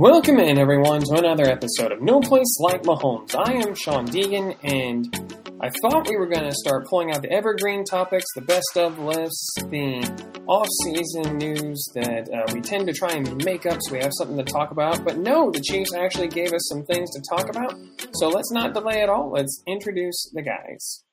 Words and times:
Welcome 0.00 0.38
in, 0.38 0.56
everyone, 0.56 1.02
to 1.02 1.16
another 1.16 1.44
episode 1.44 1.92
of 1.92 2.00
No 2.00 2.20
Place 2.20 2.58
Like 2.58 2.84
Mahomes. 2.84 3.34
I 3.34 3.52
am 3.52 3.74
Shawn 3.74 4.06
Deegan, 4.06 4.56
and 4.62 5.14
I 5.60 5.68
thought 5.82 6.08
we 6.08 6.16
were 6.16 6.26
going 6.26 6.48
to 6.48 6.56
start 6.56 6.86
pulling 6.86 7.12
out 7.12 7.20
the 7.20 7.30
evergreen 7.30 7.84
topics, 7.84 8.24
the 8.34 8.40
best 8.40 8.78
of 8.78 8.98
lists, 8.98 9.56
the 9.68 10.00
off-season 10.46 11.36
news 11.36 11.86
that 11.94 12.30
uh, 12.32 12.50
we 12.54 12.62
tend 12.62 12.86
to 12.86 12.94
try 12.94 13.10
and 13.10 13.44
make 13.44 13.66
up 13.66 13.76
so 13.82 13.92
we 13.92 13.98
have 13.98 14.14
something 14.14 14.38
to 14.38 14.42
talk 14.42 14.70
about. 14.70 15.04
But 15.04 15.18
no, 15.18 15.50
the 15.50 15.60
Chiefs 15.60 15.92
actually 15.92 16.28
gave 16.28 16.54
us 16.54 16.66
some 16.70 16.82
things 16.86 17.10
to 17.10 17.20
talk 17.28 17.50
about, 17.50 17.78
so 18.14 18.30
let's 18.30 18.50
not 18.50 18.72
delay 18.72 19.02
at 19.02 19.10
all. 19.10 19.30
Let's 19.30 19.62
introduce 19.66 20.30
the 20.32 20.40
guys. 20.40 21.04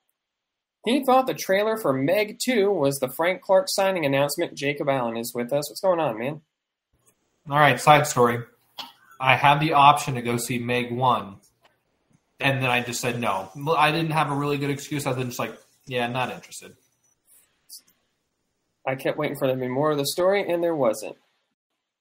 He 0.85 1.03
thought 1.03 1.27
the 1.27 1.33
trailer 1.33 1.75
for 1.75 1.91
Meg 1.91 2.37
2 2.41 2.71
was 2.71 2.99
the 2.99 3.11
Frank 3.17 3.41
Clark 3.41 3.65
signing 3.67 4.05
announcement. 4.05 4.57
Jacob 4.57 4.87
Allen 4.87 5.17
is 5.17 5.33
with 5.35 5.51
us. 5.51 5.69
What's 5.69 5.81
going 5.81 5.99
on, 5.99 6.17
man? 6.17 6.39
All 7.49 7.59
right, 7.59 7.81
side 7.81 8.07
story. 8.07 8.45
I 9.19 9.35
had 9.35 9.59
the 9.59 9.73
option 9.73 10.15
to 10.15 10.21
go 10.21 10.37
see 10.37 10.59
Meg 10.59 10.91
1, 10.91 11.35
and 12.39 12.61
then 12.61 12.69
I 12.69 12.81
just 12.81 13.01
said 13.01 13.19
no. 13.19 13.49
I 13.75 13.91
didn't 13.91 14.11
have 14.11 14.31
a 14.31 14.35
really 14.35 14.57
good 14.57 14.69
excuse. 14.69 15.05
I 15.05 15.11
was 15.11 15.25
just 15.25 15.39
like, 15.39 15.57
yeah, 15.85 16.07
not 16.07 16.31
interested. 16.31 16.75
I 18.85 18.95
kept 18.95 19.17
waiting 19.17 19.37
for 19.37 19.47
there 19.47 19.55
to 19.55 19.61
be 19.61 19.67
more 19.67 19.91
of 19.91 19.97
the 19.97 20.05
story, 20.05 20.49
and 20.49 20.63
there 20.63 20.75
wasn't. 20.75 21.17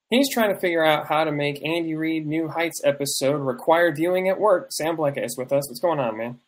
He's 0.09 0.33
trying 0.33 0.55
to 0.55 0.61
figure 0.61 0.85
out 0.85 1.09
how 1.09 1.25
to 1.25 1.33
make 1.33 1.65
Andy 1.65 1.97
Reid 1.97 2.27
New 2.27 2.49
Heights 2.49 2.81
episode 2.85 3.39
required 3.39 3.97
viewing 3.97 4.29
at 4.29 4.39
work. 4.39 4.69
Sam 4.71 4.97
Blecka 4.97 5.25
is 5.25 5.37
with 5.37 5.53
us. 5.53 5.69
What's 5.69 5.81
going 5.81 5.99
on, 5.99 6.17
man? 6.17 6.39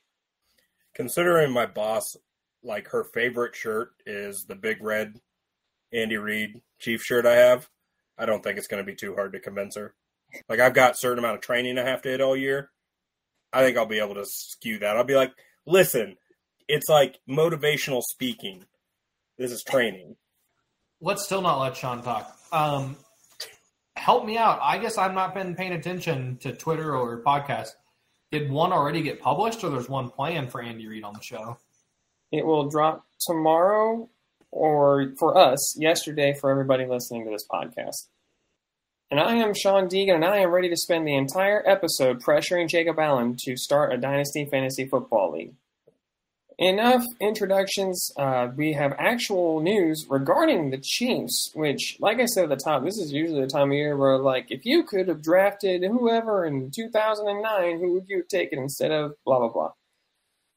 Considering 0.94 1.52
my 1.52 1.66
boss, 1.66 2.16
like 2.62 2.88
her 2.90 3.02
favorite 3.02 3.56
shirt 3.56 3.94
is 4.06 4.44
the 4.48 4.54
big 4.54 4.82
red 4.82 5.20
Andy 5.92 6.16
Reid 6.16 6.60
Chief 6.78 7.02
shirt 7.02 7.26
I 7.26 7.34
have, 7.34 7.68
I 8.16 8.26
don't 8.26 8.44
think 8.44 8.58
it's 8.58 8.68
going 8.68 8.84
to 8.84 8.86
be 8.86 8.94
too 8.94 9.14
hard 9.14 9.32
to 9.32 9.40
convince 9.40 9.76
her. 9.76 9.94
Like 10.48 10.60
I've 10.60 10.74
got 10.74 10.92
a 10.92 10.96
certain 10.96 11.18
amount 11.18 11.36
of 11.36 11.40
training 11.40 11.78
I 11.78 11.84
have 11.84 12.02
to 12.02 12.08
hit 12.08 12.20
all 12.20 12.36
year. 12.36 12.70
I 13.52 13.62
think 13.62 13.76
I'll 13.76 13.86
be 13.86 14.00
able 14.00 14.14
to 14.14 14.26
skew 14.26 14.78
that. 14.80 14.96
I'll 14.96 15.04
be 15.04 15.16
like, 15.16 15.32
listen, 15.66 16.16
it's 16.68 16.88
like 16.88 17.18
motivational 17.28 18.02
speaking. 18.02 18.64
This 19.38 19.52
is 19.52 19.62
training. 19.62 20.16
Let's 21.00 21.24
still 21.24 21.42
not 21.42 21.60
let 21.60 21.76
Shawn 21.76 22.02
talk. 22.02 22.36
Um, 22.52 22.96
help 23.96 24.26
me 24.26 24.36
out. 24.36 24.58
I 24.62 24.78
guess 24.78 24.98
I've 24.98 25.14
not 25.14 25.34
been 25.34 25.54
paying 25.54 25.72
attention 25.72 26.38
to 26.38 26.52
Twitter 26.52 26.94
or 26.94 27.22
podcast. 27.22 27.70
Did 28.30 28.50
one 28.50 28.72
already 28.72 29.00
get 29.00 29.20
published, 29.20 29.64
or 29.64 29.70
there's 29.70 29.88
one 29.88 30.10
planned 30.10 30.52
for 30.52 30.60
Andy 30.60 30.86
Reid 30.86 31.04
on 31.04 31.14
the 31.14 31.22
show? 31.22 31.58
It 32.30 32.44
will 32.44 32.68
drop 32.68 33.06
tomorrow, 33.20 34.10
or 34.50 35.14
for 35.18 35.38
us, 35.38 35.76
yesterday 35.78 36.34
for 36.34 36.50
everybody 36.50 36.84
listening 36.84 37.24
to 37.24 37.30
this 37.30 37.46
podcast. 37.50 38.08
And 39.10 39.18
I 39.18 39.36
am 39.36 39.54
Shawn 39.54 39.88
Deegan, 39.88 40.16
and 40.16 40.24
I 40.24 40.40
am 40.40 40.50
ready 40.50 40.68
to 40.68 40.76
spend 40.76 41.06
the 41.06 41.16
entire 41.16 41.66
episode 41.66 42.22
pressuring 42.22 42.68
Jacob 42.68 42.98
Allen 42.98 43.36
to 43.46 43.56
start 43.56 43.94
a 43.94 43.96
Dynasty 43.96 44.44
Fantasy 44.44 44.86
Football 44.86 45.32
League. 45.32 45.54
Enough 46.58 47.04
introductions. 47.18 48.10
Uh, 48.18 48.48
we 48.54 48.74
have 48.74 48.92
actual 48.98 49.60
news 49.62 50.04
regarding 50.10 50.68
the 50.68 50.76
Chiefs, 50.76 51.52
which, 51.54 51.96
like 52.00 52.18
I 52.20 52.26
said 52.26 52.44
at 52.44 52.50
the 52.50 52.56
top, 52.56 52.84
this 52.84 52.98
is 52.98 53.10
usually 53.10 53.40
the 53.40 53.46
time 53.46 53.70
of 53.70 53.76
year 53.76 53.96
where, 53.96 54.18
like, 54.18 54.50
if 54.50 54.66
you 54.66 54.82
could 54.82 55.08
have 55.08 55.22
drafted 55.22 55.82
whoever 55.84 56.44
in 56.44 56.70
2009, 56.70 57.78
who 57.78 57.94
would 57.94 58.08
you 58.08 58.18
have 58.18 58.28
taken 58.28 58.58
instead 58.58 58.90
of 58.90 59.14
blah, 59.24 59.38
blah, 59.38 59.48
blah. 59.48 59.72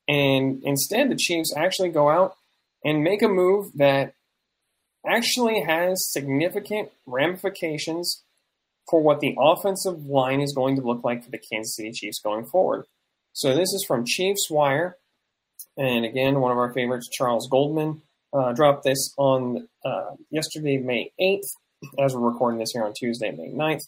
And 0.10 0.62
instead, 0.66 1.10
the 1.10 1.16
Chiefs 1.16 1.54
actually 1.56 1.90
go 1.90 2.10
out 2.10 2.36
and 2.84 3.02
make 3.02 3.22
a 3.22 3.30
move 3.30 3.72
that 3.76 4.14
actually 5.08 5.62
has 5.62 6.12
significant 6.12 6.90
ramifications 7.06 8.24
for 8.90 9.02
what 9.02 9.20
the 9.20 9.36
offensive 9.40 10.06
line 10.06 10.42
is 10.42 10.54
going 10.54 10.76
to 10.76 10.82
look 10.82 11.04
like 11.04 11.24
for 11.24 11.32
the 11.32 11.38
Kansas 11.38 11.76
City 11.76 11.92
Chiefs 11.92 12.20
going 12.20 12.46
forward. 12.46 12.86
So 13.34 13.56
this 13.56 13.72
is 13.74 13.86
from 13.88 14.06
Chiefs 14.06 14.50
Wire. 14.50 14.98
And 15.78 16.04
again, 16.06 16.40
one 16.40 16.52
of 16.52 16.58
our 16.58 16.74
favorites, 16.74 17.10
Charles 17.12 17.48
Goldman, 17.50 18.02
uh, 18.34 18.54
dropped 18.54 18.84
this 18.84 19.14
on 19.18 19.68
uh, 19.86 20.12
yesterday, 20.30 20.78
May 20.78 21.12
8th, 21.20 21.48
as 22.00 22.16
we're 22.16 22.30
recording 22.30 22.60
this 22.60 22.72
here 22.72 22.84
on 22.84 22.94
Tuesday, 22.94 23.32
May 23.32 23.50
9th, 23.50 23.84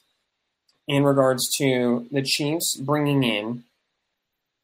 in 0.88 1.04
regards 1.04 1.50
to 1.58 2.08
the 2.12 2.22
Chiefs 2.22 2.78
bringing 2.78 3.24
in 3.24 3.64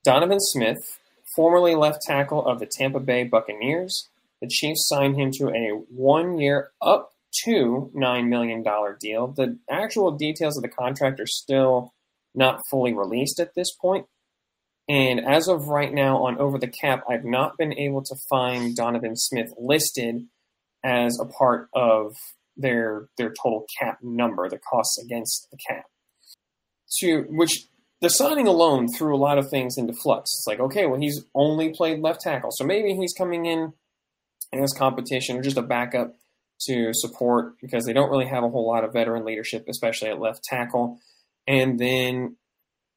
Donovan 0.03 0.39
Smith, 0.39 0.99
formerly 1.35 1.75
left 1.75 2.01
tackle 2.01 2.45
of 2.45 2.59
the 2.59 2.65
Tampa 2.65 2.99
Bay 2.99 3.23
Buccaneers. 3.23 4.07
The 4.41 4.47
Chiefs 4.47 4.87
signed 4.87 5.19
him 5.19 5.31
to 5.33 5.49
a 5.49 5.69
one 5.93 6.39
year, 6.39 6.71
up 6.81 7.11
to 7.45 7.91
$9 7.95 8.27
million 8.27 8.63
deal. 8.99 9.27
The 9.27 9.57
actual 9.69 10.11
details 10.11 10.57
of 10.57 10.63
the 10.63 10.69
contract 10.69 11.19
are 11.19 11.27
still 11.27 11.93
not 12.35 12.61
fully 12.69 12.93
released 12.93 13.39
at 13.39 13.55
this 13.55 13.73
point. 13.75 14.05
And 14.87 15.19
as 15.19 15.47
of 15.47 15.67
right 15.67 15.93
now 15.93 16.23
on 16.23 16.39
Over 16.39 16.57
the 16.57 16.67
Cap, 16.67 17.03
I've 17.07 17.25
not 17.25 17.57
been 17.57 17.73
able 17.73 18.03
to 18.03 18.15
find 18.29 18.75
Donovan 18.75 19.15
Smith 19.15 19.53
listed 19.59 20.25
as 20.83 21.19
a 21.19 21.25
part 21.25 21.69
of 21.73 22.15
their 22.57 23.07
their 23.17 23.29
total 23.29 23.65
cap 23.79 23.99
number, 24.01 24.49
the 24.49 24.57
costs 24.57 25.01
against 25.03 25.47
the 25.51 25.57
cap. 25.57 25.85
To 27.01 27.25
which 27.29 27.67
the 28.01 28.09
signing 28.09 28.47
alone 28.47 28.87
threw 28.91 29.15
a 29.15 29.17
lot 29.17 29.37
of 29.37 29.49
things 29.49 29.77
into 29.77 29.93
flux. 29.93 30.31
It's 30.31 30.47
like, 30.47 30.59
okay, 30.59 30.85
well, 30.85 30.99
he's 30.99 31.23
only 31.35 31.69
played 31.69 31.99
left 31.99 32.21
tackle, 32.21 32.49
so 32.51 32.65
maybe 32.65 32.95
he's 32.95 33.13
coming 33.13 33.45
in 33.45 33.73
in 34.51 34.61
this 34.61 34.73
competition 34.73 35.37
or 35.37 35.43
just 35.43 35.57
a 35.57 35.61
backup 35.61 36.15
to 36.67 36.89
support 36.93 37.53
because 37.61 37.85
they 37.85 37.93
don't 37.93 38.09
really 38.09 38.27
have 38.27 38.43
a 38.43 38.49
whole 38.49 38.67
lot 38.67 38.83
of 38.83 38.93
veteran 38.93 39.25
leadership, 39.25 39.65
especially 39.69 40.09
at 40.09 40.19
left 40.19 40.43
tackle. 40.43 40.99
And 41.47 41.79
then 41.79 42.37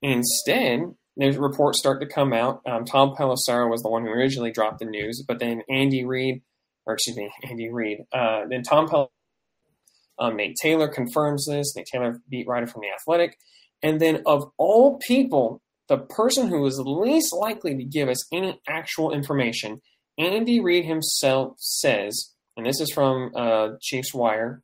instead, 0.00 0.80
there's 1.16 1.36
reports 1.36 1.78
start 1.78 2.00
to 2.00 2.06
come 2.06 2.32
out. 2.32 2.62
Um, 2.66 2.84
Tom 2.84 3.14
Pelissero 3.14 3.70
was 3.70 3.82
the 3.82 3.90
one 3.90 4.02
who 4.02 4.10
originally 4.10 4.50
dropped 4.50 4.78
the 4.78 4.86
news, 4.86 5.24
but 5.26 5.38
then 5.38 5.62
Andy 5.68 6.04
Reid, 6.04 6.42
or 6.86 6.94
excuse 6.94 7.16
me, 7.16 7.30
Andy 7.48 7.70
Reid, 7.70 7.98
uh, 8.12 8.42
then 8.48 8.62
Tom 8.62 8.88
Pelissero, 8.88 9.08
um, 10.18 10.36
Nate 10.36 10.56
Taylor 10.60 10.88
confirms 10.88 11.46
this. 11.46 11.74
Nate 11.74 11.86
Taylor, 11.90 12.20
beat 12.28 12.46
writer 12.46 12.66
from 12.66 12.82
The 12.82 12.88
Athletic. 12.94 13.36
And 13.82 14.00
then, 14.00 14.22
of 14.26 14.44
all 14.58 14.98
people, 14.98 15.62
the 15.88 15.98
person 15.98 16.48
who 16.48 16.64
is 16.66 16.80
least 16.84 17.34
likely 17.34 17.76
to 17.76 17.84
give 17.84 18.08
us 18.08 18.32
any 18.32 18.60
actual 18.68 19.12
information, 19.12 19.80
Andy 20.18 20.60
Reid 20.60 20.84
himself 20.84 21.54
says 21.58 22.32
and 22.56 22.66
this 22.66 22.80
is 22.80 22.92
from 22.92 23.32
uh, 23.34 23.70
Chiefs 23.80 24.14
Wire. 24.14 24.62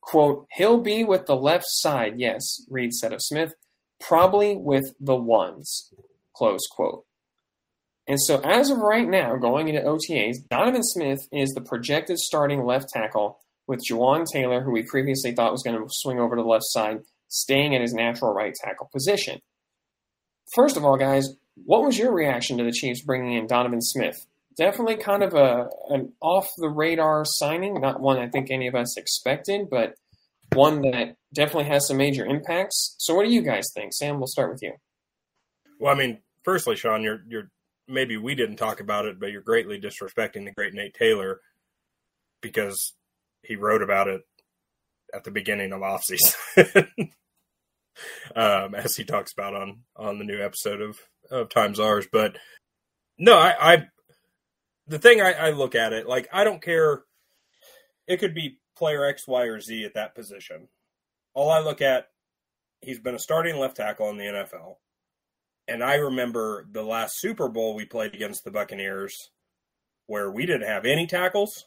Quote, 0.00 0.46
he'll 0.52 0.80
be 0.80 1.02
with 1.02 1.26
the 1.26 1.36
left 1.36 1.64
side, 1.66 2.14
yes, 2.18 2.42
Reid 2.68 2.92
said 2.92 3.12
of 3.12 3.22
Smith, 3.22 3.54
probably 4.00 4.56
with 4.56 4.84
the 5.00 5.16
ones, 5.16 5.92
close 6.36 6.60
quote. 6.70 7.04
And 8.06 8.20
so, 8.20 8.40
as 8.40 8.68
of 8.68 8.78
right 8.78 9.08
now, 9.08 9.36
going 9.36 9.68
into 9.68 9.80
OTAs, 9.80 10.46
Donovan 10.50 10.82
Smith 10.82 11.26
is 11.32 11.50
the 11.50 11.62
projected 11.62 12.18
starting 12.18 12.66
left 12.66 12.90
tackle, 12.90 13.38
with 13.66 13.82
Jawaan 13.88 14.26
Taylor, 14.30 14.62
who 14.62 14.72
we 14.72 14.82
previously 14.82 15.32
thought 15.32 15.52
was 15.52 15.62
going 15.62 15.76
to 15.76 15.86
swing 15.88 16.18
over 16.18 16.36
to 16.36 16.42
the 16.42 16.48
left 16.48 16.66
side, 16.66 17.00
staying 17.28 17.74
at 17.74 17.80
his 17.80 17.94
natural 17.94 18.32
right 18.32 18.54
tackle 18.54 18.88
position. 18.92 19.40
First 20.54 20.76
of 20.76 20.84
all, 20.84 20.96
guys, 20.96 21.28
what 21.64 21.82
was 21.82 21.98
your 21.98 22.12
reaction 22.12 22.58
to 22.58 22.64
the 22.64 22.72
Chiefs 22.72 23.02
bringing 23.02 23.34
in 23.34 23.46
Donovan 23.46 23.80
Smith? 23.80 24.26
Definitely 24.56 24.96
kind 24.96 25.22
of 25.22 25.34
a 25.34 25.68
an 25.88 26.12
off 26.20 26.48
the 26.56 26.68
radar 26.68 27.24
signing, 27.24 27.80
not 27.80 28.00
one 28.00 28.18
I 28.18 28.28
think 28.28 28.50
any 28.50 28.68
of 28.68 28.74
us 28.74 28.96
expected, 28.96 29.68
but 29.70 29.94
one 30.52 30.82
that 30.82 31.16
definitely 31.32 31.70
has 31.70 31.88
some 31.88 31.96
major 31.96 32.24
impacts. 32.24 32.94
So, 32.98 33.14
what 33.14 33.24
do 33.24 33.32
you 33.32 33.42
guys 33.42 33.64
think, 33.74 33.92
Sam? 33.92 34.18
We'll 34.18 34.28
start 34.28 34.52
with 34.52 34.62
you. 34.62 34.72
Well, 35.80 35.92
I 35.94 35.98
mean, 35.98 36.20
firstly, 36.44 36.76
Shawn, 36.76 37.02
you're 37.02 37.22
you're 37.28 37.50
maybe 37.88 38.16
we 38.16 38.34
didn't 38.34 38.56
talk 38.56 38.80
about 38.80 39.06
it, 39.06 39.18
but 39.18 39.30
you're 39.30 39.42
greatly 39.42 39.80
disrespecting 39.80 40.44
the 40.44 40.52
great 40.56 40.74
Nate 40.74 40.94
Taylor 40.94 41.40
because 42.40 42.94
he 43.42 43.56
wrote 43.56 43.82
about 43.82 44.08
it 44.08 44.22
at 45.12 45.24
the 45.24 45.30
beginning 45.30 45.72
of 45.72 45.80
offseason. 45.80 46.88
um, 48.36 48.74
as 48.74 48.96
he 48.96 49.04
talks 49.04 49.32
about 49.32 49.54
on 49.54 49.80
on 49.96 50.18
the 50.18 50.24
new 50.24 50.42
episode 50.42 50.80
of 50.80 50.98
of 51.30 51.48
Times 51.48 51.80
Ours, 51.80 52.06
but 52.10 52.36
no, 53.18 53.36
I, 53.36 53.74
I 53.74 53.86
the 54.86 54.98
thing 54.98 55.20
I, 55.20 55.32
I 55.32 55.50
look 55.50 55.74
at 55.74 55.92
it 55.92 56.06
like 56.08 56.28
I 56.32 56.44
don't 56.44 56.62
care. 56.62 57.02
It 58.06 58.18
could 58.18 58.34
be 58.34 58.58
player 58.76 59.06
X, 59.06 59.26
Y, 59.26 59.44
or 59.44 59.60
Z 59.60 59.84
at 59.84 59.94
that 59.94 60.14
position. 60.14 60.68
All 61.32 61.50
I 61.50 61.60
look 61.60 61.80
at, 61.80 62.08
he's 62.80 63.00
been 63.00 63.14
a 63.14 63.18
starting 63.18 63.56
left 63.56 63.76
tackle 63.76 64.10
in 64.10 64.18
the 64.18 64.24
NFL. 64.24 64.76
And 65.66 65.82
I 65.82 65.94
remember 65.94 66.66
the 66.70 66.82
last 66.82 67.14
Super 67.16 67.48
Bowl 67.48 67.74
we 67.74 67.86
played 67.86 68.14
against 68.14 68.44
the 68.44 68.50
Buccaneers 68.50 69.14
where 70.06 70.30
we 70.30 70.44
didn't 70.44 70.68
have 70.68 70.84
any 70.84 71.06
tackles. 71.06 71.64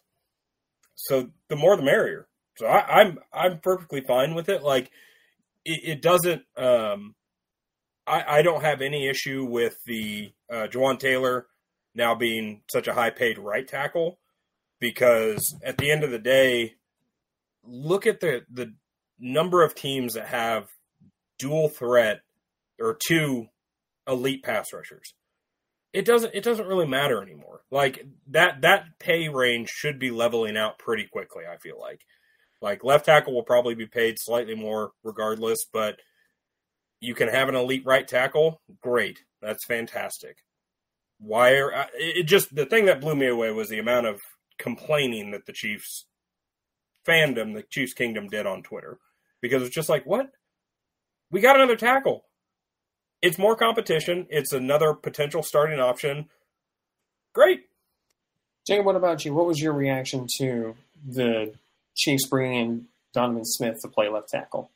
So 0.94 1.30
the 1.50 1.56
more 1.56 1.76
the 1.76 1.84
merrier. 1.84 2.28
So 2.58 2.68
I, 2.68 3.02
am 3.02 3.20
I'm, 3.34 3.52
I'm 3.52 3.60
perfectly 3.60 4.02
fine 4.02 4.36
with 4.36 4.50
it. 4.50 4.62
Like 4.64 4.92
it, 5.66 5.82
it 5.84 6.02
doesn't 6.02 6.44
um 6.56 7.16
I, 8.06 8.40
I 8.40 8.42
don't 8.42 8.64
have 8.64 8.82
any 8.82 9.08
issue 9.08 9.46
with 9.46 9.76
the 9.86 10.32
uh 10.52 10.68
Jawaan 10.68 11.00
Taylor 11.00 11.48
now 11.98 12.16
being 12.16 12.62
such 12.72 12.88
a 12.88 12.94
high 12.94 13.10
paid 13.10 13.38
right 13.38 13.68
tackle 13.68 14.20
because 14.80 15.56
at 15.64 15.78
the 15.78 15.92
end 15.92 16.04
of 16.04 16.12
the 16.12 16.20
day, 16.20 16.76
look 17.66 18.06
at 18.06 18.22
the 18.22 18.44
the 18.50 18.74
number 19.20 19.64
of 19.64 19.76
teams 19.76 20.14
that 20.14 20.28
have 20.28 20.70
dual 21.40 21.68
threat 21.68 22.22
or 22.80 22.98
two 23.06 23.48
elite 24.08 24.44
pass 24.44 24.72
rushers. 24.72 25.14
It 25.92 26.06
doesn't 26.06 26.36
it 26.36 26.44
doesn't 26.44 26.68
really 26.68 26.88
matter 26.88 27.22
anymore. 27.22 27.62
Like 27.72 28.06
that 28.28 28.62
that 28.62 29.00
pay 29.00 29.28
range 29.28 29.70
should 29.70 30.00
be 30.00 30.12
leveling 30.12 30.56
out 30.56 30.80
pretty 30.80 31.08
quickly, 31.12 31.44
I 31.52 31.58
feel 31.58 31.80
like. 31.80 32.02
Like 32.62 32.84
left 32.84 33.06
tackle 33.06 33.34
will 33.34 33.44
probably 33.44 33.76
be 33.76 33.88
paid 33.88 34.16
slightly 34.20 34.56
more 34.56 34.92
regardless, 35.04 35.66
but 35.72 35.98
you 37.00 37.14
can 37.14 37.28
have 37.28 37.50
an 37.50 37.56
elite 37.56 37.84
right 37.86 38.08
tackle, 38.08 38.62
great. 38.82 39.20
That's 39.42 39.66
fantastic. 39.66 40.38
Why 41.20 41.58
are 41.58 41.88
it 41.96 42.24
just 42.24 42.54
the 42.54 42.66
thing 42.66 42.86
that 42.86 43.02
blew 43.02 43.16
me 43.16 43.28
away 43.28 43.52
was 43.52 43.70
the 43.70 43.80
amount 43.80 44.06
of 44.08 44.22
complaining 44.58 45.32
that 45.32 45.46
the 45.46 45.54
Chiefs 45.54 46.06
fandom, 47.08 47.54
the 47.54 47.64
Chiefs 47.64 47.94
Kingdom 47.94 48.28
did 48.28 48.46
on 48.46 48.64
Twitter. 48.64 49.00
Because 49.42 49.64
it's 49.64 49.74
just 49.74 49.90
like, 49.90 50.06
what? 50.06 50.32
We 51.32 51.42
got 51.42 51.56
another 51.56 51.76
tackle. 51.76 52.26
It's 53.22 53.38
more 53.38 53.56
competition. 53.56 54.28
It's 54.30 54.52
another 54.52 54.94
potential 54.94 55.44
starting 55.44 55.80
option. 55.80 56.30
Great. 57.34 57.66
Jacob, 58.66 58.86
what 58.86 58.96
about 58.96 59.26
you? 59.26 59.34
What 59.34 59.48
was 59.48 59.62
your 59.62 59.74
reaction 59.74 60.28
to 60.38 60.76
the 61.08 61.54
Chiefs 61.96 62.28
bringing 62.28 62.60
in 62.60 62.88
Donovan 63.14 63.46
Smith 63.46 63.82
to 63.82 63.88
play 63.88 64.10
left 64.10 64.30
tackle? 64.30 64.70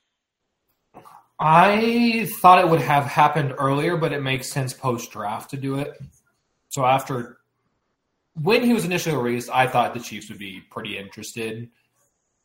I 1.40 2.28
thought 2.40 2.60
it 2.60 2.70
would 2.70 2.82
have 2.82 3.06
happened 3.06 3.56
earlier, 3.58 3.98
but 3.98 4.14
it 4.14 4.22
makes 4.22 4.52
sense 4.52 4.74
post 4.74 5.12
draft 5.12 5.50
to 5.52 5.58
do 5.58 5.80
it. 5.80 6.00
So 6.72 6.86
after 6.86 7.38
when 8.42 8.64
he 8.64 8.74
was 8.74 8.86
initially 8.86 9.16
released, 9.16 9.50
I 9.52 9.68
thought 9.68 9.94
the 9.94 10.00
Chiefs 10.00 10.30
would 10.30 10.40
be 10.40 10.62
pretty 10.72 10.98
interested 10.98 11.70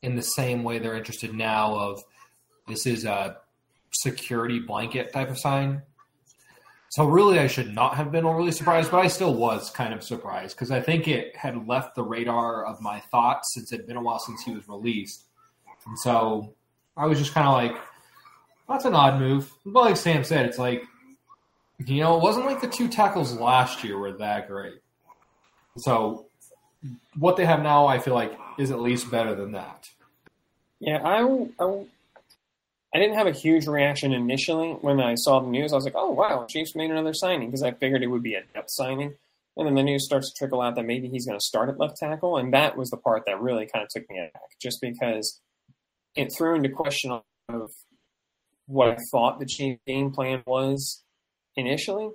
in 0.02 0.16
the 0.16 0.22
same 0.22 0.64
way 0.64 0.78
they're 0.78 0.96
interested 0.96 1.32
now 1.32 1.74
of 1.74 2.02
this 2.66 2.86
is 2.86 3.04
a 3.04 3.38
security 3.92 4.58
blanket 4.58 5.12
type 5.12 5.30
of 5.30 5.38
sign. 5.38 5.82
So 6.90 7.06
really, 7.06 7.38
I 7.38 7.46
should 7.46 7.72
not 7.72 7.94
have 7.96 8.10
been 8.10 8.24
overly 8.24 8.52
surprised, 8.52 8.90
but 8.90 8.98
I 8.98 9.06
still 9.06 9.34
was 9.34 9.70
kind 9.70 9.94
of 9.94 10.02
surprised 10.02 10.56
because 10.56 10.70
I 10.70 10.80
think 10.80 11.06
it 11.06 11.36
had 11.36 11.66
left 11.68 11.94
the 11.94 12.02
radar 12.02 12.64
of 12.64 12.80
my 12.80 13.00
thoughts 13.10 13.54
since 13.54 13.72
it 13.72 13.78
had 13.78 13.86
been 13.86 13.96
a 13.96 14.02
while 14.02 14.18
since 14.18 14.42
he 14.42 14.52
was 14.52 14.68
released, 14.68 15.24
and 15.86 15.98
so 15.98 16.54
I 16.96 17.06
was 17.06 17.18
just 17.18 17.34
kind 17.34 17.46
of 17.46 17.54
like, 17.54 17.76
"That's 18.68 18.84
an 18.86 18.94
odd 18.94 19.20
move." 19.20 19.52
But 19.64 19.84
like 19.84 19.96
Sam 19.96 20.24
said, 20.24 20.46
it's 20.46 20.58
like, 20.58 20.84
you 21.78 22.00
know, 22.00 22.16
it 22.16 22.22
wasn't 22.22 22.46
like 22.46 22.60
the 22.60 22.68
two 22.68 22.88
tackles 22.88 23.34
last 23.34 23.84
year 23.84 23.98
were 23.98 24.12
that 24.12 24.48
great. 24.48 24.80
So 25.76 26.26
what 27.18 27.36
they 27.36 27.44
have 27.44 27.62
now, 27.62 27.86
I 27.86 27.98
feel 27.98 28.14
like, 28.14 28.38
is 28.58 28.70
at 28.70 28.80
least 28.80 29.10
better 29.10 29.34
than 29.34 29.52
that. 29.52 29.90
Yeah, 30.80 31.02
I, 31.02 31.22
I, 31.62 31.84
I 32.94 32.98
didn't 32.98 33.16
have 33.16 33.26
a 33.26 33.32
huge 33.32 33.66
reaction 33.66 34.12
initially 34.12 34.72
when 34.72 35.00
I 35.00 35.14
saw 35.16 35.40
the 35.40 35.48
news. 35.48 35.72
I 35.72 35.76
was 35.76 35.84
like, 35.84 35.94
oh, 35.96 36.10
wow, 36.10 36.46
Chiefs 36.48 36.74
made 36.74 36.90
another 36.90 37.14
signing 37.14 37.48
because 37.48 37.62
I 37.62 37.72
figured 37.72 38.02
it 38.02 38.08
would 38.08 38.22
be 38.22 38.34
a 38.34 38.42
depth 38.54 38.70
signing. 38.70 39.14
And 39.56 39.66
then 39.66 39.74
the 39.74 39.82
news 39.82 40.04
starts 40.04 40.30
to 40.30 40.38
trickle 40.38 40.60
out 40.60 40.74
that 40.76 40.84
maybe 40.84 41.08
he's 41.08 41.26
going 41.26 41.38
to 41.38 41.44
start 41.44 41.68
at 41.68 41.78
left 41.78 41.96
tackle. 41.96 42.36
And 42.36 42.52
that 42.52 42.76
was 42.76 42.90
the 42.90 42.98
part 42.98 43.24
that 43.26 43.40
really 43.40 43.66
kind 43.66 43.82
of 43.82 43.88
took 43.88 44.08
me 44.10 44.18
aback 44.18 44.58
just 44.60 44.80
because 44.80 45.40
it 46.14 46.32
threw 46.32 46.56
into 46.56 46.68
question 46.68 47.20
of 47.48 47.70
what 48.66 48.88
I 48.88 48.96
thought 49.10 49.38
the 49.38 49.46
Chiefs 49.46 49.80
game 49.86 50.10
plan 50.10 50.42
was 50.46 51.02
initially. 51.56 52.10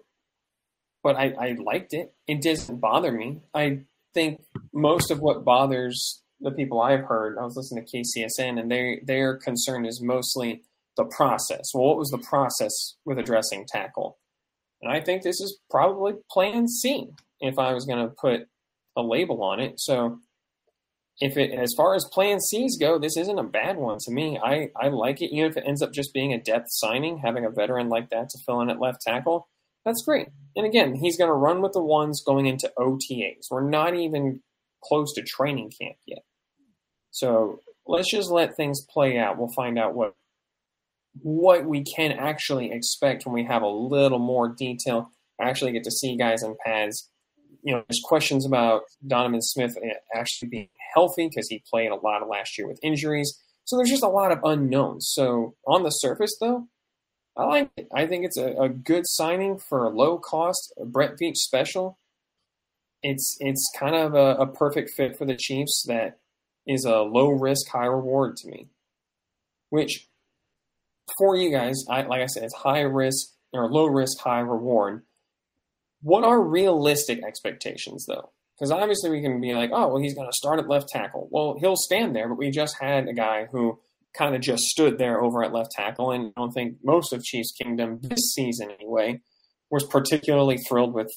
But 1.04 1.16
I, 1.16 1.34
I 1.40 1.56
liked 1.64 1.94
it. 1.94 2.14
It 2.28 2.42
doesn't 2.42 2.80
bother 2.80 3.12
me. 3.12 3.42
I 3.54 3.82
think 4.14 4.42
most 4.74 5.10
of 5.10 5.20
what 5.20 5.44
bothers 5.44 6.22
the 6.42 6.52
people 6.52 6.82
I've 6.82 7.06
heard, 7.06 7.38
I 7.38 7.44
was 7.44 7.56
listening 7.56 7.86
to 7.86 7.98
KCSN, 7.98 8.60
and 8.60 8.70
they 8.70 9.02
their 9.04 9.38
concern 9.38 9.86
is 9.86 10.02
mostly 10.02 10.64
the 10.98 11.06
process. 11.06 11.72
Well, 11.74 11.88
what 11.88 11.98
was 11.98 12.10
the 12.10 12.18
process 12.18 12.96
with 13.06 13.18
addressing 13.18 13.66
tackle? 13.68 14.18
And 14.82 14.92
I 14.92 15.00
think 15.00 15.22
this 15.22 15.40
is 15.40 15.60
probably 15.70 16.14
Plan 16.32 16.68
C 16.68 17.08
if 17.40 17.60
I 17.60 17.74
was 17.74 17.86
going 17.86 18.08
to 18.08 18.14
put 18.20 18.48
a 18.96 19.02
label 19.02 19.44
on 19.44 19.60
it. 19.60 19.80
So, 19.80 20.20
if 21.21 21.38
it 21.38 21.51
as 21.51 21.73
far 21.77 21.94
as 21.94 22.03
Plan 22.12 22.39
C's 22.41 22.77
go, 22.77 22.97
this 22.97 23.15
isn't 23.15 23.39
a 23.39 23.44
bad 23.44 23.77
one 23.77 24.00
to 24.01 24.12
me. 24.12 24.39
I 24.44 24.71
I 24.75 24.88
like 24.89 25.21
it, 25.21 25.31
even 25.31 25.51
if 25.51 25.56
it 25.56 25.63
ends 25.65 25.83
up 25.83 25.94
just 25.94 26.13
being 26.13 26.33
a 26.33 26.41
depth 26.41 26.68
signing, 26.69 27.19
having 27.19 27.45
a 27.45 27.51
veteran 27.51 27.89
like 27.89 28.09
that 28.09 28.29
to 28.29 28.39
fill 28.44 28.59
in 28.62 28.71
at 28.71 28.79
left 28.79 29.01
tackle. 29.01 29.47
That's 29.85 30.03
great. 30.03 30.27
And 30.56 30.65
again, 30.65 30.95
he's 30.95 31.18
going 31.18 31.29
to 31.29 31.33
run 31.33 31.62
with 31.62 31.73
the 31.73 31.81
ones 31.81 32.23
going 32.25 32.47
into 32.47 32.71
OTAs. 32.77 33.45
We're 33.50 33.68
not 33.68 33.95
even 33.95 34.41
close 34.83 35.13
to 35.13 35.21
training 35.21 35.71
camp 35.79 35.95
yet. 36.06 36.23
So 37.12 37.59
let's 37.85 38.09
just 38.09 38.29
let 38.29 38.56
things 38.56 38.81
play 38.81 39.18
out. 39.18 39.38
We'll 39.38 39.53
find 39.56 39.77
out 39.77 39.94
what 39.94 40.15
what 41.21 41.65
we 41.65 41.83
can 41.83 42.13
actually 42.13 42.71
expect 42.71 43.25
when 43.25 43.33
we 43.33 43.44
have 43.44 43.62
a 43.62 43.68
little 43.68 44.19
more 44.19 44.50
detail. 44.50 45.12
Actually, 45.39 45.73
get 45.73 45.83
to 45.83 45.91
see 45.91 46.18
guys 46.18 46.41
in 46.41 46.56
pads. 46.65 47.09
You 47.63 47.75
know, 47.75 47.83
there's 47.88 48.01
questions 48.03 48.45
about 48.45 48.83
Donovan 49.06 49.41
Smith 49.41 49.77
eh, 49.83 49.94
actually 50.15 50.50
being 50.50 50.69
healthy 50.94 51.28
because 51.30 51.48
he 51.50 51.64
played 51.70 51.92
a 51.92 51.96
lot 51.96 52.22
of 52.22 52.28
last 52.30 52.58
year 52.58 52.68
with 52.68 52.80
injuries. 52.84 53.40
So 53.66 53.78
there's 53.78 53.90
just 53.90 54.04
a 54.04 54.10
lot 54.10 54.32
of 54.32 54.40
unknowns. 54.44 55.12
So 55.14 55.56
on 55.68 55.84
the 55.84 55.90
surface, 55.90 56.36
though, 56.40 56.68
I 57.38 57.46
like 57.46 57.72
it. 57.78 57.88
I 57.96 58.08
think 58.08 58.26
it's 58.26 58.38
a, 58.38 58.54
a 58.54 58.70
good 58.70 59.04
signing 59.06 59.58
for 59.70 59.86
a 59.86 59.90
low 59.90 60.18
cost 60.18 60.74
Brett 60.86 61.14
Veach 61.22 61.38
special. 61.38 61.98
It's 63.04 63.38
it's 63.40 63.72
kind 63.78 63.96
of 63.96 64.14
a, 64.14 64.42
a 64.42 64.48
perfect 64.48 64.92
fit 64.96 65.18
for 65.18 65.26
the 65.26 65.36
Chiefs 65.36 65.86
that 65.88 66.20
is 66.68 66.86
a 66.86 67.00
low 67.00 67.30
risk, 67.30 67.70
high 67.70 67.86
reward 67.86 68.38
to 68.38 68.48
me. 68.48 68.70
Which, 69.70 70.08
for 71.18 71.36
you 71.36 71.52
guys, 71.52 71.84
I, 71.90 72.02
like 72.04 72.22
I 72.22 72.26
said, 72.26 72.44
it's 72.44 72.56
high 72.56 72.82
risk 72.82 73.30
or 73.54 73.72
low 73.72 73.86
risk, 73.86 74.20
high 74.20 74.40
reward. 74.40 75.04
What 76.02 76.24
are 76.24 76.42
realistic 76.42 77.24
expectations, 77.24 78.06
though? 78.08 78.32
Because 78.62 78.72
obviously 78.74 79.10
we 79.10 79.24
can 79.24 79.42
be 79.42 79.56
like, 79.56 79.72
oh, 79.74 79.88
well, 79.88 79.98
he's 79.98 80.13
going 80.13 80.28
to 80.28 80.38
start 80.38 80.60
at 80.60 80.69
left 80.69 80.88
tackle. 80.88 81.28
Well, 81.31 81.58
he'll 81.60 81.75
stand 81.75 82.16
there, 82.16 82.30
but 82.30 82.38
we 82.38 82.52
just 82.52 82.75
had 82.80 83.08
a 83.08 83.13
guy 83.13 83.48
who 83.52 83.80
kind 84.16 84.36
of 84.36 84.42
just 84.42 84.66
stood 84.66 85.00
there 85.00 85.19
over 85.19 85.44
at 85.44 85.52
left 85.52 85.72
tackle, 85.72 86.12
and 86.12 86.28
I 86.38 86.42
don't 86.42 86.52
think 86.52 86.75
most 86.84 87.12
of 87.12 87.24
Chiefs 87.24 87.52
Kingdom 87.60 87.98
this 88.04 88.36
season, 88.36 88.69
anyway, 88.69 89.22
was 89.72 89.84
particularly 89.84 90.60
thrilled 90.60 90.94
with 90.94 91.12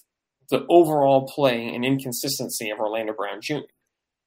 the 0.48 0.64
overall 0.70 1.26
play 1.26 1.68
and 1.68 1.84
inconsistency 1.84 2.70
of 2.70 2.78
Orlando 2.78 3.12
Brown 3.12 3.40
Jr. 3.42 3.66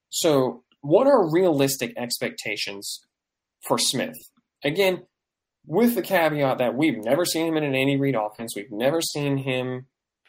So 0.10 0.64
what 0.82 1.08
are 1.08 1.28
realistic 1.28 1.94
expectations 1.98 3.00
for 3.68 3.80
Smith? 3.80 4.18
Again, 4.64 5.08
with 5.66 5.96
the 5.96 6.04
caveat 6.04 6.60
that 6.60 6.76
we've 6.76 7.04
never 7.04 7.26
seen 7.26 7.48
him 7.48 7.58
in 7.58 7.64
an 7.64 7.74
Andy 7.74 7.98
Reid 7.98 8.14
offense, 8.14 8.54
we've 8.56 8.72
never 8.72 9.02
seen 9.02 9.38
him 9.38 9.88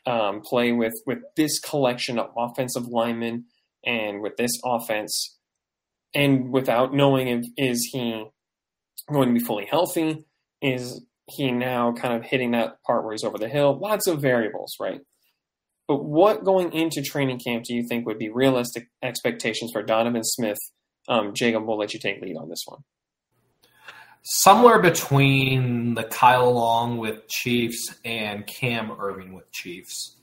um, 0.09 0.41
play 0.41 0.73
with 0.73 0.95
with 1.07 1.19
this 1.37 1.61
collection 1.61 2.19
of 2.19 2.31
offensive 2.37 2.87
linemen 2.87 3.45
and 3.85 4.23
with 4.23 4.37
this 4.37 4.53
offense, 4.65 5.37
and 6.15 6.51
without 6.51 6.95
knowing 6.95 7.29
if 7.29 7.45
is 7.57 7.91
he 7.93 8.25
going 9.13 9.29
to 9.29 9.35
be 9.35 9.45
fully 9.45 9.67
healthy, 9.67 10.25
is 10.63 11.03
he 11.27 11.53
now 11.53 11.93
kind 11.93 12.15
of 12.15 12.25
hitting 12.25 12.53
that 12.53 12.83
part 12.87 13.05
where 13.05 13.13
he's 13.13 13.25
over 13.25 13.37
the 13.37 13.49
hill? 13.49 13.79
Lots 13.79 14.07
of 14.07 14.23
variables, 14.23 14.75
right? 14.81 15.01
But 15.87 16.05
what 16.05 16.45
going 16.45 16.73
into 16.73 17.03
training 17.03 17.41
camp 17.41 17.65
do 17.65 17.75
you 17.75 17.87
think 17.87 18.07
would 18.07 18.19
be 18.19 18.31
realistic 18.31 18.89
expectations 19.03 19.71
for 19.73 19.83
Donovan 19.83 20.25
Smith? 20.25 20.59
Um, 21.09 21.33
Jacob, 21.35 21.67
we'll 21.67 21.79
let 21.79 21.95
you 21.95 22.01
take 22.01 22.21
lead 22.21 22.37
on 22.37 22.49
this 22.49 22.63
one. 22.67 22.81
Somewhere 24.23 24.81
between 24.81 25.95
the 25.95 26.05
Kyle 26.05 26.53
Long 26.53 26.99
with 26.99 27.29
Chiefs 27.29 27.95
and 28.05 28.47
Cam 28.47 28.91
Erving 28.91 29.33
with 29.33 29.51
Chiefs, 29.53 30.17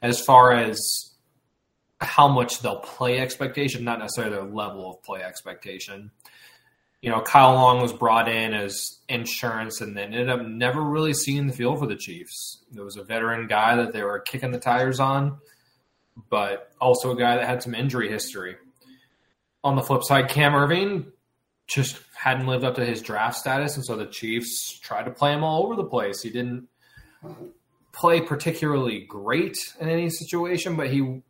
as 0.00 0.20
far 0.20 0.52
as 0.52 1.10
how 2.00 2.28
much 2.28 2.60
they'll 2.60 2.80
play 2.80 3.18
expectation, 3.18 3.84
not 3.84 3.98
necessarily 3.98 4.34
their 4.34 4.44
level 4.44 4.90
of 4.90 5.02
play 5.02 5.22
expectation 5.22 6.10
you 7.02 7.10
know, 7.10 7.20
Kyle 7.20 7.54
Long 7.54 7.82
was 7.82 7.92
brought 7.92 8.28
in 8.28 8.54
as 8.54 8.98
insurance 9.08 9.80
and 9.80 9.96
then 9.96 10.14
ended 10.14 10.30
up 10.30 10.46
never 10.46 10.80
really 10.80 11.12
seeing 11.12 11.48
the 11.48 11.52
field 11.52 11.80
for 11.80 11.86
the 11.86 11.96
Chiefs. 11.96 12.62
There 12.70 12.84
was 12.84 12.96
a 12.96 13.02
veteran 13.02 13.48
guy 13.48 13.74
that 13.76 13.92
they 13.92 14.04
were 14.04 14.20
kicking 14.20 14.52
the 14.52 14.60
tires 14.60 15.00
on, 15.00 15.38
but 16.30 16.70
also 16.80 17.10
a 17.10 17.16
guy 17.16 17.36
that 17.36 17.46
had 17.46 17.62
some 17.62 17.74
injury 17.74 18.08
history. 18.08 18.54
On 19.64 19.74
the 19.74 19.82
flip 19.82 20.04
side, 20.04 20.28
Cam 20.28 20.52
Erving 20.52 21.06
just 21.66 21.96
hadn't 22.22 22.46
lived 22.46 22.62
up 22.62 22.76
to 22.76 22.84
his 22.84 23.02
draft 23.02 23.36
status, 23.36 23.74
and 23.74 23.84
so 23.84 23.96
the 23.96 24.06
Chiefs 24.06 24.78
tried 24.78 25.06
to 25.06 25.10
play 25.10 25.32
him 25.32 25.42
all 25.42 25.64
over 25.64 25.74
the 25.74 25.84
place. 25.84 26.22
He 26.22 26.30
didn't 26.30 26.68
play 27.92 28.20
particularly 28.20 29.00
great 29.00 29.56
in 29.80 29.88
any 29.88 30.08
situation, 30.08 30.76
but 30.76 30.88
he 30.88 31.22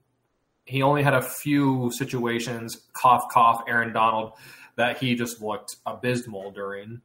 he 0.67 0.83
only 0.83 1.03
had 1.03 1.15
a 1.15 1.23
few 1.23 1.91
situations. 1.93 2.77
Cough, 2.93 3.25
cough. 3.33 3.65
Aaron 3.67 3.95
Donald 3.95 4.33
that 4.77 4.99
he 4.99 5.15
just 5.15 5.41
looked 5.41 5.77
abysmal 5.87 6.51
during. 6.51 7.01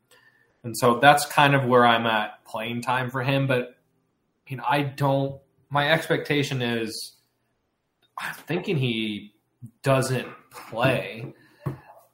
And 0.63 0.77
so 0.77 0.99
that's 0.99 1.25
kind 1.25 1.55
of 1.55 1.65
where 1.65 1.85
I'm 1.85 2.05
at 2.05 2.43
playing 2.45 2.81
time 2.81 3.09
for 3.09 3.23
him. 3.23 3.47
But 3.47 3.77
I 4.47 4.53
mean, 4.53 4.61
I 4.67 4.81
don't. 4.81 5.39
My 5.69 5.91
expectation 5.91 6.61
is, 6.61 7.15
I'm 8.19 8.35
thinking 8.35 8.75
he 8.75 9.33
doesn't 9.81 10.27
play. 10.51 11.33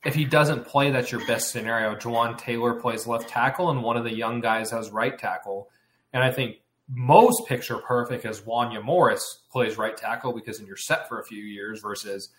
If 0.06 0.16
he 0.16 0.26
doesn't 0.26 0.66
play, 0.66 0.92
that's 0.92 1.12
your 1.12 1.26
best 1.26 1.52
scenario. 1.52 1.96
Jawaan 1.96 2.38
Taylor 2.38 2.74
plays 2.74 3.08
left 3.08 3.30
tackle, 3.30 3.70
and 3.70 3.82
one 3.82 3.98
of 3.98 4.04
the 4.04 4.14
young 4.14 4.42
guys 4.42 4.70
has 4.72 4.92
right 4.92 5.18
tackle. 5.18 5.70
And 6.12 6.24
I 6.24 6.32
think 6.32 6.58
most 6.90 7.48
picture 7.48 7.78
perfect 7.78 8.26
is 8.26 8.42
Wanya 8.42 8.84
Morris 8.84 9.44
plays 9.52 9.78
right 9.78 9.96
tackle 9.96 10.34
because 10.34 10.58
then 10.58 10.68
you're 10.68 10.76
set 10.76 11.08
for 11.08 11.20
a 11.20 11.24
few 11.24 11.42
years 11.42 11.82
versus 11.82 12.30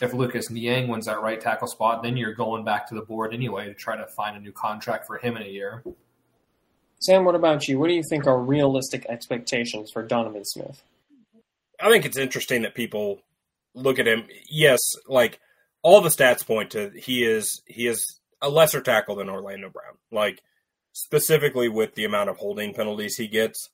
if 0.00 0.14
Lucas 0.14 0.50
Niang 0.50 0.86
wins 0.86 1.06
that 1.06 1.20
right 1.20 1.40
tackle 1.40 1.66
spot, 1.66 2.02
then 2.02 2.16
you're 2.16 2.34
going 2.34 2.64
back 2.64 2.88
to 2.88 2.94
the 2.94 3.02
board 3.02 3.34
anyway 3.34 3.66
to 3.66 3.74
try 3.74 3.96
to 3.96 4.06
find 4.06 4.36
a 4.36 4.40
new 4.40 4.52
contract 4.52 5.06
for 5.06 5.18
him 5.18 5.36
in 5.36 5.42
a 5.42 5.48
year. 5.48 5.82
Sam, 7.00 7.24
what 7.24 7.34
about 7.34 7.66
you? 7.66 7.78
What 7.78 7.88
do 7.88 7.94
you 7.94 8.02
think 8.08 8.26
are 8.26 8.40
realistic 8.40 9.06
expectations 9.08 9.90
for 9.90 10.02
Donovan 10.02 10.44
Smith? 10.44 10.82
I 11.80 11.90
think 11.90 12.04
it's 12.04 12.16
interesting 12.16 12.62
that 12.62 12.74
people 12.74 13.20
look 13.74 13.98
at 13.98 14.06
him. 14.06 14.24
Yes, 14.48 14.78
like 15.06 15.40
all 15.82 16.00
the 16.00 16.08
stats 16.08 16.46
point 16.46 16.70
to 16.72 16.90
he 16.96 17.24
is 17.24 17.62
he 17.66 17.86
is 17.86 18.20
a 18.40 18.48
lesser 18.48 18.80
tackle 18.80 19.16
than 19.16 19.28
Orlando 19.28 19.70
Brown. 19.70 19.94
Like 20.10 20.40
specifically 20.92 21.68
with 21.68 21.94
the 21.94 22.04
amount 22.04 22.30
of 22.30 22.36
holding 22.36 22.74
penalties 22.74 23.16
he 23.16 23.28
gets. 23.28 23.70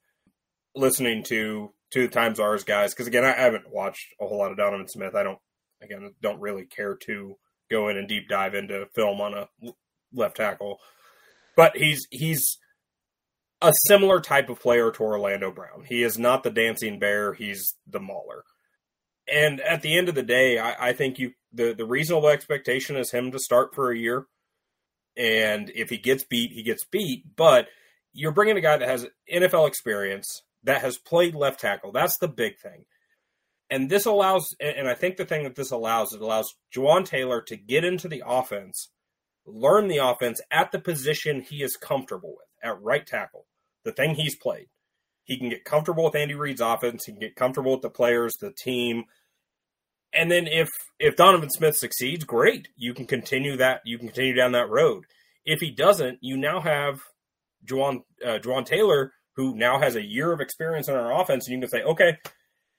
Listening 0.76 1.22
to 1.24 1.72
the 1.94 2.08
Times 2.08 2.40
ours 2.40 2.64
guys, 2.64 2.92
because 2.92 3.06
again, 3.06 3.24
I 3.24 3.32
haven't 3.32 3.72
watched 3.72 4.14
a 4.20 4.26
whole 4.26 4.38
lot 4.38 4.50
of 4.50 4.56
Donovan 4.56 4.88
Smith. 4.88 5.14
I 5.14 5.22
don't 5.22 5.38
again 5.80 6.12
don't 6.20 6.40
really 6.40 6.64
care 6.64 6.96
to 7.06 7.36
go 7.70 7.88
in 7.88 7.96
and 7.96 8.08
deep 8.08 8.28
dive 8.28 8.54
into 8.54 8.86
film 8.94 9.20
on 9.20 9.34
a 9.34 9.48
left 10.12 10.36
tackle, 10.36 10.80
but 11.56 11.76
he's 11.76 12.08
he's 12.10 12.58
a 13.62 13.72
similar 13.86 14.20
type 14.20 14.48
of 14.48 14.60
player 14.60 14.90
to 14.90 15.02
Orlando 15.02 15.52
Brown. 15.52 15.84
He 15.86 16.02
is 16.02 16.18
not 16.18 16.42
the 16.42 16.50
dancing 16.50 16.98
bear; 16.98 17.34
he's 17.34 17.76
the 17.86 18.00
mauler. 18.00 18.42
And 19.32 19.60
at 19.60 19.82
the 19.82 19.96
end 19.96 20.08
of 20.08 20.16
the 20.16 20.22
day, 20.22 20.58
I, 20.58 20.88
I 20.88 20.92
think 20.92 21.20
you 21.20 21.32
the 21.54 21.74
the 21.74 21.86
reasonable 21.86 22.28
expectation 22.28 22.96
is 22.96 23.10
him 23.10 23.30
to 23.30 23.38
start 23.38 23.74
for 23.74 23.90
a 23.90 23.98
year. 23.98 24.26
And 25.16 25.70
if 25.74 25.90
he 25.90 25.96
gets 25.96 26.24
beat, 26.24 26.52
he 26.52 26.62
gets 26.62 26.84
beat. 26.84 27.36
But 27.36 27.68
you're 28.12 28.32
bringing 28.32 28.56
a 28.56 28.60
guy 28.60 28.76
that 28.76 28.88
has 28.88 29.06
NFL 29.32 29.68
experience, 29.68 30.42
that 30.64 30.80
has 30.80 30.98
played 30.98 31.34
left 31.34 31.60
tackle. 31.60 31.92
That's 31.92 32.18
the 32.18 32.28
big 32.28 32.58
thing. 32.58 32.84
And 33.70 33.90
this 33.90 34.06
allows, 34.06 34.54
and 34.60 34.88
I 34.88 34.94
think 34.94 35.16
the 35.16 35.24
thing 35.24 35.44
that 35.44 35.56
this 35.56 35.70
allows, 35.70 36.12
it 36.12 36.20
allows 36.20 36.54
Jawaan 36.74 37.04
Taylor 37.04 37.40
to 37.42 37.56
get 37.56 37.84
into 37.84 38.08
the 38.08 38.22
offense, 38.26 38.90
learn 39.46 39.88
the 39.88 39.98
offense 39.98 40.40
at 40.50 40.70
the 40.70 40.78
position 40.78 41.40
he 41.40 41.62
is 41.62 41.76
comfortable 41.76 42.36
with, 42.36 42.46
at 42.62 42.80
right 42.82 43.06
tackle, 43.06 43.46
the 43.84 43.92
thing 43.92 44.14
he's 44.14 44.36
played. 44.36 44.68
He 45.24 45.38
can 45.38 45.48
get 45.48 45.64
comfortable 45.64 46.04
with 46.04 46.14
Andy 46.14 46.34
Reid's 46.34 46.60
offense. 46.60 47.06
He 47.06 47.12
can 47.12 47.20
get 47.20 47.36
comfortable 47.36 47.72
with 47.72 47.82
the 47.82 47.90
players, 47.90 48.34
the 48.34 48.52
team, 48.52 49.04
and 50.14 50.30
then 50.30 50.46
if 50.46 50.68
if 50.98 51.16
Donovan 51.16 51.50
Smith 51.50 51.76
succeeds, 51.76 52.24
great. 52.24 52.68
You 52.76 52.94
can 52.94 53.06
continue 53.06 53.56
that. 53.56 53.80
You 53.84 53.98
can 53.98 54.08
continue 54.08 54.34
down 54.34 54.52
that 54.52 54.70
road. 54.70 55.04
If 55.44 55.60
he 55.60 55.70
doesn't, 55.70 56.18
you 56.22 56.36
now 56.36 56.60
have 56.60 57.00
Jawaan 57.66 58.02
uh, 58.24 58.38
Jawaan 58.38 58.64
Taylor, 58.64 59.12
who 59.36 59.54
now 59.54 59.80
has 59.80 59.96
a 59.96 60.04
year 60.04 60.32
of 60.32 60.40
experience 60.40 60.88
in 60.88 60.94
our 60.94 61.20
offense, 61.20 61.46
and 61.46 61.54
you 61.54 61.60
can 61.60 61.70
say, 61.70 61.82
okay, 61.82 62.18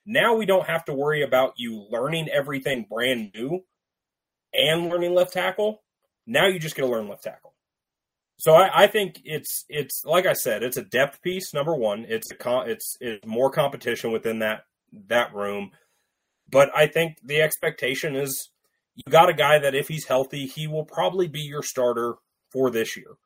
now 0.04 0.34
we 0.36 0.46
don't 0.46 0.66
have 0.66 0.84
to 0.86 0.94
worry 0.94 1.22
about 1.22 1.54
you 1.56 1.86
learning 1.90 2.28
everything 2.28 2.86
brand 2.88 3.32
new 3.34 3.64
and 4.54 4.88
learning 4.88 5.14
left 5.14 5.32
tackle. 5.32 5.82
Now 6.26 6.46
you 6.46 6.58
just 6.58 6.76
get 6.76 6.82
to 6.82 6.88
learn 6.88 7.08
left 7.08 7.24
tackle. 7.24 7.54
So 8.38 8.54
I, 8.54 8.84
I, 8.84 8.86
think 8.86 9.20
it's 9.24 9.64
it's 9.68 10.04
like 10.04 10.26
I 10.26 10.34
said, 10.34 10.62
it's 10.62 10.76
a 10.76 10.82
depth 10.82 11.22
piece. 11.22 11.54
Number 11.54 11.74
one, 11.74 12.04
it's 12.08 12.30
a 12.30 12.60
it's 12.66 12.96
it's 13.00 13.26
more 13.26 13.50
competition 13.50 14.12
within 14.12 14.40
that 14.40 14.64
that 15.08 15.34
room. 15.34 15.70
But 16.50 16.70
I 16.74 16.86
think 16.86 17.18
the 17.24 17.40
expectation 17.40 18.14
is 18.14 18.50
you 18.94 19.10
got 19.10 19.28
a 19.28 19.34
guy 19.34 19.58
that 19.58 19.74
if 19.74 19.88
he's 19.88 20.06
healthy, 20.06 20.46
he 20.46 20.66
will 20.66 20.84
probably 20.84 21.28
be 21.28 21.40
your 21.40 21.62
starter 21.62 22.14
for 22.50 22.70
this 22.70 22.96
year. 22.96 23.16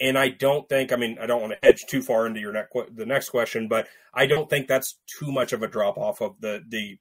And 0.00 0.18
I 0.18 0.28
don't 0.28 0.68
think, 0.68 0.92
I 0.92 0.96
mean, 0.96 1.18
I 1.20 1.26
don't 1.26 1.40
want 1.40 1.54
to 1.54 1.64
edge 1.64 1.84
too 1.88 2.02
far 2.02 2.26
into 2.26 2.40
your 2.40 2.52
next 2.52 2.72
the 2.94 3.06
next 3.06 3.30
question, 3.30 3.68
but 3.68 3.88
I 4.12 4.26
don't 4.26 4.50
think 4.50 4.68
that's 4.68 4.98
too 5.18 5.32
much 5.32 5.52
of 5.52 5.62
a 5.62 5.68
drop 5.68 5.96
off 5.96 6.20
of 6.20 6.34
the 6.40 6.62
the 6.68 6.98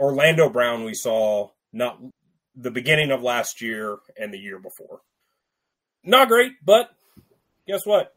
Orlando 0.00 0.48
Brown 0.48 0.84
we 0.84 0.94
saw 0.94 1.50
not 1.72 2.00
the 2.56 2.70
beginning 2.70 3.10
of 3.10 3.22
last 3.22 3.60
year 3.60 3.98
and 4.18 4.32
the 4.32 4.38
year 4.38 4.58
before. 4.58 5.02
Not 6.02 6.28
great, 6.28 6.52
but 6.64 6.90
guess 7.66 7.84
what? 7.84 8.14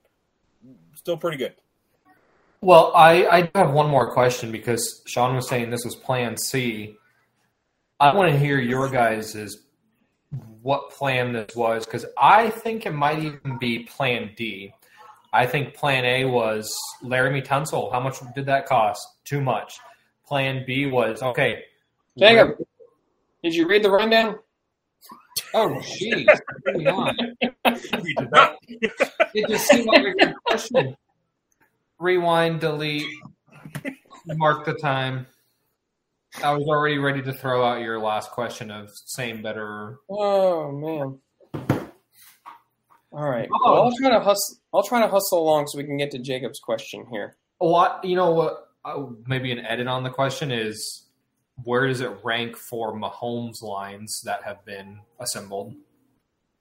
Still 0.95 1.17
pretty 1.17 1.37
good. 1.37 1.53
Well, 2.61 2.91
I, 2.95 3.25
I 3.27 3.51
have 3.55 3.71
one 3.71 3.89
more 3.89 4.11
question 4.11 4.51
because 4.51 5.01
Shawn 5.05 5.35
was 5.35 5.47
saying 5.47 5.69
this 5.69 5.85
was 5.85 5.95
Plan 5.95 6.37
C. 6.37 6.97
I 7.99 8.15
want 8.15 8.31
to 8.31 8.37
hear 8.37 8.59
your 8.59 8.89
guys' 8.89 9.57
what 10.61 10.89
plan 10.89 11.33
this 11.33 11.55
was 11.55 11.85
because 11.85 12.05
I 12.17 12.49
think 12.49 12.85
it 12.85 12.93
might 12.93 13.19
even 13.19 13.57
be 13.59 13.79
Plan 13.83 14.31
D. 14.35 14.73
I 15.31 15.45
think 15.45 15.75
Plan 15.75 16.03
A 16.03 16.25
was 16.25 16.75
Laremy 17.03 17.45
Tunsil. 17.45 17.91
How 17.91 17.99
much 17.99 18.17
did 18.35 18.47
that 18.47 18.65
cost? 18.65 19.07
Too 19.23 19.41
much. 19.41 19.79
Plan 20.25 20.63
B 20.65 20.87
was 20.87 21.21
okay. 21.21 21.63
Jacob, 22.17 22.57
did 23.43 23.53
you 23.53 23.67
read 23.67 23.83
the 23.83 23.91
rundown? 23.91 24.39
Oh, 25.53 25.69
jeez. 25.81 26.27
we 28.03 28.13
did 28.15 28.31
not. 28.31 28.57
It 28.67 29.47
just 29.47 29.67
seemed 29.67 29.85
like 29.85 30.05
a 30.05 30.13
good 30.13 30.35
question 30.45 30.97
rewind, 31.99 32.59
delete, 32.61 33.07
mark 34.27 34.65
the 34.65 34.73
time. 34.73 35.27
I 36.43 36.53
was 36.53 36.67
already 36.67 36.97
ready 36.97 37.21
to 37.23 37.33
throw 37.33 37.65
out 37.65 37.81
your 37.81 37.99
last 37.99 38.31
question 38.31 38.69
of 38.69 38.91
same, 38.93 39.41
better. 39.41 39.97
Oh 40.09 40.71
man! 40.71 41.19
All 43.11 43.29
right, 43.29 43.49
oh. 43.51 43.73
well, 43.73 43.83
I'll 43.83 43.97
try 43.97 44.09
to 44.09 44.19
hustle. 44.19 44.57
I'll 44.73 44.83
try 44.83 45.01
to 45.01 45.07
hustle 45.07 45.41
along 45.41 45.67
so 45.67 45.77
we 45.77 45.83
can 45.83 45.97
get 45.97 46.11
to 46.11 46.19
Jacob's 46.19 46.59
question 46.59 47.05
here. 47.09 47.37
A 47.61 47.65
lot. 47.65 48.03
you 48.03 48.15
know? 48.15 48.31
What 48.31 48.69
uh, 48.85 49.05
maybe 49.25 49.51
an 49.51 49.59
edit 49.65 49.87
on 49.87 50.03
the 50.03 50.09
question 50.09 50.51
is 50.51 51.07
where 51.63 51.87
does 51.87 52.01
it 52.01 52.11
rank 52.23 52.55
for 52.55 52.93
Mahomes 52.93 53.63
lines 53.63 54.21
that 54.25 54.43
have 54.43 54.63
been 54.65 54.99
assembled? 55.19 55.73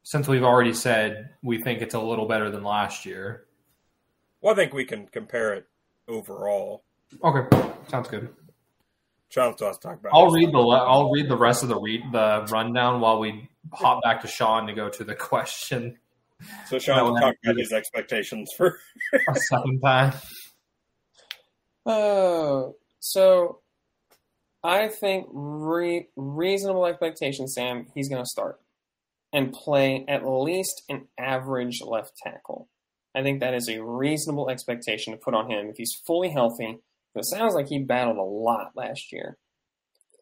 Since 0.04 0.28
we've 0.28 0.44
already 0.44 0.72
said 0.72 1.30
we 1.42 1.60
think 1.60 1.82
it's 1.82 1.94
a 1.94 2.00
little 2.00 2.26
better 2.26 2.50
than 2.50 2.62
last 2.62 3.04
year. 3.04 3.45
Well, 4.40 4.52
I 4.52 4.56
think 4.56 4.72
we 4.72 4.84
can 4.84 5.06
compare 5.06 5.54
it 5.54 5.66
overall. 6.08 6.84
Okay, 7.22 7.64
sounds 7.88 8.08
good. 8.08 8.28
Shawn 9.28 9.56
to 9.56 9.64
talk 9.64 9.82
about. 9.84 10.12
I'll 10.12 10.30
read 10.30 10.52
the 10.52 10.58
I'll 10.58 11.10
read 11.10 11.28
the 11.28 11.36
rest 11.36 11.62
of 11.62 11.68
the 11.68 11.78
read 11.78 12.02
the 12.12 12.46
rundown 12.50 13.00
while 13.00 13.18
we 13.18 13.48
hop 13.72 14.02
back 14.02 14.22
to 14.22 14.28
Shawn 14.28 14.66
to 14.66 14.72
go 14.72 14.88
to 14.88 15.04
the 15.04 15.14
question. 15.16 15.98
So 16.66 16.78
Shawn 16.78 17.04
will 17.04 17.18
talk 17.18 17.34
about 17.44 17.58
his 17.58 17.72
expectations 17.72 18.50
for 18.56 18.78
a 19.28 19.34
second 19.34 19.80
time. 19.80 20.12
Oh, 21.86 22.76
so 23.00 23.60
I 24.62 24.88
think 24.88 25.28
re- 25.32 26.08
reasonable 26.16 26.86
expectation, 26.86 27.48
Sam. 27.48 27.86
He's 27.94 28.08
going 28.08 28.22
to 28.22 28.28
start 28.28 28.60
and 29.32 29.52
play 29.52 30.04
at 30.08 30.26
least 30.26 30.82
an 30.88 31.06
average 31.18 31.80
left 31.82 32.16
tackle. 32.22 32.68
I 33.16 33.22
think 33.22 33.40
that 33.40 33.54
is 33.54 33.68
a 33.68 33.82
reasonable 33.82 34.50
expectation 34.50 35.12
to 35.14 35.18
put 35.18 35.34
on 35.34 35.50
him 35.50 35.68
if 35.68 35.76
he's 35.78 35.94
fully 36.06 36.28
healthy. 36.28 36.78
It 37.14 37.24
sounds 37.24 37.54
like 37.54 37.68
he 37.68 37.78
battled 37.78 38.18
a 38.18 38.22
lot 38.22 38.72
last 38.76 39.10
year. 39.10 39.38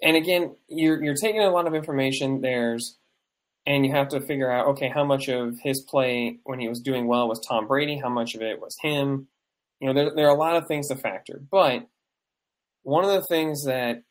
And 0.01 0.17
again, 0.17 0.55
you're 0.69 1.03
you're 1.03 1.17
taking 1.17 1.43
a 1.43 1.51
lot 1.51 1.67
of 1.67 1.75
information. 1.75 2.41
There's 2.41 2.97
and 3.67 3.85
you 3.85 3.93
have 3.93 4.09
to 4.11 4.21
figure 4.21 4.51
out 4.51 4.69
okay, 4.69 4.89
how 4.89 5.05
much 5.05 5.29
of 5.29 5.59
his 5.61 5.81
play 5.81 6.39
when 6.45 6.61
he 6.61 6.69
was 6.69 6.81
doing 6.81 7.09
well 7.09 7.29
was 7.29 7.41
Tom 7.41 7.67
Brady, 7.67 7.99
how 7.99 8.11
much 8.11 8.37
of 8.37 8.43
it 8.43 8.61
was 8.61 8.77
him. 8.81 9.27
You 9.81 9.89
know, 9.89 9.95
there, 9.95 10.15
there 10.15 10.27
are 10.27 10.35
a 10.35 10.39
lot 10.39 10.57
of 10.57 10.69
things 10.69 10.89
to 10.89 10.97
factor. 10.97 11.43
But 11.51 11.89
one 12.85 13.05
of 13.05 13.11
the 13.11 13.27
things 13.27 13.65
that 13.65 14.03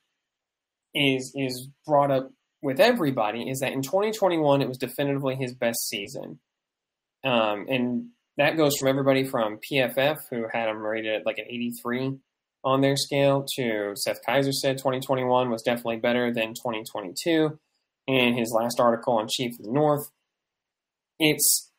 is 0.93 1.31
is 1.35 1.69
brought 1.85 2.11
up 2.11 2.31
with 2.61 2.79
everybody 2.79 3.49
is 3.49 3.59
that 3.59 3.71
in 3.71 3.81
2021 3.81 4.61
it 4.61 4.67
was 4.67 4.77
definitively 4.77 5.35
his 5.35 5.53
best 5.53 5.87
season. 5.87 6.39
Um, 7.23 7.65
and 7.69 8.07
that 8.37 8.57
goes 8.57 8.75
from 8.77 8.87
everybody 8.87 9.23
from 9.23 9.59
PFF, 9.59 10.17
who 10.29 10.47
had 10.51 10.69
him 10.69 10.77
rated 10.77 11.13
at 11.13 11.25
like 11.25 11.37
an 11.37 11.45
83 11.47 12.17
on 12.63 12.81
their 12.81 12.95
scale, 12.95 13.45
to 13.55 13.93
Seth 13.95 14.19
Keysor 14.27 14.53
said 14.53 14.77
2021 14.77 15.49
was 15.49 15.61
definitely 15.61 15.97
better 15.97 16.33
than 16.33 16.53
2022. 16.53 17.59
In 18.05 18.37
his 18.37 18.51
last 18.51 18.81
article 18.81 19.13
on 19.13 19.29
Chief 19.29 19.53
of 19.57 19.65
the 19.65 19.71
North, 19.71 20.09
it's 21.19 21.71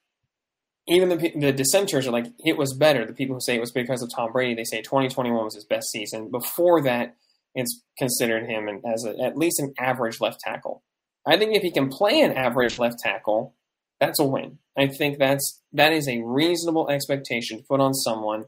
even 0.87 1.11
the, 1.11 1.33
the 1.37 1.53
dissenters 1.53 2.07
are 2.07 2.13
like 2.13 2.27
it 2.39 2.57
was 2.57 2.75
better. 2.75 3.05
The 3.05 3.13
people 3.13 3.37
who 3.37 3.41
say 3.41 3.57
it 3.57 3.61
was 3.61 3.73
because 3.73 4.03
of 4.03 4.11
Tom 4.15 4.33
Brady, 4.33 4.55
they 4.55 4.65
say 4.65 4.81
2021 4.81 5.45
was 5.45 5.55
his 5.55 5.67
best 5.67 5.91
season. 5.91 6.31
Before 6.31 6.83
that, 6.83 7.17
it's 7.55 7.83
considered 7.99 8.49
him 8.49 8.69
as 8.87 9.05
a, 9.05 9.23
at 9.23 9.37
least 9.37 9.61
an 9.61 9.75
average 9.79 10.21
left 10.21 10.41
tackle. 10.41 10.83
I 11.27 11.39
think 11.39 11.55
if 11.55 11.63
he 11.63 11.71
can 11.71 11.89
play 11.89 12.21
an 12.21 12.33
average 12.33 12.79
left 12.79 12.99
tackle, 12.99 13.55
that's 14.01 14.19
a 14.19 14.25
win. 14.25 14.59
I 14.77 14.89
think 14.89 15.19
that's 15.19 15.63
that 15.73 15.93
is 15.93 16.09
a 16.09 16.23
reasonable 16.23 16.91
expectation 16.91 17.59
to 17.59 17.65
put 17.65 17.81
on 17.81 17.95
someone 17.95 18.47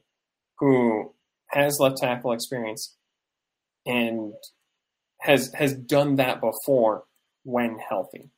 who 0.59 1.15
has 1.51 1.79
left 1.81 1.99
tackle 1.99 2.33
experience 2.33 2.97
and 3.85 4.35
has 5.21 5.53
has 5.55 5.75
done 5.75 6.17
that 6.17 6.41
before 6.41 7.05
when 7.45 7.79
healthy. 7.79 8.31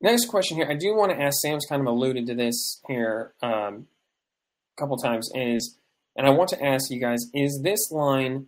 Next 0.00 0.26
question 0.26 0.56
here. 0.56 0.68
I 0.68 0.74
do 0.74 0.94
want 0.94 1.12
to 1.12 1.20
ask. 1.20 1.40
Sam's 1.40 1.66
kind 1.68 1.80
of 1.80 1.86
alluded 1.86 2.26
to 2.26 2.34
this 2.34 2.80
here 2.86 3.34
um, 3.42 3.86
a 4.76 4.80
couple 4.80 4.96
times. 4.96 5.30
Is 5.34 5.76
and 6.16 6.26
I 6.26 6.30
want 6.30 6.50
to 6.50 6.64
ask 6.64 6.90
you 6.90 7.00
guys: 7.00 7.20
Is 7.34 7.60
this 7.62 7.90
line 7.90 8.46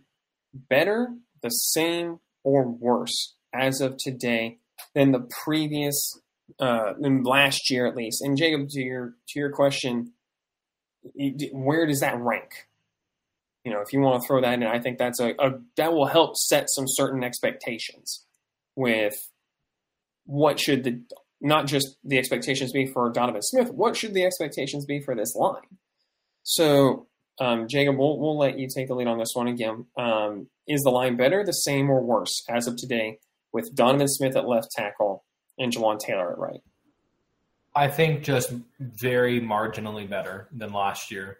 better, 0.53 1.09
the 1.41 1.49
same, 1.49 2.19
or 2.43 2.67
worse 2.67 3.35
as 3.53 3.81
of 3.81 3.97
today 3.97 4.59
than 4.93 5.11
the 5.11 5.27
previous, 5.43 6.19
uh, 6.59 6.93
than 6.99 7.23
last 7.23 7.69
year 7.69 7.87
at 7.87 7.95
least? 7.95 8.21
And 8.21 8.37
Jacob, 8.37 8.69
to 8.69 8.81
your 8.81 9.15
to 9.29 9.39
your 9.39 9.51
question, 9.51 10.13
where 11.51 11.85
does 11.85 11.99
that 11.99 12.19
rank? 12.19 12.67
You 13.63 13.71
know, 13.71 13.81
if 13.81 13.93
you 13.93 13.99
want 13.99 14.21
to 14.21 14.27
throw 14.27 14.41
that 14.41 14.53
in, 14.53 14.63
I 14.63 14.79
think 14.79 14.97
that's 14.97 15.19
a, 15.19 15.33
a 15.39 15.59
that 15.77 15.93
will 15.93 16.07
help 16.07 16.35
set 16.35 16.65
some 16.69 16.85
certain 16.87 17.23
expectations 17.23 18.25
with 18.75 19.13
what 20.25 20.59
should 20.59 20.83
the 20.83 21.01
not 21.41 21.67
just 21.67 21.97
the 22.03 22.17
expectations 22.17 22.71
be 22.71 22.85
for 22.85 23.09
Donovan 23.11 23.41
Smith, 23.41 23.71
what 23.71 23.97
should 23.97 24.13
the 24.13 24.25
expectations 24.25 24.85
be 24.85 25.01
for 25.01 25.15
this 25.15 25.35
line? 25.35 25.77
So, 26.43 27.07
um, 27.39 27.67
Jacob, 27.67 27.97
we'll, 27.97 28.19
we'll 28.19 28.37
let 28.37 28.59
you 28.59 28.67
take 28.73 28.87
the 28.87 28.93
lead 28.93 29.07
on 29.07 29.17
this 29.17 29.31
one 29.33 29.47
again. 29.47 29.85
Um, 29.97 30.47
is 30.67 30.81
the 30.81 30.91
line 30.91 31.17
better, 31.17 31.43
the 31.43 31.51
same, 31.51 31.89
or 31.89 32.01
worse 32.01 32.43
as 32.47 32.67
of 32.67 32.77
today 32.77 33.17
with 33.51 33.73
Donovan 33.73 34.07
Smith 34.07 34.35
at 34.35 34.47
left 34.47 34.69
tackle 34.71 35.23
and 35.61 35.71
Jawaan 35.71 35.99
Taylor 35.99 36.31
at 36.31 36.37
right? 36.37 36.61
I 37.73 37.87
think 37.87 38.23
just 38.23 38.51
very 38.79 39.39
marginally 39.39 40.09
better 40.09 40.47
than 40.51 40.73
last 40.73 41.11
year. 41.11 41.37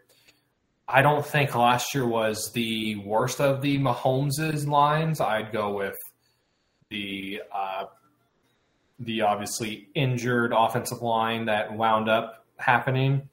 I 0.88 1.01
don't 1.01 1.25
think 1.25 1.56
last 1.56 1.94
year 1.94 2.06
was 2.06 2.51
the 2.54 2.96
worst 2.98 3.42
of 3.42 3.62
the 3.62 3.78
Mahomes' 3.80 4.68
lines. 4.68 5.20
I'd 5.20 5.51
go 5.51 5.74
with 5.74 5.98
the 6.90 7.42
uh, 7.54 7.86
the 9.00 9.22
obviously 9.22 9.88
injured 9.96 10.54
offensive 10.56 11.01
line 11.01 11.46
that 11.46 11.74
wound 11.74 12.08
up 12.08 12.46
happening, 12.58 13.30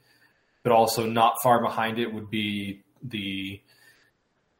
but 0.62 0.72
also 0.72 1.06
not 1.06 1.36
far 1.42 1.60
behind 1.60 1.98
it 1.98 2.12
would 2.12 2.30
be 2.30 2.82
the 3.02 3.60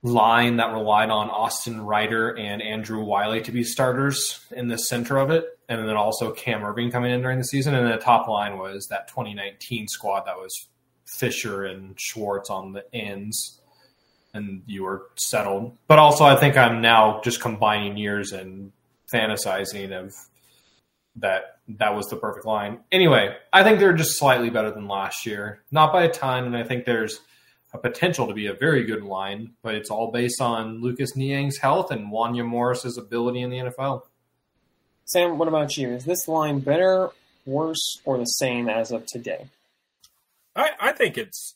line 0.03 0.57
that 0.57 0.73
relied 0.73 1.11
on 1.11 1.31
Austin 1.31 1.81
Reiter 1.81 2.37
and 2.37 2.63
Andrew 2.63 3.03
Wylie 3.03 3.43
to 3.43 3.53
be 3.53 3.65
starters 3.65 4.41
in 4.51 4.69
the 4.69 4.79
center 4.79 5.17
of 5.17 5.31
it, 5.31 5.58
and 5.69 5.87
then 5.87 5.97
also 5.97 6.33
Cam 6.33 6.63
Erving 6.63 6.91
coming 6.91 7.13
in 7.13 7.21
during 7.21 7.39
the 7.39 7.45
season. 7.45 7.75
And 7.75 7.87
the 7.87 7.99
top 7.99 8.29
line 8.29 8.59
was 8.59 8.87
that 8.89 9.09
2019 9.09 9.89
squad 9.89 10.25
that 10.27 10.37
was 10.37 10.69
Fisher 11.07 11.65
and 11.65 11.99
Schwartz 11.99 12.51
on 12.51 12.73
the 12.73 12.85
ends, 12.95 13.61
and 14.35 14.63
you 14.67 14.85
were 14.85 15.07
settled. 15.17 15.77
But 15.87 15.99
also, 15.99 16.25
I 16.25 16.37
think 16.37 16.57
I'm 16.57 16.81
now 16.81 17.21
just 17.23 17.41
combining 17.41 17.97
years 17.97 18.33
and 18.33 18.73
fantasizing 19.13 19.93
of 19.93 20.15
that 21.17 21.59
that 21.69 21.95
was 21.95 22.07
the 22.07 22.17
perfect 22.17 22.47
line. 22.47 22.81
Anyway, 22.91 23.37
I 23.53 23.63
think 23.63 23.79
they're 23.79 23.93
just 23.93 24.19
slightly 24.19 24.51
better 24.51 24.71
than 24.71 24.89
last 24.89 25.27
year, 25.27 25.63
not 25.71 25.93
by 25.93 26.05
a 26.05 26.11
ton, 26.11 26.45
and 26.45 26.57
I 26.57 26.63
think 26.63 26.85
there's 26.85 27.21
a 27.75 27.79
potential 27.79 28.27
to 28.27 28.35
be 28.35 28.47
a 28.47 28.55
very 28.55 28.85
good 28.85 29.03
line, 29.03 29.53
but 29.63 29.75
it's 29.75 29.91
all 29.91 30.11
based 30.11 30.41
on 30.41 30.81
Lucas 30.81 31.15
Niang's 31.15 31.59
health 31.59 31.91
and 31.91 32.11
Wanya 32.11 32.47
Morris's 32.47 32.97
ability 32.97 33.43
in 33.43 33.51
the 33.51 33.59
NFL. 33.59 34.03
Sam, 35.09 35.39
what 35.39 35.49
about 35.49 35.79
you? 35.79 35.89
Is 35.93 36.05
this 36.05 36.29
line 36.29 36.61
better, 36.61 37.09
worse, 37.47 37.99
or 38.05 38.19
the 38.19 38.27
same 38.27 38.69
as 38.69 38.93
of 38.93 39.07
today? 39.07 39.49
I, 40.55 40.73
I 40.79 40.93
think 40.93 41.17
it's 41.17 41.55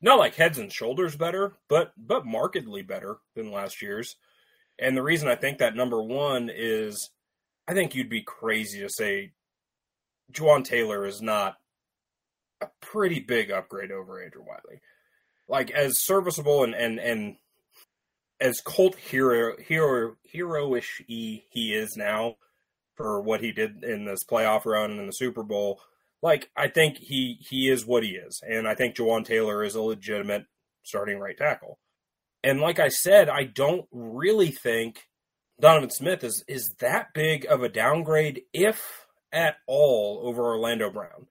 not 0.00 0.20
like 0.20 0.36
heads 0.36 0.56
and 0.56 0.72
shoulders 0.72 1.16
better, 1.16 1.54
but 1.68 1.92
but 1.96 2.24
markedly 2.24 2.82
better 2.82 3.16
than 3.34 3.50
last 3.50 3.82
year's. 3.82 4.14
And 4.78 4.96
the 4.96 5.02
reason 5.02 5.28
I 5.28 5.34
think 5.34 5.58
that 5.58 5.74
number 5.74 6.00
one 6.00 6.48
is 6.48 7.10
I 7.66 7.74
think 7.74 7.96
you'd 7.96 8.08
be 8.08 8.22
crazy 8.22 8.80
to 8.80 8.88
say 8.88 9.32
Jawaan 10.32 10.62
Taylor 10.62 11.04
is 11.06 11.20
not 11.20 11.56
a 12.60 12.68
pretty 12.80 13.18
big 13.18 13.50
upgrade 13.50 13.90
over 13.90 14.22
Andrew 14.22 14.44
Wylie. 14.46 14.80
Like 15.48 15.72
as 15.72 16.04
serviceable 16.04 16.62
and 16.62 16.74
and 16.74 17.00
and 17.00 17.36
as 18.40 18.60
cult 18.60 18.96
hero 18.96 19.56
hero 19.58 20.16
heroish 20.32 21.02
he 21.06 21.44
is 21.52 21.96
now 21.96 22.36
for 22.94 23.20
what 23.20 23.40
he 23.40 23.52
did 23.52 23.82
in 23.82 24.04
this 24.04 24.24
playoff 24.24 24.64
run 24.64 24.92
in 24.92 25.06
the 25.06 25.12
Super 25.12 25.42
Bowl. 25.42 25.80
Like 26.22 26.50
I 26.56 26.68
think 26.68 26.98
he 26.98 27.38
he 27.40 27.68
is 27.68 27.84
what 27.84 28.02
he 28.02 28.10
is, 28.10 28.40
and 28.42 28.66
I 28.66 28.74
think 28.74 28.96
Jawaan 28.96 29.24
Taylor 29.24 29.62
is 29.62 29.74
a 29.74 29.82
legitimate 29.82 30.46
starting 30.82 31.18
right 31.18 31.36
tackle. 31.36 31.78
And 32.42 32.60
like 32.60 32.78
I 32.78 32.88
said, 32.88 33.28
I 33.28 33.44
don't 33.44 33.86
really 33.90 34.50
think 34.50 35.04
Donovan 35.60 35.90
Smith 35.90 36.24
is 36.24 36.44
is 36.48 36.74
that 36.80 37.12
big 37.14 37.46
of 37.46 37.62
a 37.62 37.68
downgrade, 37.68 38.42
if 38.52 39.06
at 39.32 39.56
all, 39.66 40.22
over 40.24 40.42
Orlando 40.42 40.90
Brown. 40.90 41.26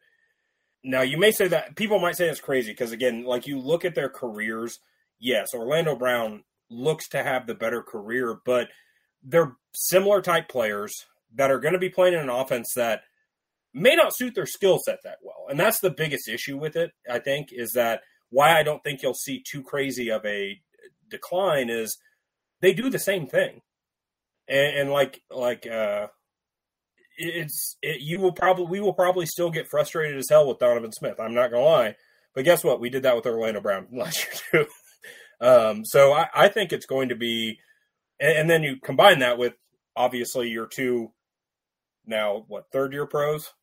Now 0.83 1.01
you 1.01 1.17
may 1.17 1.31
say 1.31 1.47
that 1.47 1.75
people 1.75 1.99
might 1.99 2.17
say 2.17 2.29
it's 2.29 2.39
crazy 2.39 2.71
because 2.71 2.91
again, 2.91 3.23
like 3.23 3.47
you 3.47 3.59
look 3.59 3.85
at 3.85 3.95
their 3.95 4.09
careers, 4.09 4.79
yes, 5.19 5.53
Orlando 5.53 5.95
Brown 5.95 6.43
looks 6.73 7.07
to 7.09 7.23
have 7.23 7.47
the 7.47 7.55
better 7.55 7.81
career, 7.81 8.39
but 8.45 8.69
they're 9.23 9.55
similar 9.73 10.21
type 10.21 10.49
players 10.49 10.93
that 11.35 11.51
are 11.51 11.59
going 11.59 11.73
to 11.73 11.79
be 11.79 11.89
playing 11.89 12.13
in 12.13 12.19
an 12.19 12.29
offense 12.29 12.73
that 12.75 13.01
may 13.73 13.95
not 13.95 14.15
suit 14.15 14.35
their 14.35 14.45
skill 14.45 14.79
set 14.85 14.99
that 15.03 15.17
well. 15.23 15.47
And 15.49 15.59
that's 15.59 15.79
the 15.79 15.89
biggest 15.89 16.27
issue 16.27 16.57
with 16.57 16.75
it, 16.75 16.91
I 17.09 17.19
think, 17.19 17.49
is 17.51 17.71
that 17.73 18.01
why 18.29 18.57
I 18.57 18.63
don't 18.63 18.83
think 18.83 19.01
you'll 19.01 19.13
see 19.13 19.43
too 19.49 19.63
crazy 19.63 20.09
of 20.09 20.25
a 20.25 20.59
decline 21.09 21.69
is 21.69 21.97
they 22.61 22.73
do 22.73 22.89
the 22.89 22.99
same 22.99 23.27
thing 23.27 23.61
and, 24.47 24.77
and 24.77 24.89
like 24.91 25.21
like 25.29 25.67
uh, 25.67 26.07
it's 27.17 27.77
it, 27.81 28.01
you 28.01 28.19
will 28.19 28.31
probably 28.31 28.65
we 28.65 28.79
will 28.79 28.93
probably 28.93 29.25
still 29.25 29.49
get 29.49 29.67
frustrated 29.69 30.17
as 30.17 30.29
hell 30.29 30.47
with 30.47 30.59
Donovan 30.59 30.91
Smith. 30.91 31.19
I'm 31.19 31.33
not 31.33 31.51
gonna 31.51 31.63
lie, 31.63 31.95
but 32.33 32.45
guess 32.45 32.63
what? 32.63 32.79
We 32.79 32.89
did 32.89 33.03
that 33.03 33.15
with 33.15 33.25
Orlando 33.25 33.61
Brown 33.61 33.87
last 33.91 34.25
year 34.25 34.65
too. 34.65 34.71
Um, 35.41 35.85
so 35.85 36.13
I, 36.13 36.27
I 36.33 36.47
think 36.47 36.71
it's 36.71 36.85
going 36.85 37.09
to 37.09 37.15
be, 37.15 37.59
and, 38.19 38.37
and 38.37 38.49
then 38.49 38.63
you 38.63 38.77
combine 38.83 39.19
that 39.19 39.37
with 39.37 39.53
obviously 39.95 40.49
your 40.49 40.67
two 40.67 41.11
now 42.05 42.45
what 42.47 42.71
third 42.71 42.93
year 42.93 43.05
pros 43.05 43.53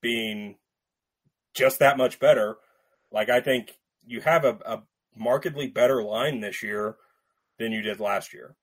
being 0.00 0.56
just 1.54 1.78
that 1.80 1.98
much 1.98 2.18
better. 2.20 2.56
Like 3.10 3.28
I 3.28 3.40
think 3.40 3.78
you 4.06 4.20
have 4.20 4.44
a, 4.44 4.58
a 4.64 4.82
markedly 5.16 5.66
better 5.66 6.02
line 6.02 6.40
this 6.40 6.62
year 6.62 6.96
than 7.58 7.72
you 7.72 7.82
did 7.82 8.00
last 8.00 8.32
year. 8.32 8.54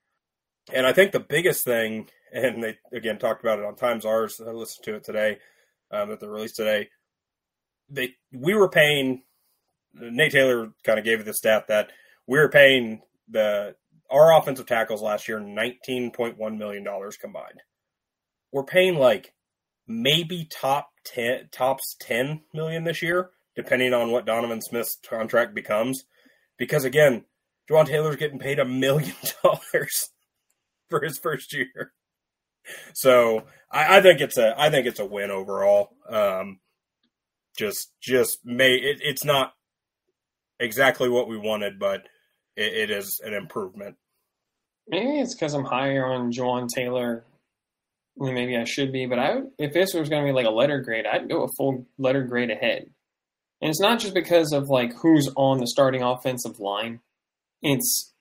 And 0.73 0.87
I 0.87 0.93
think 0.93 1.11
the 1.11 1.19
biggest 1.19 1.63
thing, 1.63 2.07
and 2.33 2.63
they 2.63 2.77
again 2.91 3.19
talked 3.19 3.43
about 3.43 3.59
it 3.59 3.65
on 3.65 3.75
Times 3.75 4.05
Ours. 4.05 4.41
I 4.45 4.51
listened 4.51 4.85
to 4.85 4.95
it 4.95 5.03
today 5.03 5.37
um, 5.91 6.11
at 6.11 6.19
the 6.19 6.29
release 6.29 6.53
today. 6.53 6.89
They 7.89 8.15
we 8.33 8.53
were 8.55 8.69
paying. 8.69 9.23
Nate 9.93 10.31
Taylor 10.33 10.71
kind 10.83 10.99
of 10.99 11.05
gave 11.05 11.23
the 11.23 11.33
stat 11.33 11.67
that 11.69 11.91
we 12.27 12.39
were 12.39 12.49
paying 12.49 13.01
the 13.29 13.75
our 14.09 14.37
offensive 14.37 14.65
tackles 14.65 15.01
last 15.01 15.27
year 15.27 15.39
nineteen 15.39 16.11
point 16.11 16.37
one 16.37 16.57
million 16.57 16.83
dollars 16.83 17.17
combined. 17.17 17.61
We're 18.51 18.63
paying 18.63 18.95
like 18.95 19.33
maybe 19.87 20.47
top 20.49 20.89
ten 21.03 21.49
tops 21.51 21.95
ten 21.99 22.41
million 22.53 22.83
this 22.83 23.01
year, 23.01 23.31
depending 23.55 23.93
on 23.93 24.11
what 24.11 24.25
Donovan 24.25 24.61
Smith's 24.61 24.97
contract 25.07 25.53
becomes. 25.55 26.03
Because 26.57 26.85
again, 26.85 27.25
Jawaan 27.69 27.87
Taylor's 27.87 28.15
getting 28.15 28.39
paid 28.39 28.59
a 28.59 28.65
million 28.65 29.15
dollars 29.43 30.09
for 30.89 31.01
his 31.01 31.17
first 31.17 31.53
year. 31.53 31.93
So 32.93 33.43
I, 33.71 33.97
I, 33.97 34.01
think 34.01 34.21
it's 34.21 34.37
a 34.37 34.59
I 34.59 34.69
think 34.69 34.87
it's 34.87 34.99
a 34.99 35.05
win 35.05 35.31
overall. 35.31 35.89
Um, 36.09 36.59
just 37.57 37.91
just 38.01 38.39
may 38.43 38.75
it, 38.75 38.99
it's 39.01 39.23
not 39.23 39.53
exactly 40.59 41.09
what 41.09 41.27
we 41.27 41.37
wanted, 41.37 41.79
but 41.79 42.07
it, 42.55 42.89
it 42.89 42.91
is 42.91 43.21
an 43.23 43.33
improvement. 43.33 43.95
Maybe 44.87 45.19
it's 45.19 45.33
because 45.33 45.53
I'm 45.53 45.65
higher 45.65 46.05
on 46.05 46.31
Jawaan 46.31 46.67
Taylor. 46.73 47.23
Maybe 48.17 48.55
I 48.55 48.63
should 48.63 48.93
be, 48.93 49.07
but 49.07 49.19
I 49.19 49.39
if 49.57 49.73
this 49.73 49.93
was 49.93 50.09
going 50.09 50.23
to 50.23 50.29
be 50.29 50.33
like 50.33 50.45
a 50.45 50.55
letter 50.55 50.79
grade, 50.79 51.05
I'd 51.05 51.27
go 51.29 51.43
a 51.43 51.49
full 51.57 51.85
letter 51.97 52.23
grade 52.23 52.51
ahead. 52.51 52.89
And 53.61 53.69
it's 53.69 53.79
not 53.79 53.99
just 53.99 54.13
because 54.13 54.53
of 54.53 54.69
like 54.69 54.93
who's 55.01 55.29
on 55.35 55.59
the 55.59 55.67
starting 55.67 56.01
offensive 56.01 56.59
line. 56.59 57.01
It's 57.61 58.13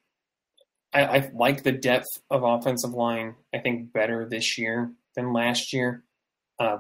I, 0.93 1.05
I 1.05 1.31
like 1.35 1.63
the 1.63 1.73
depth 1.73 2.07
of 2.31 2.43
offensive 2.43 2.93
line. 2.93 3.35
I 3.53 3.59
think 3.59 3.93
better 3.93 4.27
this 4.29 4.59
year 4.59 4.91
than 5.15 5.33
last 5.33 5.73
year. 5.73 6.03
Uh, 6.59 6.79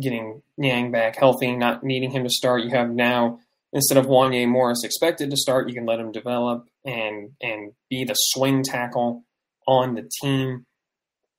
getting 0.00 0.40
Niang 0.56 0.92
back 0.92 1.16
healthy, 1.16 1.56
not 1.56 1.82
needing 1.82 2.12
him 2.12 2.22
to 2.22 2.30
start. 2.30 2.62
You 2.62 2.70
have 2.70 2.90
now 2.90 3.40
instead 3.76 3.98
of 3.98 4.06
Wanya 4.06 4.48
Morris 4.48 4.82
expected 4.82 5.30
to 5.30 5.36
start, 5.36 5.68
you 5.68 5.74
can 5.74 5.86
let 5.86 6.00
him 6.00 6.10
develop 6.10 6.68
and 6.84 7.32
and 7.40 7.72
be 7.90 8.04
the 8.04 8.14
swing 8.14 8.62
tackle 8.62 9.24
on 9.68 9.94
the 9.94 10.08
team. 10.20 10.64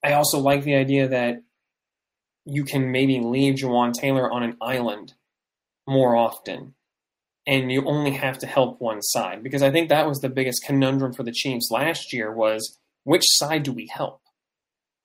I 0.03 0.13
also 0.13 0.39
like 0.39 0.63
the 0.63 0.75
idea 0.75 1.07
that 1.07 1.41
you 2.45 2.63
can 2.63 2.91
maybe 2.91 3.19
leave 3.19 3.55
Jawaan 3.55 3.91
Taylor 3.93 4.31
on 4.31 4.43
an 4.43 4.55
island 4.61 5.13
more 5.87 6.15
often 6.15 6.75
and 7.45 7.71
you 7.71 7.85
only 7.85 8.11
have 8.11 8.37
to 8.39 8.47
help 8.47 8.79
one 8.79 9.01
side 9.01 9.41
because 9.41 9.61
I 9.61 9.71
think 9.71 9.89
that 9.89 10.07
was 10.07 10.19
the 10.19 10.29
biggest 10.29 10.63
conundrum 10.65 11.13
for 11.13 11.23
the 11.23 11.31
Chiefs 11.31 11.71
last 11.71 12.13
year 12.13 12.33
was 12.33 12.77
which 13.03 13.23
side 13.25 13.63
do 13.63 13.71
we 13.71 13.89
help? 13.91 14.21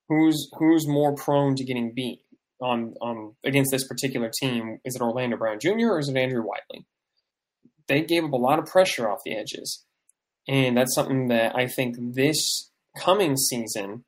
Who's 0.08 0.50
who's 0.58 0.86
more 0.86 1.14
prone 1.14 1.56
to 1.56 1.64
getting 1.64 1.94
beat? 1.94 2.20
on 2.62 2.94
on 3.00 3.34
against 3.44 3.70
this 3.70 3.86
particular 3.86 4.30
team. 4.40 4.78
Is 4.84 4.94
it 4.94 5.02
Orlando 5.02 5.36
Brown 5.36 5.58
Jr. 5.58 5.88
or 5.88 5.98
is 5.98 6.08
it 6.08 6.16
Andrew 6.16 6.42
Wylie? 6.42 6.86
They 7.88 8.02
gave 8.02 8.24
up 8.24 8.32
a 8.32 8.36
lot 8.36 8.58
of 8.58 8.66
pressure 8.66 9.10
off 9.10 9.24
the 9.24 9.36
edges, 9.36 9.84
and 10.48 10.76
that's 10.76 10.94
something 10.94 11.28
that 11.28 11.56
I 11.56 11.66
think 11.66 11.96
this 11.98 12.70
coming 12.96 13.36
season, 13.36 14.04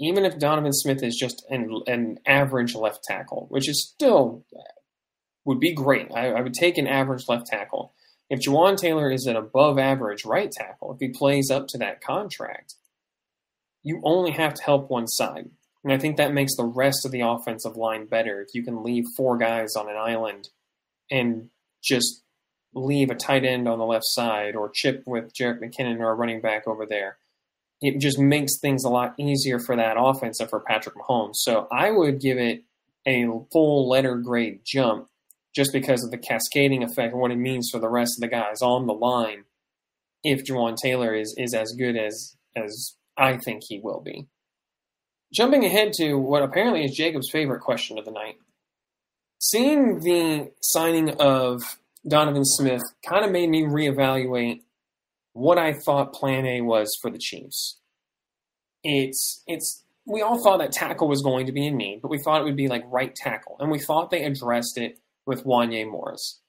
even 0.00 0.24
if 0.24 0.38
Donovan 0.38 0.72
Smith 0.72 1.02
is 1.02 1.16
just 1.16 1.44
an, 1.50 1.82
an 1.86 2.18
average 2.26 2.74
left 2.74 3.04
tackle, 3.04 3.46
which 3.50 3.68
is 3.68 3.88
still 3.92 4.44
would 5.44 5.60
be 5.60 5.74
great. 5.74 6.08
I, 6.14 6.30
I 6.30 6.40
would 6.40 6.54
take 6.54 6.78
an 6.78 6.86
average 6.86 7.28
left 7.28 7.46
tackle. 7.46 7.92
If 8.30 8.40
Jawaan 8.40 8.76
Taylor 8.76 9.10
is 9.10 9.26
an 9.26 9.36
above 9.36 9.78
average 9.78 10.24
right 10.24 10.50
tackle, 10.50 10.92
if 10.92 11.00
he 11.00 11.08
plays 11.08 11.50
up 11.50 11.68
to 11.68 11.78
that 11.78 12.00
contract, 12.00 12.74
you 13.82 14.00
only 14.02 14.30
have 14.32 14.54
to 14.54 14.62
help 14.62 14.90
one 14.90 15.06
side. 15.06 15.50
And 15.84 15.92
I 15.92 15.98
think 15.98 16.16
that 16.16 16.32
makes 16.32 16.56
the 16.56 16.64
rest 16.64 17.04
of 17.04 17.12
the 17.12 17.20
offensive 17.20 17.76
line 17.76 18.06
better 18.06 18.40
if 18.40 18.48
you 18.54 18.64
can 18.64 18.82
leave 18.82 19.04
four 19.16 19.36
guys 19.36 19.76
on 19.76 19.90
an 19.90 19.96
island 19.96 20.48
and 21.10 21.50
just 21.82 22.23
leave 22.74 23.10
a 23.10 23.14
tight 23.14 23.44
end 23.44 23.68
on 23.68 23.78
the 23.78 23.84
left 23.84 24.04
side 24.06 24.56
or 24.56 24.68
chip 24.68 25.02
with 25.06 25.32
Jerick 25.34 25.60
McKinnon 25.60 26.00
or 26.00 26.10
a 26.10 26.14
running 26.14 26.40
back 26.40 26.66
over 26.66 26.86
there. 26.86 27.18
It 27.80 28.00
just 28.00 28.18
makes 28.18 28.58
things 28.58 28.84
a 28.84 28.88
lot 28.88 29.14
easier 29.18 29.58
for 29.58 29.76
that 29.76 29.96
offense 29.98 30.40
and 30.40 30.48
for 30.48 30.60
Patrick 30.60 30.94
Mahomes. 30.96 31.36
So 31.36 31.68
I 31.70 31.90
would 31.90 32.20
give 32.20 32.38
it 32.38 32.64
a 33.06 33.26
full 33.52 33.88
letter 33.88 34.16
grade 34.16 34.60
jump 34.64 35.08
just 35.54 35.72
because 35.72 36.02
of 36.02 36.10
the 36.10 36.18
cascading 36.18 36.82
effect 36.82 37.12
and 37.12 37.20
what 37.20 37.30
it 37.30 37.36
means 37.36 37.68
for 37.70 37.78
the 37.78 37.88
rest 37.88 38.16
of 38.16 38.20
the 38.22 38.28
guys 38.28 38.62
on 38.62 38.86
the 38.86 38.94
line 38.94 39.44
if 40.24 40.44
Jawaan 40.44 40.76
Taylor 40.76 41.14
is, 41.14 41.34
is 41.36 41.54
as 41.54 41.72
good 41.72 41.96
as 41.96 42.36
as 42.56 42.94
I 43.16 43.36
think 43.36 43.62
he 43.68 43.80
will 43.80 44.00
be. 44.00 44.26
Jumping 45.32 45.64
ahead 45.64 45.92
to 45.94 46.14
what 46.14 46.42
apparently 46.42 46.84
is 46.84 46.96
Jacob's 46.96 47.30
favorite 47.30 47.60
question 47.60 47.98
of 47.98 48.04
the 48.04 48.10
night. 48.10 48.36
Seeing 49.40 50.00
the 50.00 50.52
signing 50.62 51.10
of 51.20 51.78
Donovan 52.06 52.44
Smith 52.44 52.82
kind 53.06 53.24
of 53.24 53.30
made 53.30 53.48
me 53.48 53.62
reevaluate 53.62 54.60
what 55.32 55.58
I 55.58 55.72
thought 55.72 56.12
plan 56.12 56.46
A 56.46 56.60
was 56.60 56.96
for 57.00 57.10
the 57.10 57.18
Chiefs. 57.18 57.78
It's 58.82 59.42
it's 59.46 59.84
we 60.06 60.20
all 60.20 60.42
thought 60.42 60.58
that 60.58 60.72
tackle 60.72 61.08
was 61.08 61.22
going 61.22 61.46
to 61.46 61.52
be 61.52 61.66
in 61.66 61.76
need, 61.76 62.02
but 62.02 62.10
we 62.10 62.18
thought 62.18 62.40
it 62.40 62.44
would 62.44 62.56
be 62.56 62.68
like 62.68 62.84
right 62.86 63.14
tackle, 63.14 63.56
and 63.58 63.70
we 63.70 63.78
thought 63.78 64.10
they 64.10 64.24
addressed 64.24 64.76
it 64.76 64.98
with 65.26 65.44
Wanya 65.44 65.90
Morris. 65.90 66.40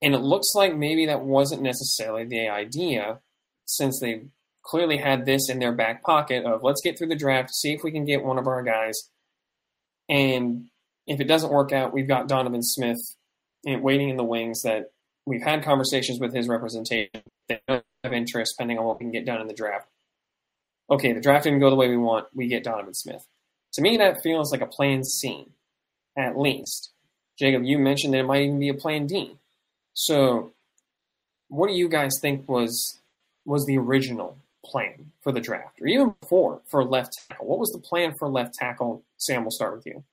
And 0.00 0.14
it 0.14 0.20
looks 0.20 0.48
like 0.54 0.76
maybe 0.76 1.06
that 1.06 1.24
wasn't 1.24 1.62
necessarily 1.62 2.24
the 2.24 2.48
idea, 2.48 3.20
since 3.66 4.00
they 4.00 4.26
clearly 4.64 4.96
had 4.96 5.26
this 5.26 5.48
in 5.48 5.58
their 5.58 5.72
back 5.72 6.02
pocket 6.04 6.44
of 6.44 6.62
let's 6.62 6.80
get 6.82 6.96
through 6.96 7.08
the 7.08 7.16
draft, 7.16 7.50
see 7.52 7.72
if 7.72 7.82
we 7.82 7.90
can 7.90 8.04
get 8.04 8.24
one 8.24 8.38
of 8.38 8.46
our 8.46 8.62
guys. 8.62 9.10
And 10.08 10.66
if 11.06 11.20
it 11.20 11.28
doesn't 11.28 11.52
work 11.52 11.72
out, 11.72 11.92
we've 11.92 12.08
got 12.08 12.28
Donovan 12.28 12.62
Smith 12.62 13.00
waiting 13.64 14.08
in 14.08 14.16
the 14.16 14.24
wings 14.24 14.62
that 14.62 14.90
we've 15.26 15.42
had 15.42 15.62
conversations 15.64 16.18
with 16.20 16.34
his 16.34 16.48
representation 16.48 17.22
that 17.48 17.62
have 17.68 18.12
interest 18.12 18.54
depending 18.56 18.78
on 18.78 18.84
what 18.84 18.98
we 18.98 19.04
can 19.04 19.12
get 19.12 19.26
done 19.26 19.40
in 19.40 19.46
the 19.46 19.54
draft. 19.54 19.88
Okay, 20.90 21.12
the 21.12 21.20
draft 21.20 21.44
didn't 21.44 21.60
go 21.60 21.70
the 21.70 21.76
way 21.76 21.88
we 21.88 21.96
want. 21.96 22.26
We 22.34 22.48
get 22.48 22.64
Donovan 22.64 22.94
Smith. 22.94 23.26
To 23.74 23.82
me, 23.82 23.96
that 23.96 24.22
feels 24.22 24.52
like 24.52 24.60
a 24.60 24.66
plan 24.66 25.04
C, 25.04 25.46
at 26.16 26.38
least. 26.38 26.92
Jacob, 27.38 27.62
you 27.64 27.78
mentioned 27.78 28.12
that 28.12 28.20
it 28.20 28.26
might 28.26 28.42
even 28.42 28.58
be 28.58 28.68
a 28.68 28.74
plan 28.74 29.06
D. 29.06 29.38
So, 29.94 30.52
what 31.48 31.68
do 31.68 31.74
you 31.74 31.88
guys 31.88 32.12
think 32.20 32.48
was 32.48 33.00
was 33.44 33.64
the 33.66 33.78
original 33.78 34.36
plan 34.64 35.12
for 35.22 35.32
the 35.32 35.40
draft, 35.40 35.80
or 35.80 35.86
even 35.86 36.14
before 36.20 36.60
for 36.70 36.84
left 36.84 37.16
tackle? 37.28 37.46
What 37.46 37.58
was 37.58 37.70
the 37.70 37.80
plan 37.80 38.14
for 38.18 38.28
left 38.28 38.54
tackle? 38.54 39.02
Sam, 39.16 39.42
we'll 39.42 39.50
start 39.50 39.74
with 39.74 39.86
you. 39.86 40.04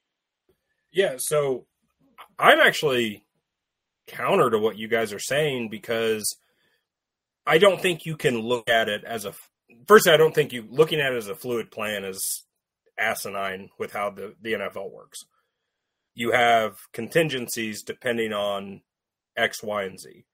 Yeah, 0.92 1.16
so 1.18 1.66
I'm 2.38 2.60
actually 2.60 3.24
counter 4.10 4.50
to 4.50 4.60
what 4.60 4.78
you 4.78 4.88
guys 4.88 5.14
are 5.14 5.20
saying 5.20 5.70
because 5.70 6.36
I 7.46 7.58
don't 7.58 7.82
think 7.82 8.06
you 8.06 8.18
can 8.18 8.40
look 8.40 8.70
at 8.70 8.90
it 8.90 9.04
as 9.04 9.26
a 9.26 9.34
first. 9.88 10.08
I 10.08 10.18
don't 10.18 10.36
think 10.36 10.54
you 10.54 10.66
looking 10.70 11.00
at 11.00 11.14
it 11.14 11.18
as 11.18 11.28
a 11.28 11.36
fluid 11.36 11.72
plan 11.72 12.04
is 12.04 12.46
asinine 12.98 13.70
with 13.80 13.94
how 13.94 14.10
the 14.10 14.36
the 14.42 14.54
NFL 14.54 14.92
works. 14.92 15.20
You 16.14 16.32
have 16.32 16.76
contingencies 16.94 17.84
depending 17.84 18.34
on 18.34 18.82
X, 19.38 19.64
Y, 19.64 19.84
and 19.84 20.00
Z. 20.00 20.26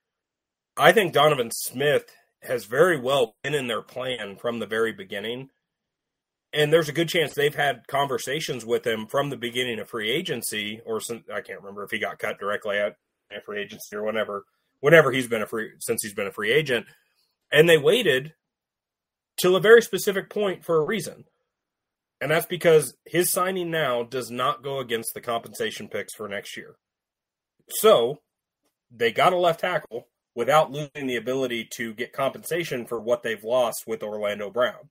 I 0.76 0.92
think 0.92 1.12
Donovan 1.12 1.50
Smith 1.52 2.12
has 2.42 2.64
very 2.64 3.00
well 3.00 3.36
been 3.42 3.54
in 3.54 3.66
their 3.66 3.82
plan 3.82 4.36
from 4.36 4.58
the 4.58 4.66
very 4.66 4.92
beginning. 4.92 5.50
And 6.52 6.72
there's 6.72 6.88
a 6.88 6.92
good 6.92 7.08
chance 7.08 7.34
they've 7.34 7.54
had 7.54 7.86
conversations 7.86 8.64
with 8.64 8.86
him 8.86 9.06
from 9.06 9.30
the 9.30 9.36
beginning 9.36 9.78
of 9.78 9.88
free 9.88 10.10
agency, 10.10 10.80
or 10.86 11.00
I 11.32 11.40
can't 11.40 11.60
remember 11.60 11.82
if 11.82 11.90
he 11.90 11.98
got 11.98 12.18
cut 12.18 12.38
directly 12.38 12.78
at 12.78 12.96
free 13.44 13.60
agency 13.60 13.96
or 13.96 14.04
whenever, 14.04 14.44
whenever 14.80 15.12
he's 15.12 15.28
been 15.28 15.42
a 15.42 15.46
free 15.46 15.72
since 15.80 16.02
he's 16.02 16.14
been 16.14 16.26
a 16.26 16.32
free 16.32 16.52
agent. 16.52 16.86
And 17.52 17.68
they 17.68 17.78
waited 17.78 18.34
till 19.36 19.56
a 19.56 19.60
very 19.60 19.82
specific 19.82 20.30
point 20.30 20.64
for 20.64 20.78
a 20.78 20.84
reason. 20.84 21.24
And 22.20 22.30
that's 22.30 22.46
because 22.46 22.94
his 23.04 23.30
signing 23.30 23.70
now 23.70 24.02
does 24.02 24.30
not 24.30 24.62
go 24.62 24.78
against 24.78 25.12
the 25.14 25.20
compensation 25.20 25.88
picks 25.88 26.14
for 26.14 26.28
next 26.28 26.56
year. 26.56 26.76
So 27.68 28.20
they 28.90 29.12
got 29.12 29.32
a 29.32 29.38
left 29.38 29.60
tackle 29.60 30.08
without 30.34 30.70
losing 30.70 31.06
the 31.06 31.16
ability 31.16 31.68
to 31.76 31.94
get 31.94 32.12
compensation 32.12 32.86
for 32.86 33.00
what 33.00 33.22
they've 33.22 33.44
lost 33.44 33.84
with 33.86 34.02
Orlando 34.02 34.50
Brown. 34.50 34.90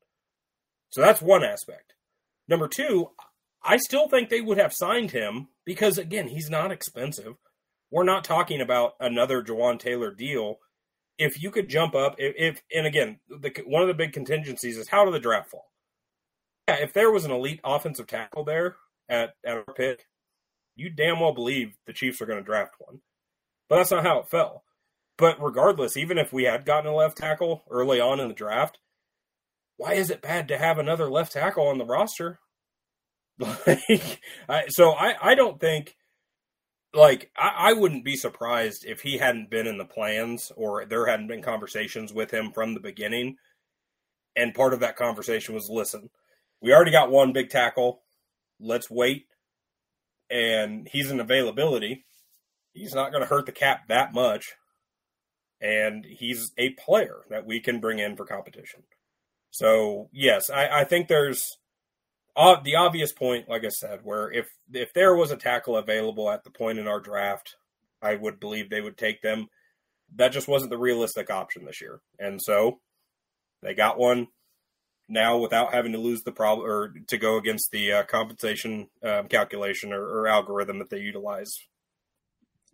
So 0.90 1.02
that's 1.02 1.22
one 1.22 1.44
aspect. 1.44 1.94
Number 2.48 2.68
two, 2.68 3.12
I 3.64 3.78
still 3.78 4.08
think 4.08 4.30
they 4.30 4.42
would 4.42 4.58
have 4.58 4.74
signed 4.74 5.12
him 5.12 5.48
because, 5.66 5.98
again, 5.98 6.28
he's 6.28 6.50
not 6.50 6.72
expensive. 6.72 7.36
We're 7.92 8.04
not 8.04 8.24
talking 8.24 8.62
about 8.62 8.94
another 9.00 9.44
Jawaan 9.44 9.80
Taylor 9.80 10.12
deal. 10.14 10.58
If 11.18 11.42
you 11.42 11.52
could 11.52 11.70
jump 11.70 11.96
up, 11.96 12.16
if, 12.18 12.36
if 12.38 12.64
and 12.74 12.86
again, 12.86 13.20
the, 13.30 13.52
one 13.66 13.82
of 13.82 13.88
the 13.88 13.94
big 13.94 14.14
contingencies 14.14 14.78
is 14.78 14.90
how 14.90 15.06
did 15.06 15.14
the 15.14 15.20
draft 15.20 15.52
fall? 15.52 15.72
Yeah, 16.68 16.78
if 16.82 16.94
there 16.94 17.12
was 17.12 17.26
an 17.26 17.32
elite 17.32 17.62
offensive 17.64 18.08
tackle 18.08 18.44
there 18.44 18.76
at, 19.08 19.36
at 19.46 19.58
our 19.58 19.74
pick, 19.76 20.08
you 20.76 20.90
damn 20.90 21.20
well 21.20 21.34
believe 21.34 21.78
the 21.86 21.94
Chiefs 21.94 22.22
are 22.22 22.26
going 22.26 22.40
to 22.40 22.44
draft 22.44 22.74
one. 22.80 23.00
But 23.70 23.78
that's 23.78 23.92
not 23.92 24.06
how 24.06 24.20
it 24.20 24.30
fell. 24.30 24.64
But 25.18 25.42
regardless, 25.42 25.96
even 25.96 26.18
if 26.18 26.34
we 26.34 26.44
had 26.44 26.66
gotten 26.66 26.92
a 26.92 26.96
left 26.96 27.18
tackle 27.18 27.64
early 27.70 28.02
on 28.02 28.20
in 28.20 28.28
the 28.28 28.34
draft, 28.34 28.80
why 29.78 29.94
is 29.94 30.10
it 30.10 30.22
bad 30.22 30.48
to 30.50 30.58
have 30.58 30.78
another 30.78 31.10
left 31.10 31.34
tackle 31.34 31.68
on 31.68 31.78
the 31.78 31.86
roster? 31.86 32.40
Like, 33.38 34.22
I, 34.48 34.64
so 34.70 34.92
I, 34.92 35.16
I 35.22 35.36
don't 35.36 35.60
think, 35.60 35.98
like, 36.96 37.32
I, 37.38 37.70
I 37.70 37.74
wouldn't 37.74 38.06
be 38.06 38.16
surprised 38.16 38.86
if 38.86 39.02
he 39.02 39.18
hadn't 39.18 39.50
been 39.50 39.68
in 39.68 39.78
the 39.78 39.86
plans 39.86 40.52
or 40.56 40.86
there 40.86 41.06
hadn't 41.06 41.28
been 41.28 41.42
conversations 41.42 42.14
with 42.14 42.32
him 42.32 42.52
from 42.52 42.74
the 42.74 42.80
beginning. 42.80 43.38
And 44.36 44.54
part 44.54 44.74
of 44.74 44.80
that 44.82 44.98
conversation 44.98 45.56
was 45.56 45.70
listen, 45.70 46.10
we 46.62 46.74
already 46.74 46.92
got 46.92 47.12
one 47.12 47.34
big 47.34 47.50
tackle. 47.50 48.02
Let's 48.60 48.90
wait. 48.90 49.28
And 50.30 50.88
he's 50.92 51.12
an 51.12 51.20
availability. 51.20 52.06
He's 52.74 52.96
not 52.96 53.12
going 53.12 53.22
to 53.22 53.30
hurt 53.30 53.46
the 53.46 53.52
cap 53.52 53.88
that 53.88 54.14
much 54.14 54.56
and 55.62 56.06
he's 56.06 56.52
a 56.58 56.72
player 56.72 57.22
that 57.30 57.46
we 57.46 57.60
can 57.60 57.80
bring 57.80 58.00
in 58.00 58.16
for 58.16 58.26
competition. 58.26 58.84
So 59.52 60.10
yes, 60.12 60.50
I, 60.50 60.82
I 60.82 60.84
think 60.84 61.08
there's 61.08 61.58
uh, 62.36 62.58
the 62.64 62.76
obvious 62.76 63.12
point, 63.12 63.50
like 63.50 63.64
I 63.64 63.70
said, 63.70 64.00
where 64.04 64.32
if 64.32 64.48
if 64.72 64.94
there 64.94 65.16
was 65.16 65.32
a 65.32 65.38
tackle 65.38 65.78
available 65.78 66.30
at 66.30 66.44
the 66.44 66.50
point 66.50 66.80
in 66.80 66.88
our 66.88 67.00
draft, 67.00 67.56
I 68.02 68.16
would 68.16 68.40
believe 68.40 68.70
they 68.70 68.82
would 68.82 68.98
take 68.98 69.22
them. 69.22 69.48
That 70.16 70.32
just 70.32 70.48
wasn't 70.48 70.72
the 70.72 70.78
realistic 70.78 71.30
option 71.30 71.66
this 71.66 71.82
year, 71.82 72.02
and 72.20 72.42
so 72.42 72.80
they 73.62 73.74
got 73.74 73.98
one 73.98 74.28
now 75.08 75.38
without 75.38 75.74
having 75.74 75.92
to 75.92 75.98
lose 76.00 76.24
the 76.24 76.32
problem 76.32 76.68
or 76.68 76.94
to 77.08 77.18
go 77.18 77.38
against 77.38 77.72
the 77.72 77.92
uh, 77.92 78.04
compensation 78.04 78.88
um, 79.04 79.28
calculation 79.28 79.94
or, 79.94 80.02
or 80.02 80.28
algorithm 80.28 80.80
that 80.80 80.90
they 80.90 80.98
utilize 81.00 81.60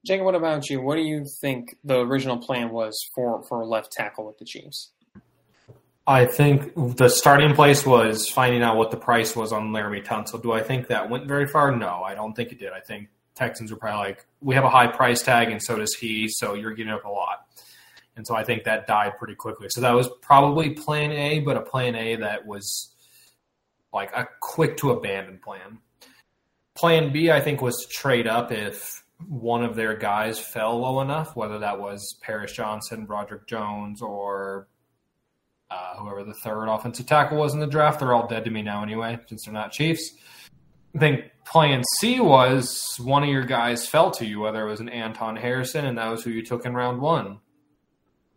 Jacob, 0.06 0.26
what 0.26 0.36
about 0.36 0.70
you? 0.70 0.82
What 0.82 0.96
do 0.96 1.04
you 1.04 1.26
think 1.26 1.76
the 1.84 2.00
original 2.00 2.38
plan 2.38 2.70
was 2.72 3.08
for, 3.14 3.44
for 3.44 3.66
left 3.66 3.92
tackle 3.92 4.26
with 4.26 4.40
the 4.40 4.46
Chiefs? 4.46 4.92
I 6.08 6.26
think 6.26 6.74
the 6.76 7.10
starting 7.10 7.54
place 7.54 7.86
was 7.86 8.28
finding 8.28 8.64
out 8.64 8.76
what 8.76 8.92
the 8.92 8.98
price 8.98 9.36
was 9.36 9.54
on 9.54 9.70
Laremy 9.70 10.04
Tunsil. 10.04 10.42
Do 10.42 10.52
I 10.52 10.62
think 10.62 10.88
that 10.88 11.10
went 11.10 11.28
very 11.28 11.48
far? 11.48 11.76
No, 11.76 12.02
I 12.04 12.16
don't 12.16 12.34
think 12.34 12.52
it 12.52 12.60
did. 12.60 12.72
I 12.74 12.80
think 12.80 13.10
Texans 13.36 13.72
were 13.72 13.78
probably 13.78 14.10
like, 14.10 14.26
we 14.42 14.56
have 14.56 14.64
a 14.64 14.70
high 14.70 14.88
price 14.88 15.22
tag, 15.22 15.50
and 15.50 15.62
so 15.62 15.78
does 15.78 15.94
he, 15.94 16.28
so 16.28 16.54
you're 16.54 16.74
getting 16.74 16.92
up 16.92 17.06
a 17.06 17.10
lot. 17.10 17.48
And 18.16 18.26
so 18.28 18.36
I 18.36 18.44
think 18.44 18.64
that 18.64 18.88
died 18.88 19.18
pretty 19.18 19.36
quickly. 19.36 19.68
So 19.70 19.82
that 19.82 19.92
was 19.92 20.10
probably 20.22 20.72
plan 20.72 21.12
A, 21.12 21.40
but 21.40 21.56
a 21.56 21.62
plan 21.62 21.96
A 21.96 22.18
that 22.18 22.46
was 22.46 22.94
like 23.94 24.12
a 24.14 24.28
quick 24.42 24.78
to 24.78 24.92
abandon 24.92 25.40
plan. 25.40 25.80
Plan 26.76 27.14
B, 27.14 27.32
I 27.32 27.42
think, 27.42 27.62
was 27.62 27.78
to 27.78 27.88
trade 27.88 28.28
up 28.28 28.52
if 28.52 29.04
one 29.28 29.64
of 29.64 29.76
their 29.76 29.96
guys 29.96 30.40
fell 30.40 30.80
low 30.80 31.00
enough, 31.02 31.36
whether 31.36 31.60
that 31.60 31.80
was 31.80 32.18
Paris 32.22 32.54
Johnson, 32.54 33.06
Broderick 33.06 33.48
Jones, 33.48 34.02
or 34.02 34.68
uh, 35.72 35.96
whoever 35.96 36.24
the 36.24 36.34
third 36.34 36.68
offensive 36.68 37.06
tackle 37.06 37.38
was 37.38 37.54
in 37.54 37.60
the 37.60 37.68
draft. 37.68 38.00
They're 38.00 38.14
all 38.14 38.28
dead 38.28 38.44
to 38.46 38.52
me 38.52 38.62
now 38.62 38.84
anyway, 38.84 39.18
since 39.28 39.46
they're 39.46 39.54
not 39.54 39.72
Chiefs. 39.72 40.12
I 40.94 41.00
think 41.00 41.32
plan 41.46 41.84
C 42.00 42.20
was 42.20 42.96
one 43.00 43.24
of 43.24 43.30
your 43.30 43.46
guys 43.46 43.88
fell 43.88 44.12
to 44.12 44.26
you, 44.26 44.42
whether 44.42 44.68
it 44.68 44.70
was 44.70 44.82
an 44.82 44.90
Anton 44.90 45.38
Harrison, 45.38 45.86
and 45.86 45.98
that 45.98 46.10
was 46.10 46.24
who 46.24 46.32
you 46.32 46.44
took 46.44 46.66
in 46.66 46.74
round 46.74 47.02
one. 47.02 47.40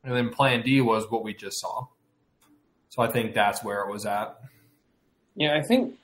And 0.04 0.14
then 0.14 0.30
plan 0.30 0.62
D 0.62 0.80
was 0.80 1.10
what 1.10 1.24
we 1.24 1.34
just 1.34 1.60
saw. 1.60 1.88
So 2.90 3.02
I 3.02 3.08
think 3.08 3.34
that's 3.34 3.64
where 3.64 3.80
it 3.80 3.90
was 3.90 4.06
at. 4.06 4.38
Yeah, 5.34 5.56
I 5.56 5.62
think 5.62 5.94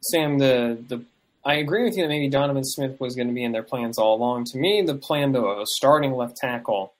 Sam, 0.00 0.38
the 0.38 0.82
the 0.88 1.04
I 1.44 1.54
agree 1.54 1.84
with 1.84 1.96
you 1.96 2.02
that 2.02 2.08
maybe 2.08 2.28
Donovan 2.28 2.64
Smith 2.64 2.98
was 2.98 3.14
going 3.14 3.28
to 3.28 3.34
be 3.34 3.44
in 3.44 3.52
their 3.52 3.62
plans 3.62 3.98
all 3.98 4.16
along. 4.16 4.46
To 4.46 4.58
me, 4.58 4.82
the 4.82 4.96
plan 4.96 5.32
though 5.32 5.46
of 5.46 5.58
a 5.58 5.66
starting 5.66 6.12
left 6.12 6.36
tackle 6.36 6.94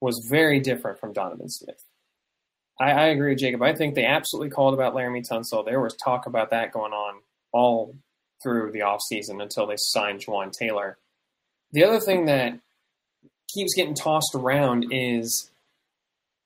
was 0.00 0.26
very 0.30 0.60
different 0.60 1.00
from 1.00 1.12
Donovan 1.12 1.48
Smith. 1.48 1.84
I, 2.80 2.92
I 2.92 3.06
agree 3.08 3.30
with 3.30 3.38
Jacob. 3.38 3.62
I 3.62 3.74
think 3.74 3.94
they 3.94 4.06
absolutely 4.06 4.50
called 4.50 4.74
about 4.74 4.94
Laremy 4.94 5.28
Tunsil. 5.28 5.64
There 5.64 5.80
was 5.80 5.94
talk 5.94 6.26
about 6.26 6.50
that 6.50 6.72
going 6.72 6.92
on 6.92 7.20
all 7.52 7.94
through 8.42 8.72
the 8.72 8.80
offseason 8.80 9.42
until 9.42 9.66
they 9.66 9.76
signed 9.76 10.20
Jawaan 10.20 10.50
Taylor. 10.50 10.96
The 11.72 11.84
other 11.84 12.00
thing 12.00 12.24
that 12.24 12.58
keeps 13.52 13.74
getting 13.74 13.94
tossed 13.94 14.34
around 14.34 14.86
is 14.90 15.50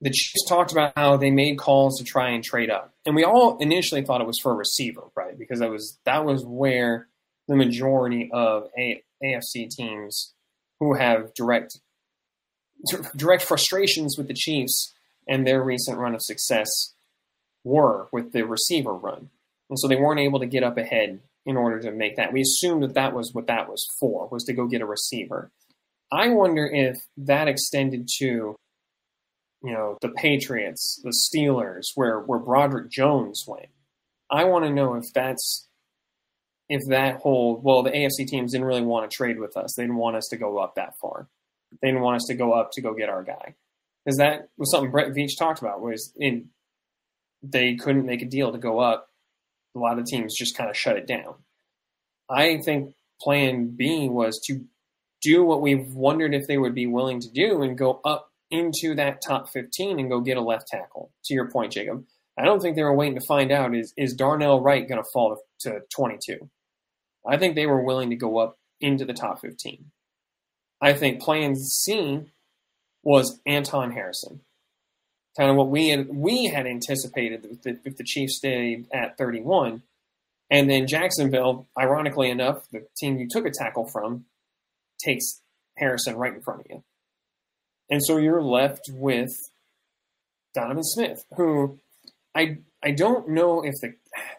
the 0.01 0.11
Chiefs 0.11 0.45
talked 0.49 0.73
about 0.73 0.93
how 0.97 1.17
they 1.17 1.31
made 1.31 1.57
calls 1.57 1.99
to 1.99 2.05
try 2.05 2.31
and 2.31 2.43
trade 2.43 2.69
up. 2.69 2.93
And 3.07 3.15
we 3.15 3.25
all 3.25 3.57
initially 3.59 4.03
thought 4.03 4.21
it 4.21 4.27
was 4.27 4.41
for 4.43 4.53
a 4.53 4.57
receiver, 4.57 5.05
right? 5.15 5.39
Because 5.39 5.61
that 5.61 5.71
was 5.71 5.99
that 6.05 6.25
was 6.25 6.45
where 6.45 7.07
the 7.47 7.57
majority 7.57 8.29
of 8.33 8.69
a- 8.77 9.03
AFC 9.23 9.71
teams 9.71 10.35
who 10.81 10.95
have 10.95 11.33
direct 11.35 11.79
direct 13.17 13.43
frustrations 13.43 14.19
with 14.19 14.27
the 14.27 14.35
Chiefs 14.35 14.94
and 15.27 15.47
their 15.47 15.63
recent 15.63 15.99
run 15.99 16.15
of 16.15 16.23
success 16.23 16.95
were 17.65 18.09
with 18.13 18.33
the 18.33 18.43
receiver 18.43 18.93
run. 18.93 19.31
And 19.71 19.79
so 19.79 19.89
they 19.89 19.97
weren't 19.97 20.21
able 20.21 20.41
to 20.41 20.47
get 20.47 20.63
up 20.63 20.77
ahead 20.77 21.21
in 21.47 21.57
order 21.57 21.81
to 21.81 21.91
make 21.91 22.17
that. 22.17 22.33
We 22.33 22.43
assumed 22.43 22.83
that 22.83 22.95
that 22.95 23.15
was 23.15 23.33
what 23.33 23.47
that 23.47 23.69
was 23.69 23.87
for, 23.99 24.29
was 24.31 24.45
to 24.45 24.53
go 24.53 24.67
get 24.67 24.83
a 24.83 24.87
receiver. 24.87 25.51
I 26.13 26.29
wonder 26.29 26.67
if 26.67 26.97
that 27.17 27.49
extended 27.49 28.09
to, 28.19 28.25
you 28.25 28.57
know, 29.63 29.99
the 30.01 30.11
Patriots, 30.11 31.01
the 31.03 31.13
Steelers, 31.13 31.85
where 31.95 32.21
where 32.21 32.39
Broderick 32.39 32.91
Jones 32.91 33.45
went. 33.47 33.69
I 34.31 34.45
want 34.45 34.65
to 34.65 34.71
know 34.71 34.95
if 34.95 35.05
that's 35.15 35.69
if 36.69 36.81
that 36.89 37.17
whole 37.17 37.61
well, 37.63 37.83
the 37.83 37.91
AFC 37.91 38.27
teams 38.27 38.53
didn't 38.53 38.67
really 38.67 38.83
want 38.83 39.11
to 39.11 39.15
trade 39.15 39.39
with 39.39 39.57
us. 39.57 39.75
They 39.75 39.83
didn't 39.83 39.97
want 39.97 40.17
us 40.17 40.29
to 40.31 40.37
go 40.37 40.59
up 40.59 40.75
that 40.77 40.95
far. 41.01 41.29
They 41.83 41.89
didn't 41.89 42.03
want 42.03 42.17
us 42.17 42.27
to 42.29 42.35
go 42.35 42.53
up 42.53 42.71
to 42.73 42.83
go 42.83 42.95
get 42.95 43.09
our 43.09 43.23
guy. 43.23 43.55
Because 44.05 44.19
that 44.19 44.49
was 44.59 44.71
something 44.71 44.91
Brett 44.91 45.15
Veach 45.15 45.39
talked 45.39 45.61
about 45.61 45.81
was 45.81 46.13
in 46.17 46.51
they 47.43 47.75
couldn't 47.77 48.07
make 48.07 48.23
a 48.23 48.27
deal 48.27 48.53
to 48.53 48.59
go 48.59 48.79
up. 48.81 49.09
A 49.77 49.79
lot 49.79 49.99
of 49.99 50.07
teams 50.07 50.37
just 50.37 50.57
kind 50.57 50.71
of 50.71 50.77
shut 50.77 50.97
it 50.97 51.07
down. 51.07 51.35
I 52.31 52.59
think 52.65 52.95
plan 53.21 53.75
B 53.77 54.09
was 54.09 54.41
to 54.47 54.65
do 55.23 55.45
what 55.45 55.61
we've 55.61 55.93
wondered 55.93 56.35
if 56.35 56.47
they 56.47 56.59
would 56.59 56.75
be 56.75 56.87
willing 56.87 57.21
to 57.21 57.31
do 57.31 57.63
and 57.63 57.77
go 57.77 58.01
up 58.05 58.31
into 58.51 58.95
that 58.95 59.23
top 59.27 59.49
15 59.53 59.99
and 59.99 60.11
go 60.11 60.21
get 60.21 60.37
a 60.37 60.43
left 60.43 60.69
tackle. 60.69 61.11
To 61.27 61.35
your 61.35 61.51
point, 61.51 61.73
Jacob. 61.73 62.05
I 62.39 62.45
don't 62.45 62.61
think 62.61 62.77
they 62.77 62.83
were 62.83 62.95
waiting 62.95 63.19
to 63.19 63.27
find 63.27 63.53
out 63.53 63.75
is 63.75 63.93
is 63.97 64.15
Darnell 64.15 64.61
Wright 64.61 64.89
going 64.89 65.03
to 65.03 65.09
fall 65.13 65.37
to, 65.61 65.71
to 65.71 65.81
22. 65.95 66.51
I 67.27 67.37
think 67.37 67.55
they 67.55 67.67
were 67.67 67.83
willing 67.83 68.11
to 68.11 68.17
go 68.17 68.39
up 68.39 68.57
into 68.81 69.05
the 69.05 69.15
top 69.15 69.41
15. 69.41 69.87
I 70.81 70.93
think 70.93 71.23
plan 71.23 71.57
C 71.57 72.33
was 73.05 73.41
Anton 73.47 73.93
Harrison. 73.93 74.41
Kind 75.37 75.51
of 75.51 75.57
what 75.57 75.69
we 75.69 75.89
had 75.89 76.09
we 76.09 76.47
had 76.47 76.67
anticipated 76.67 77.45
if 77.45 77.63
the, 77.63 77.79
if 77.85 77.97
the 77.97 78.05
Chiefs 78.05 78.37
stayed 78.37 78.87
at 78.93 79.19
31, 79.19 79.83
and 80.51 80.71
then 80.71 80.87
Jacksonville, 80.87 81.67
ironically 81.79 82.31
enough, 82.31 82.69
the 82.71 82.87
team 82.97 83.19
you 83.19 83.27
took 83.29 83.45
a 83.45 83.51
tackle 83.51 83.87
from, 83.87 84.27
takes 85.05 85.41
Harrison 85.77 86.17
right 86.17 86.35
in 86.35 86.41
front 86.41 86.61
of 86.61 86.67
you, 86.71 86.85
and 87.91 88.01
so 88.05 88.17
you're 88.17 88.43
left 88.43 88.89
with 88.93 89.33
Donovan 90.55 90.85
Smith, 90.85 91.25
who 91.37 91.81
I 92.35 92.59
I 92.83 92.93
don't 92.93 93.31
know 93.31 93.65
if 93.65 93.75
the 93.81 93.95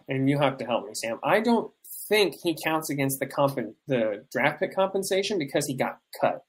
and 0.07 0.29
you 0.29 0.39
have 0.39 0.57
to 0.59 0.65
help 0.65 0.85
me, 0.85 0.93
Sam. 0.93 1.19
I 1.23 1.41
don't 1.41 1.71
think 2.07 2.35
he 2.41 2.55
counts 2.63 2.89
against 2.89 3.19
the 3.19 3.25
comp 3.25 3.59
the 3.87 4.25
draft 4.31 4.59
pick 4.59 4.75
compensation 4.75 5.37
because 5.37 5.65
he 5.67 5.75
got 5.75 5.99
cut. 6.21 6.45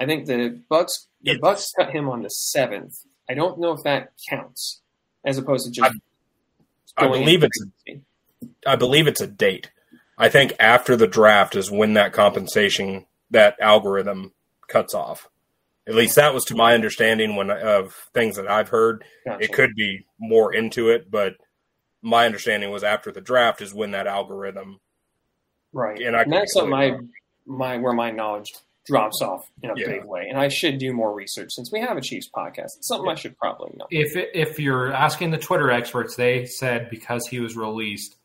I 0.00 0.06
think 0.06 0.26
the 0.26 0.60
Bucks 0.68 1.08
the 1.22 1.32
It's- 1.32 1.40
Bucks 1.40 1.72
cut 1.78 1.90
him 1.90 2.08
on 2.08 2.22
the 2.22 2.30
seventh. 2.30 2.94
I 3.28 3.34
don't 3.34 3.58
know 3.58 3.72
if 3.72 3.82
that 3.82 4.12
counts 4.28 4.82
as 5.24 5.38
opposed 5.38 5.66
to 5.66 5.72
just. 5.72 5.92
I 6.96 7.06
going 7.06 7.20
believe 7.24 7.42
it's. 7.42 7.64
I 8.66 8.76
believe 8.76 9.06
it's 9.06 9.20
a 9.20 9.26
date. 9.26 9.70
I 10.18 10.28
think 10.28 10.54
after 10.60 10.96
the 10.96 11.06
draft 11.06 11.56
is 11.56 11.70
when 11.70 11.94
that 11.94 12.12
compensation 12.12 13.06
that 13.30 13.56
algorithm 13.60 14.32
cuts 14.68 14.94
off. 14.94 15.28
At 15.88 15.94
least 15.94 16.16
that 16.16 16.34
was 16.34 16.44
to 16.46 16.54
my 16.56 16.74
understanding 16.74 17.36
when 17.36 17.50
of 17.50 18.08
things 18.14 18.36
that 18.36 18.48
I've 18.50 18.68
heard. 18.70 19.04
Gotcha. 19.24 19.44
It 19.44 19.52
could 19.52 19.74
be 19.76 20.04
more 20.18 20.52
into 20.54 20.88
it, 20.88 21.10
but 21.10 21.34
my 22.02 22.26
understanding 22.26 22.70
was 22.70 22.82
after 22.82 23.12
the 23.12 23.20
draft 23.20 23.60
is 23.60 23.74
when 23.74 23.90
that 23.92 24.06
algorithm. 24.06 24.80
right, 25.72 26.00
and 26.00 26.16
I 26.16 26.22
and 26.22 26.32
that's 26.32 26.54
be 26.54 26.58
something 26.60 26.70
totally 26.72 26.86
I 26.88 26.94
wrong. 26.94 27.10
my 27.46 27.76
where 27.78 27.92
my 27.92 28.10
knowledge 28.10 28.52
drops 28.86 29.20
off 29.20 29.50
in 29.62 29.70
a 29.70 29.74
Yeah. 29.76 29.86
big 29.86 30.04
way, 30.04 30.26
and 30.28 30.38
I 30.38 30.48
should 30.48 30.78
do 30.78 30.92
more 30.92 31.12
research 31.12 31.52
since 31.52 31.70
we 31.72 31.80
have 31.80 31.96
a 31.96 32.00
Chiefs 32.00 32.28
podcast. 32.34 32.76
It's 32.78 32.88
something 32.88 33.10
I 33.10 33.14
should 33.16 33.36
probably 33.36 33.72
know. 33.76 33.86
If 33.90 34.16
it, 34.16 34.30
if 34.34 34.58
you're 34.58 34.92
asking 34.92 35.30
the 35.32 35.38
Twitter 35.38 35.70
experts, 35.70 36.16
they 36.16 36.46
said 36.46 36.88
because 36.88 37.26
he 37.26 37.40
was 37.40 37.56
released, 37.56 38.16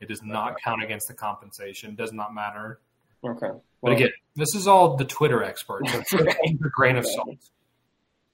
it 0.00 0.08
does 0.08 0.22
not 0.22 0.60
count 0.62 0.82
against 0.82 1.08
the 1.08 1.14
compensation. 1.14 1.94
Does 1.94 2.12
not 2.12 2.34
matter. 2.34 2.80
Okay, 3.24 3.50
But 3.80 3.92
again, 3.92 4.10
this 4.34 4.54
is 4.54 4.66
all 4.66 4.96
the 4.96 5.04
Twitter 5.04 5.42
experts. 5.44 5.92
So 6.10 6.18
take 6.18 6.28
it 6.28 6.58
with 6.58 6.66
a 6.66 6.70
grain 6.70 6.96
of 6.96 7.06
salt. 7.06 7.36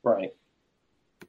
Right. 0.02 0.32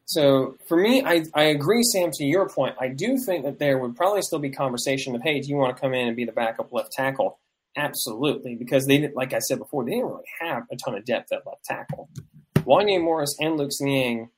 So 0.06 0.56
for 0.68 0.78
me, 0.78 1.04
I, 1.04 1.26
I 1.36 1.44
agree, 1.44 1.84
Sam, 1.84 2.10
to 2.14 2.24
your 2.24 2.48
point. 2.50 2.76
I 2.80 2.88
do 2.88 3.18
think 3.18 3.44
that 3.44 3.60
there 3.60 3.78
would 3.78 3.96
probably 3.96 4.22
still 4.22 4.40
be 4.40 4.50
conversation 4.50 5.14
of, 5.16 5.22
hey, 5.22 5.40
do 5.42 5.50
you 5.50 5.56
want 5.56 5.76
to 5.76 5.80
come 5.82 5.94
in 5.94 6.08
and 6.08 6.16
be 6.16 6.26
the 6.26 6.32
backup 6.32 6.72
left 6.72 6.92
tackle? 6.94 7.38
Absolutely, 7.78 8.56
because 8.56 8.86
they 8.86 8.98
didn't, 8.98 9.16
like 9.16 9.34
I 9.34 9.40
said 9.40 9.60
before, 9.60 9.86
they 9.86 9.92
didn't 9.92 10.08
really 10.08 10.24
have 10.42 10.64
a 10.72 10.76
ton 10.76 10.96
of 10.96 11.06
depth 11.06 11.32
at 11.32 11.46
left 11.46 11.64
tackle. 11.64 12.10
Wanya 12.58 13.02
Morris 13.02 13.36
and 13.40 13.58
Luke 13.58 13.72
Niang 13.80 14.30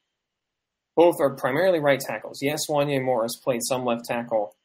both 0.95 1.15
are 1.19 1.35
primarily 1.35 1.79
right 1.79 1.99
tackles. 1.99 2.39
Yes, 2.41 2.67
Wanya 2.69 3.03
Morris 3.03 3.37
played 3.37 3.61
some 3.63 3.85
left 3.85 4.05
tackle 4.05 4.55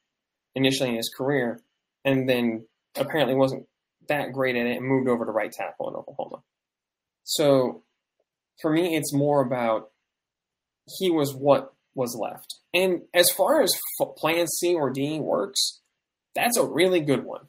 initially 0.55 0.91
in 0.91 0.97
his 0.97 1.13
career, 1.17 1.61
and 2.05 2.29
then 2.29 2.67
apparently 2.97 3.35
wasn't 3.35 3.67
that 4.09 4.33
great 4.33 4.57
at 4.57 4.67
it 4.67 4.77
and 4.77 4.87
moved 4.87 5.09
over 5.09 5.25
to 5.25 5.33
right 5.33 5.53
tackle 5.53 5.89
in 5.89 5.95
Oklahoma. 5.95 6.43
So 7.25 7.83
for 8.61 8.73
me, 8.73 8.97
it's 8.97 9.13
more 9.13 9.43
about 9.43 9.91
he 10.99 11.11
was 11.11 11.35
what 11.35 11.73
was 11.95 12.17
left. 12.21 12.57
And 12.75 13.03
as 13.15 13.31
far 13.31 13.63
as 13.63 13.73
plan 14.17 14.47
C 14.47 14.75
or 14.75 14.91
D 14.91 15.19
works, 15.19 15.81
that's 16.35 16.57
a 16.57 16.67
really 16.67 17.01
good 17.01 17.25
one 17.25 17.47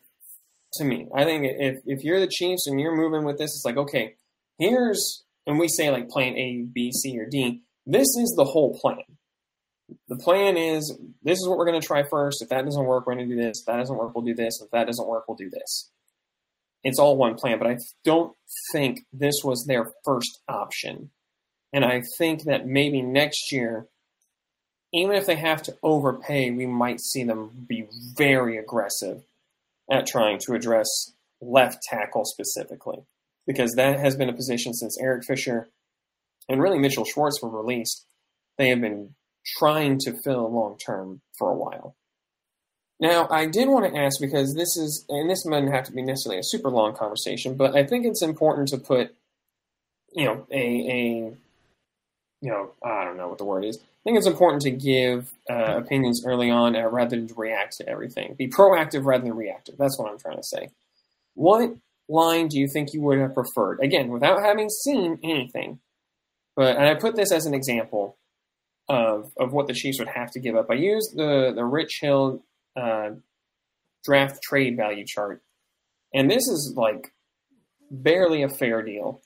to 0.74 0.84
me. 0.84 1.08
I 1.14 1.24
think 1.24 1.46
if, 1.46 1.78
if 1.86 2.04
you're 2.04 2.20
the 2.20 2.28
Chiefs 2.28 2.68
and 2.68 2.80
you're 2.80 2.96
moving 2.96 3.26
with 3.26 3.38
this, 3.38 3.52
it's 3.56 3.66
like, 3.66 3.78
okay, 3.78 4.16
here's, 4.60 5.24
and 5.46 5.60
we 5.60 5.68
say 5.68 5.90
like 5.90 6.10
plan 6.10 6.38
A, 6.38 6.66
B, 6.72 6.92
C, 6.92 7.18
or 7.20 7.26
D, 7.26 7.62
this 7.86 8.08
is 8.18 8.34
the 8.36 8.46
whole 8.46 8.78
plan. 8.80 9.04
The 10.10 10.18
plan 10.18 10.58
is 10.58 10.98
this 11.24 11.40
is 11.40 11.48
what 11.48 11.58
we're 11.58 11.66
going 11.66 11.80
to 11.80 11.88
try 11.88 12.04
first. 12.04 12.42
If 12.42 12.50
that 12.50 12.66
doesn't 12.66 12.84
work, 12.84 13.08
we're 13.08 13.16
going 13.16 13.30
to 13.30 13.36
do 13.36 13.42
this. 13.42 13.62
If 13.62 13.68
that 13.68 13.78
doesn't 13.78 13.98
work, 13.98 14.14
we'll 14.14 14.26
do 14.26 14.36
this. 14.36 14.62
If 14.62 14.70
that 14.72 14.88
doesn't 14.88 15.08
work, 15.08 15.26
we'll 15.28 15.38
do 15.38 15.50
this. 15.50 15.90
It's 16.84 17.00
all 17.00 17.16
one 17.16 17.36
plan, 17.36 17.58
but 17.58 17.68
I 17.68 17.78
don't 18.04 18.34
think 18.74 19.06
this 19.14 19.36
was 19.44 19.66
their 19.66 19.92
first 20.04 20.40
option. 20.48 21.12
And 21.74 21.86
I 21.86 22.04
think 22.18 22.44
that 22.44 22.68
maybe 22.68 23.02
next 23.02 23.52
year, 23.52 23.88
even 24.94 25.16
if 25.16 25.26
they 25.26 25.36
have 25.36 25.62
to 25.64 25.78
overpay, 25.84 26.52
we 26.52 26.66
might 26.66 27.00
see 27.00 27.24
them 27.24 27.66
be 27.68 27.88
very 28.16 28.58
aggressive 28.58 29.24
at 29.92 30.08
trying 30.08 30.40
to 30.40 30.54
address 30.54 30.88
left 31.42 31.82
tackle 31.84 32.26
specifically. 32.26 33.06
Because 33.46 33.74
that 33.76 34.00
has 34.00 34.16
been 34.16 34.30
a 34.30 34.34
position 34.34 34.74
since 34.74 34.98
Eric 35.00 35.24
Fisher 35.26 35.70
and 36.50 36.62
really 36.62 36.80
Mitchell 36.80 37.06
Schwartz 37.06 37.42
were 37.42 37.50
released. 37.50 38.06
They 38.58 38.70
have 38.70 38.82
been 38.82 39.16
trying 39.58 40.00
to 40.00 40.14
fill 40.24 40.52
long 40.52 40.78
term 40.78 41.22
for 41.38 41.52
a 41.52 41.56
while. 41.56 41.96
Now, 43.00 43.28
I 43.30 43.46
did 43.46 43.70
want 43.70 43.92
to 43.94 44.00
ask 44.00 44.20
because 44.20 44.56
this 44.56 44.76
is, 44.76 45.06
and 45.08 45.30
this 45.30 45.44
doesn't 45.44 45.72
have 45.72 45.86
to 45.86 45.92
be 45.92 46.02
necessarily 46.02 46.40
a 46.40 46.44
super 46.44 46.70
long 46.70 46.96
conversation, 46.96 47.56
but 47.56 47.76
I 47.76 47.86
think 47.86 48.06
it's 48.06 48.24
important 48.24 48.70
to 48.70 48.80
put, 48.80 49.14
you 50.14 50.26
know, 50.26 50.48
a, 50.52 50.58
a 50.58 51.34
you 52.42 52.52
know, 52.52 52.72
I 52.84 53.04
don't 53.04 53.18
know 53.18 53.28
what 53.28 53.38
the 53.38 53.46
word 53.46 53.66
is. 53.66 53.80
I 54.08 54.10
think 54.10 54.20
it's 54.20 54.28
important 54.28 54.62
to 54.62 54.72
give 54.72 55.34
uh, 55.50 55.80
opinions 55.80 56.24
early 56.26 56.50
on 56.50 56.78
uh, 56.78 56.88
rather 56.88 57.18
than 57.18 57.28
react 57.36 57.76
to 57.80 57.90
everything. 57.90 58.36
Be 58.38 58.48
proactive 58.48 59.04
rather 59.04 59.26
than 59.26 59.36
reactive. 59.36 59.76
That's 59.78 60.00
what 60.00 60.10
I'm 60.10 60.18
trying 60.18 60.38
to 60.38 60.44
say. 60.44 60.70
What 61.34 61.76
line 62.08 62.48
do 62.48 62.58
you 62.58 62.70
think 62.72 62.94
you 62.94 63.02
would 63.02 63.20
have 63.20 63.34
preferred? 63.34 63.82
Again, 63.82 64.08
without 64.08 64.42
having 64.42 64.70
seen 64.70 65.20
anything, 65.26 65.80
but 66.56 66.78
and 66.78 66.86
I 66.86 66.94
put 66.94 67.18
this 67.18 67.34
as 67.34 67.46
an 67.46 67.54
example 67.54 68.18
of 68.88 69.30
of 69.38 69.52
what 69.52 69.68
the 69.68 69.74
Chiefs 69.74 70.00
would 70.00 70.08
have 70.08 70.32
to 70.32 70.40
give 70.40 70.56
up. 70.56 70.68
I 70.72 70.76
used 70.76 71.18
the 71.18 71.52
the 71.54 71.66
Rich 71.66 72.00
Hill 72.02 72.46
uh, 72.78 73.10
draft 74.06 74.42
trade 74.42 74.78
value 74.78 75.04
chart. 75.06 75.42
And 76.14 76.32
this 76.32 76.48
is 76.48 76.74
like 76.78 77.12
barely 77.92 78.42
a 78.42 78.48
fair 78.48 78.82
deal. 78.82 79.22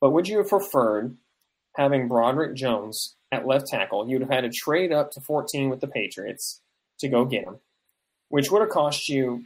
But 0.00 0.12
would 0.12 0.28
you 0.28 0.38
have 0.38 0.48
preferred 0.48 1.18
having 1.76 2.08
Broderick 2.08 2.56
Jones 2.56 3.16
at 3.34 3.46
left 3.46 3.66
tackle? 3.66 4.08
You'd 4.08 4.22
have 4.22 4.30
had 4.30 4.42
to 4.42 4.50
trade 4.50 4.92
up 4.92 5.10
to 5.12 5.20
14 5.20 5.68
with 5.68 5.80
the 5.80 5.88
Patriots 5.88 6.60
to 7.00 7.08
go 7.08 7.24
get 7.24 7.44
him, 7.44 7.58
which 8.28 8.50
would 8.50 8.60
have 8.60 8.70
cost 8.70 9.08
you, 9.08 9.44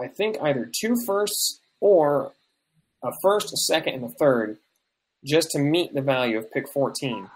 I 0.00 0.08
think, 0.08 0.36
either 0.42 0.70
two 0.70 0.96
firsts 1.06 1.60
or 1.80 2.32
a 3.02 3.12
first, 3.22 3.52
a 3.52 3.56
second, 3.56 3.94
and 3.94 4.04
a 4.04 4.08
third 4.08 4.58
just 5.24 5.50
to 5.52 5.58
meet 5.58 5.94
the 5.94 6.02
value 6.02 6.38
of 6.38 6.52
pick 6.52 6.68
14. 6.68 7.30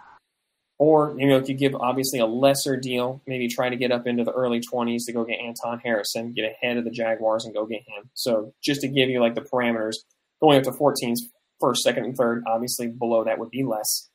Or, 0.78 1.14
you 1.16 1.28
know, 1.28 1.36
if 1.36 1.48
you 1.48 1.54
give 1.54 1.76
obviously 1.76 2.18
a 2.18 2.26
lesser 2.26 2.76
deal, 2.76 3.20
maybe 3.26 3.46
try 3.46 3.68
to 3.68 3.76
get 3.76 3.92
up 3.92 4.06
into 4.06 4.24
the 4.24 4.32
early 4.32 4.60
20s 4.60 5.06
to 5.06 5.12
go 5.12 5.24
get 5.24 5.38
Anton 5.38 5.78
Harrison, 5.78 6.32
get 6.32 6.50
ahead 6.50 6.76
of 6.76 6.84
the 6.84 6.90
Jaguars 6.90 7.44
and 7.44 7.54
go 7.54 7.66
get 7.66 7.82
him. 7.86 8.10
So 8.14 8.52
just 8.62 8.80
to 8.80 8.88
give 8.88 9.08
you 9.08 9.20
like 9.20 9.36
the 9.36 9.42
parameters, 9.42 9.94
going 10.40 10.58
up 10.58 10.64
to 10.64 10.72
14s, 10.72 11.20
first, 11.60 11.84
second, 11.84 12.04
and 12.04 12.16
third, 12.16 12.42
obviously 12.48 12.88
below 12.88 13.22
that 13.24 13.38
would 13.38 13.50
be 13.50 13.62
less. 13.62 14.08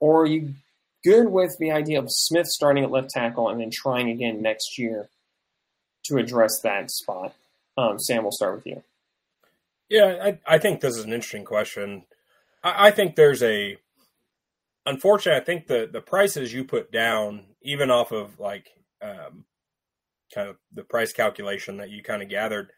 Or 0.00 0.24
you 0.24 0.54
good 1.04 1.28
with 1.28 1.56
the 1.58 1.70
idea 1.70 1.98
of 1.98 2.10
Smith 2.10 2.46
starting 2.46 2.84
at 2.84 2.90
left 2.90 3.10
tackle 3.10 3.48
and 3.48 3.60
then 3.60 3.70
trying 3.70 4.10
again 4.10 4.42
next 4.42 4.78
year 4.78 5.08
to 6.04 6.16
address 6.18 6.60
that 6.60 6.90
spot? 6.90 7.34
Um, 7.76 7.98
Sam, 7.98 8.22
we'll 8.22 8.32
start 8.32 8.56
with 8.56 8.66
you. 8.66 8.82
Yeah, 9.88 10.18
I, 10.22 10.54
I 10.54 10.58
think 10.58 10.80
this 10.80 10.96
is 10.96 11.04
an 11.04 11.12
interesting 11.12 11.44
question. 11.44 12.04
I, 12.62 12.88
I 12.88 12.90
think 12.90 13.16
there's 13.16 13.42
a, 13.42 13.78
unfortunately, 14.84 15.40
I 15.40 15.44
think 15.44 15.66
the 15.66 15.88
the 15.90 16.00
prices 16.00 16.52
you 16.52 16.64
put 16.64 16.92
down, 16.92 17.44
even 17.62 17.90
off 17.90 18.12
of 18.12 18.38
like 18.38 18.68
um, 19.00 19.44
kind 20.34 20.48
of 20.48 20.56
the 20.72 20.82
price 20.82 21.12
calculation 21.12 21.78
that 21.78 21.90
you 21.90 22.02
kind 22.02 22.22
of 22.22 22.28
gathered, 22.28 22.70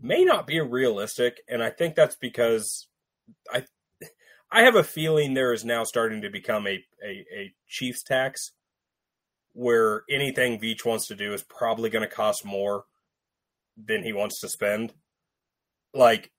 may 0.00 0.24
not 0.24 0.46
be 0.46 0.60
realistic, 0.60 1.40
and 1.48 1.62
I 1.62 1.70
think 1.70 1.96
that's 1.96 2.16
because 2.16 2.86
I 3.52 3.64
I 4.54 4.62
have 4.62 4.76
a 4.76 4.84
feeling 4.84 5.34
there 5.34 5.52
is 5.52 5.64
now 5.64 5.82
starting 5.82 6.22
to 6.22 6.30
become 6.30 6.66
a 6.68 6.84
a, 7.04 7.26
a 7.36 7.54
Chiefs 7.68 8.04
tax 8.04 8.52
where 9.52 10.04
anything 10.08 10.60
Veach 10.60 10.84
wants 10.84 11.08
to 11.08 11.16
do 11.16 11.32
is 11.32 11.42
probably 11.42 11.90
going 11.90 12.08
to 12.08 12.14
cost 12.14 12.44
more 12.44 12.84
than 13.76 14.04
he 14.04 14.12
wants 14.12 14.40
to 14.40 14.48
spend. 14.48 14.94
Like 15.92 16.30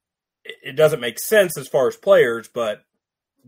it 0.46 0.78
doesn't 0.78 1.02
make 1.02 1.20
sense 1.20 1.58
as 1.58 1.68
far 1.68 1.90
as 1.90 1.98
players, 1.98 2.48
but 2.48 2.84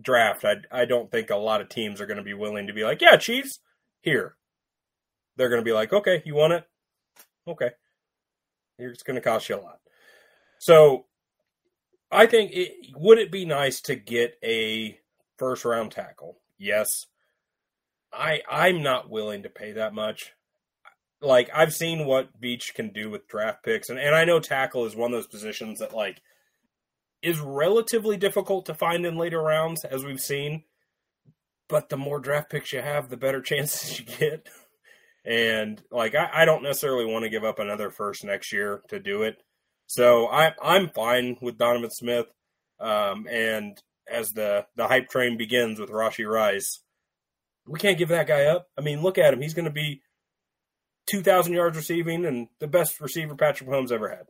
draft, 0.01 0.43
I 0.43 0.57
I 0.69 0.83
don't 0.83 1.09
think 1.09 1.29
a 1.29 1.37
lot 1.37 1.61
of 1.61 1.69
teams 1.69 2.01
are 2.01 2.05
going 2.05 2.17
to 2.17 2.23
be 2.23 2.33
willing 2.33 2.67
to 2.67 2.73
be 2.73 2.83
like, 2.83 3.01
yeah, 3.01 3.15
Chiefs, 3.15 3.59
here. 4.01 4.35
They're 5.37 5.49
going 5.49 5.61
to 5.61 5.65
be 5.65 5.73
like, 5.73 5.93
okay, 5.93 6.23
you 6.25 6.35
want 6.35 6.53
it? 6.53 6.63
Okay, 7.47 7.69
it's 8.77 9.03
going 9.03 9.15
to 9.15 9.21
cost 9.21 9.47
you 9.47 9.55
a 9.55 9.61
lot. 9.61 9.79
So, 10.59 11.05
I 12.11 12.25
think 12.25 12.51
it 12.53 12.71
would 12.95 13.17
it 13.17 13.31
be 13.31 13.45
nice 13.45 13.81
to 13.81 13.95
get 13.95 14.37
a 14.43 14.99
first 15.37 15.65
round 15.65 15.91
tackle? 15.91 16.39
Yes. 16.57 17.05
I 18.13 18.41
I'm 18.49 18.81
not 18.81 19.09
willing 19.09 19.43
to 19.43 19.49
pay 19.49 19.73
that 19.73 19.93
much. 19.93 20.33
Like 21.21 21.49
I've 21.53 21.73
seen 21.73 22.05
what 22.05 22.39
Veach 22.39 22.73
can 22.73 22.93
do 22.93 23.09
with 23.09 23.27
draft 23.27 23.63
picks, 23.63 23.89
and, 23.89 23.99
and 23.99 24.15
I 24.15 24.25
know 24.25 24.39
tackle 24.39 24.85
is 24.85 24.95
one 24.95 25.11
of 25.11 25.17
those 25.17 25.27
positions 25.27 25.79
that 25.79 25.93
like 25.93 26.21
is 27.21 27.39
relatively 27.39 28.17
difficult 28.17 28.65
to 28.67 28.73
find 28.73 29.05
in 29.05 29.17
later 29.17 29.41
rounds, 29.41 29.83
as 29.83 30.05
we've 30.05 30.19
seen. 30.19 30.63
But 31.67 31.89
the 31.89 31.97
more 31.97 32.19
draft 32.19 32.49
picks 32.49 32.71
you 32.71 32.81
have, 32.81 33.09
the 33.09 33.17
better 33.17 33.41
chances 33.43 33.99
you 33.99 34.05
get. 34.05 34.47
And 35.25 35.81
like, 35.91 36.15
I, 36.15 36.29
I 36.33 36.45
don't 36.45 36.63
necessarily 36.63 37.05
want 37.05 37.23
to 37.23 37.29
give 37.29 37.43
up 37.43 37.59
another 37.59 37.89
first 37.89 38.23
next 38.23 38.53
year 38.53 38.81
to 38.87 38.99
do 38.99 39.23
it. 39.23 39.43
So 39.87 40.27
I, 40.27 40.53
I'm 40.61 40.89
fine 40.89 41.37
with 41.41 41.57
Donovan 41.57 41.89
Smith. 41.91 42.27
Um, 42.79 43.27
and 43.29 43.81
as 44.09 44.31
the, 44.31 44.65
the 44.75 44.87
hype 44.87 45.09
train 45.09 45.37
begins 45.37 45.79
with 45.79 45.89
Rashee 45.89 46.29
Rice, 46.29 46.81
we 47.67 47.79
can't 47.79 47.97
give 47.97 48.09
that 48.09 48.27
guy 48.27 48.45
up. 48.45 48.67
I 48.77 48.81
mean, 48.81 49.01
look 49.01 49.17
at 49.17 49.33
him. 49.33 49.41
He's 49.41 49.53
going 49.53 49.65
to 49.65 49.71
be 49.71 50.01
2,000 51.09 51.53
yards 51.53 51.77
receiving 51.77 52.25
and 52.25 52.47
the 52.59 52.67
best 52.67 52.99
receiver 53.01 53.35
Patrick 53.35 53.69
Mahomes 53.69 53.91
ever 53.91 54.09
had 54.09 54.25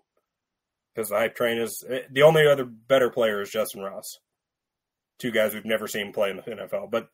because 0.93 1.09
the 1.09 1.15
hype 1.15 1.35
train 1.35 1.59
is 1.59 1.83
eh, 1.89 2.01
the 2.11 2.23
only 2.23 2.47
other 2.47 2.65
better 2.65 3.09
player 3.09 3.41
is 3.41 3.51
Justyn 3.51 3.83
Ross. 3.83 4.17
Two 5.19 5.31
guys 5.31 5.53
we've 5.53 5.65
never 5.65 5.87
seen 5.87 6.13
play 6.13 6.29
in 6.29 6.37
the 6.37 6.41
NFL, 6.43 6.89
but 6.91 7.09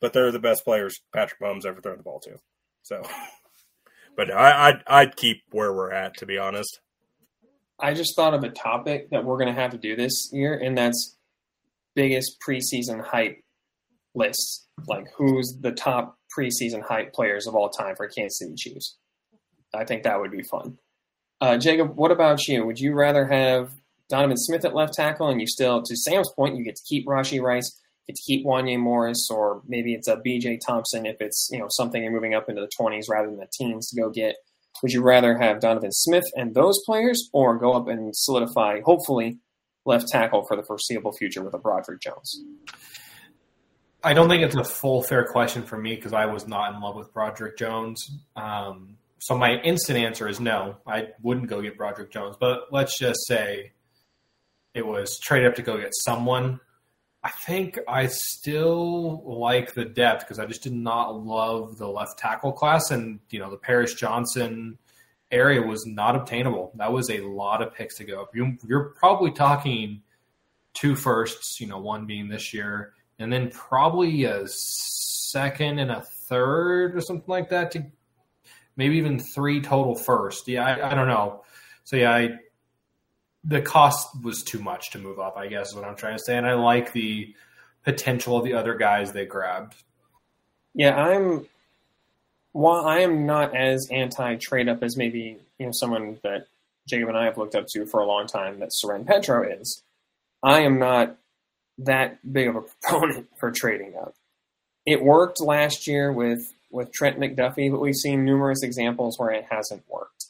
but 0.00 0.12
they're 0.12 0.32
the 0.32 0.38
best 0.38 0.64
players 0.64 1.00
Patrick 1.14 1.40
Mahomes 1.40 1.64
ever 1.64 1.80
thrown 1.80 1.96
the 1.96 2.02
ball 2.02 2.20
to. 2.20 2.36
So, 2.82 3.02
but 4.16 4.30
I, 4.30 4.68
I'd 4.68 4.82
I'd 4.86 5.16
keep 5.16 5.42
where 5.50 5.72
we're 5.72 5.92
at 5.92 6.16
to 6.18 6.26
be 6.26 6.38
honest. 6.38 6.80
I 7.84 7.92
just 7.92 8.16
thought 8.16 8.32
of 8.32 8.42
a 8.42 8.48
topic 8.48 9.10
that 9.10 9.26
we're 9.26 9.36
going 9.36 9.54
to 9.54 9.60
have 9.60 9.72
to 9.72 9.78
do 9.78 9.94
this 9.94 10.30
year, 10.32 10.54
and 10.54 10.76
that's 10.76 11.18
biggest 11.94 12.38
preseason 12.40 13.04
hype 13.04 13.38
lists. 14.14 14.66
Like 14.88 15.06
who's 15.14 15.58
the 15.60 15.70
top 15.70 16.16
preseason 16.36 16.80
hype 16.82 17.12
players 17.12 17.46
of 17.46 17.54
all 17.54 17.68
time 17.68 17.94
for 17.94 18.08
Kansas 18.08 18.38
City 18.38 18.54
Chiefs? 18.56 18.96
I 19.74 19.84
think 19.84 20.04
that 20.04 20.18
would 20.18 20.30
be 20.30 20.42
fun. 20.42 20.78
Uh, 21.42 21.58
Jacob, 21.58 21.94
what 21.94 22.10
about 22.10 22.48
you? 22.48 22.64
Would 22.64 22.80
you 22.80 22.94
rather 22.94 23.26
have 23.26 23.72
Donovan 24.08 24.38
Smith 24.38 24.64
at 24.64 24.74
left 24.74 24.94
tackle 24.94 25.28
and 25.28 25.38
you 25.38 25.46
still, 25.46 25.82
to 25.82 25.94
Sam's 25.94 26.32
point, 26.34 26.56
you 26.56 26.64
get 26.64 26.76
to 26.76 26.82
keep 26.88 27.06
Rashee 27.06 27.42
Rice, 27.42 27.70
get 28.06 28.16
to 28.16 28.22
keep 28.22 28.46
Wanya 28.46 28.78
Morris, 28.78 29.28
or 29.30 29.60
maybe 29.68 29.92
it's 29.92 30.08
a 30.08 30.16
BJ 30.16 30.58
Thompson 30.64 31.04
if 31.04 31.16
it's 31.20 31.50
you 31.52 31.58
know 31.58 31.66
something 31.68 32.02
you're 32.02 32.12
moving 32.12 32.34
up 32.34 32.48
into 32.48 32.62
the 32.62 32.70
20s 32.80 33.10
rather 33.10 33.28
than 33.28 33.40
the 33.40 33.48
teens 33.52 33.90
to 33.90 34.00
go 34.00 34.08
get. 34.08 34.36
Would 34.84 34.92
you 34.92 35.00
rather 35.00 35.38
have 35.38 35.60
Donovan 35.60 35.92
Smith 35.92 36.26
and 36.36 36.54
those 36.54 36.78
players, 36.84 37.30
or 37.32 37.56
go 37.56 37.72
up 37.72 37.88
and 37.88 38.14
solidify, 38.14 38.82
hopefully, 38.82 39.38
left 39.86 40.08
tackle 40.08 40.44
for 40.44 40.56
the 40.56 40.62
foreseeable 40.62 41.12
future 41.12 41.42
with 41.42 41.54
a 41.54 41.58
Broderick 41.58 42.02
Jones? 42.02 42.42
I 44.02 44.12
don't 44.12 44.28
think 44.28 44.42
it's 44.42 44.54
a 44.54 44.62
full 44.62 45.02
fair 45.02 45.24
question 45.24 45.62
for 45.62 45.78
me 45.78 45.94
because 45.94 46.12
I 46.12 46.26
was 46.26 46.46
not 46.46 46.74
in 46.74 46.82
love 46.82 46.96
with 46.96 47.14
Broderick 47.14 47.56
Jones. 47.56 48.10
Um, 48.36 48.98
so 49.20 49.38
my 49.38 49.54
instant 49.62 49.98
answer 49.98 50.28
is 50.28 50.38
no. 50.38 50.76
I 50.86 51.12
wouldn't 51.22 51.46
go 51.46 51.62
get 51.62 51.78
Broderick 51.78 52.12
Jones. 52.12 52.36
But 52.38 52.64
let's 52.70 52.98
just 52.98 53.26
say 53.26 53.72
it 54.74 54.86
was 54.86 55.18
trade 55.18 55.46
up 55.46 55.54
to 55.54 55.62
go 55.62 55.78
get 55.78 55.92
someone. 55.94 56.60
I 57.24 57.30
think 57.30 57.78
I 57.88 58.06
still 58.06 59.22
like 59.24 59.72
the 59.72 59.86
depth 59.86 60.20
because 60.20 60.38
I 60.38 60.44
just 60.44 60.62
did 60.62 60.74
not 60.74 61.24
love 61.24 61.78
the 61.78 61.88
left 61.88 62.18
tackle 62.18 62.52
class, 62.52 62.90
and 62.90 63.18
you 63.30 63.38
know 63.38 63.50
the 63.50 63.56
Paris 63.56 63.94
Johnson 63.94 64.76
area 65.30 65.62
was 65.62 65.86
not 65.86 66.16
obtainable. 66.16 66.72
That 66.76 66.92
was 66.92 67.10
a 67.10 67.20
lot 67.20 67.62
of 67.62 67.74
picks 67.74 67.96
to 67.96 68.04
go 68.04 68.20
up. 68.20 68.36
You, 68.36 68.58
you're 68.68 68.90
probably 68.90 69.32
talking 69.32 70.02
two 70.74 70.94
firsts, 70.94 71.60
you 71.60 71.66
know, 71.66 71.78
one 71.78 72.04
being 72.04 72.28
this 72.28 72.52
year, 72.52 72.92
and 73.18 73.32
then 73.32 73.50
probably 73.50 74.24
a 74.24 74.46
second 74.46 75.78
and 75.78 75.90
a 75.90 76.02
third 76.28 76.94
or 76.94 77.00
something 77.00 77.24
like 77.26 77.48
that 77.48 77.70
to 77.70 77.86
maybe 78.76 78.96
even 78.96 79.18
three 79.18 79.62
total 79.62 79.94
first. 79.94 80.46
Yeah, 80.46 80.66
I, 80.66 80.90
I 80.90 80.94
don't 80.94 81.08
know. 81.08 81.42
So 81.84 81.96
yeah, 81.96 82.12
I, 82.12 82.38
the 83.44 83.60
cost 83.60 84.08
was 84.22 84.42
too 84.42 84.58
much 84.58 84.90
to 84.92 84.98
move 84.98 85.18
up. 85.18 85.36
I 85.36 85.46
guess 85.46 85.70
is 85.70 85.74
what 85.74 85.84
I'm 85.84 85.96
trying 85.96 86.16
to 86.16 86.22
say, 86.24 86.36
and 86.36 86.46
I 86.46 86.54
like 86.54 86.92
the 86.92 87.34
potential 87.84 88.38
of 88.38 88.44
the 88.44 88.54
other 88.54 88.74
guys 88.74 89.12
they 89.12 89.26
grabbed. 89.26 89.74
Yeah, 90.74 90.96
I'm. 90.96 91.46
While 92.52 92.86
I 92.86 93.00
am 93.00 93.26
not 93.26 93.56
as 93.56 93.88
anti 93.90 94.36
trade 94.36 94.68
up 94.68 94.82
as 94.82 94.96
maybe 94.96 95.38
you 95.58 95.66
know 95.66 95.72
someone 95.72 96.18
that 96.22 96.46
Jacob 96.88 97.08
and 97.08 97.18
I 97.18 97.24
have 97.24 97.38
looked 97.38 97.54
up 97.54 97.66
to 97.68 97.86
for 97.86 98.00
a 98.00 98.06
long 98.06 98.26
time 98.26 98.60
that 98.60 98.72
Soren 98.72 99.04
Petro 99.04 99.48
is, 99.48 99.82
I 100.42 100.60
am 100.60 100.78
not 100.78 101.16
that 101.78 102.18
big 102.30 102.48
of 102.48 102.56
a 102.56 102.62
proponent 102.82 103.28
for 103.38 103.50
trading 103.50 103.94
up. 104.00 104.14
It 104.86 105.02
worked 105.02 105.40
last 105.40 105.86
year 105.86 106.12
with 106.12 106.52
with 106.70 106.92
Trent 106.92 107.18
McDuffie, 107.18 107.70
but 107.70 107.80
we've 107.80 107.94
seen 107.94 108.24
numerous 108.24 108.62
examples 108.62 109.18
where 109.18 109.30
it 109.30 109.46
hasn't 109.50 109.84
worked. 109.88 110.23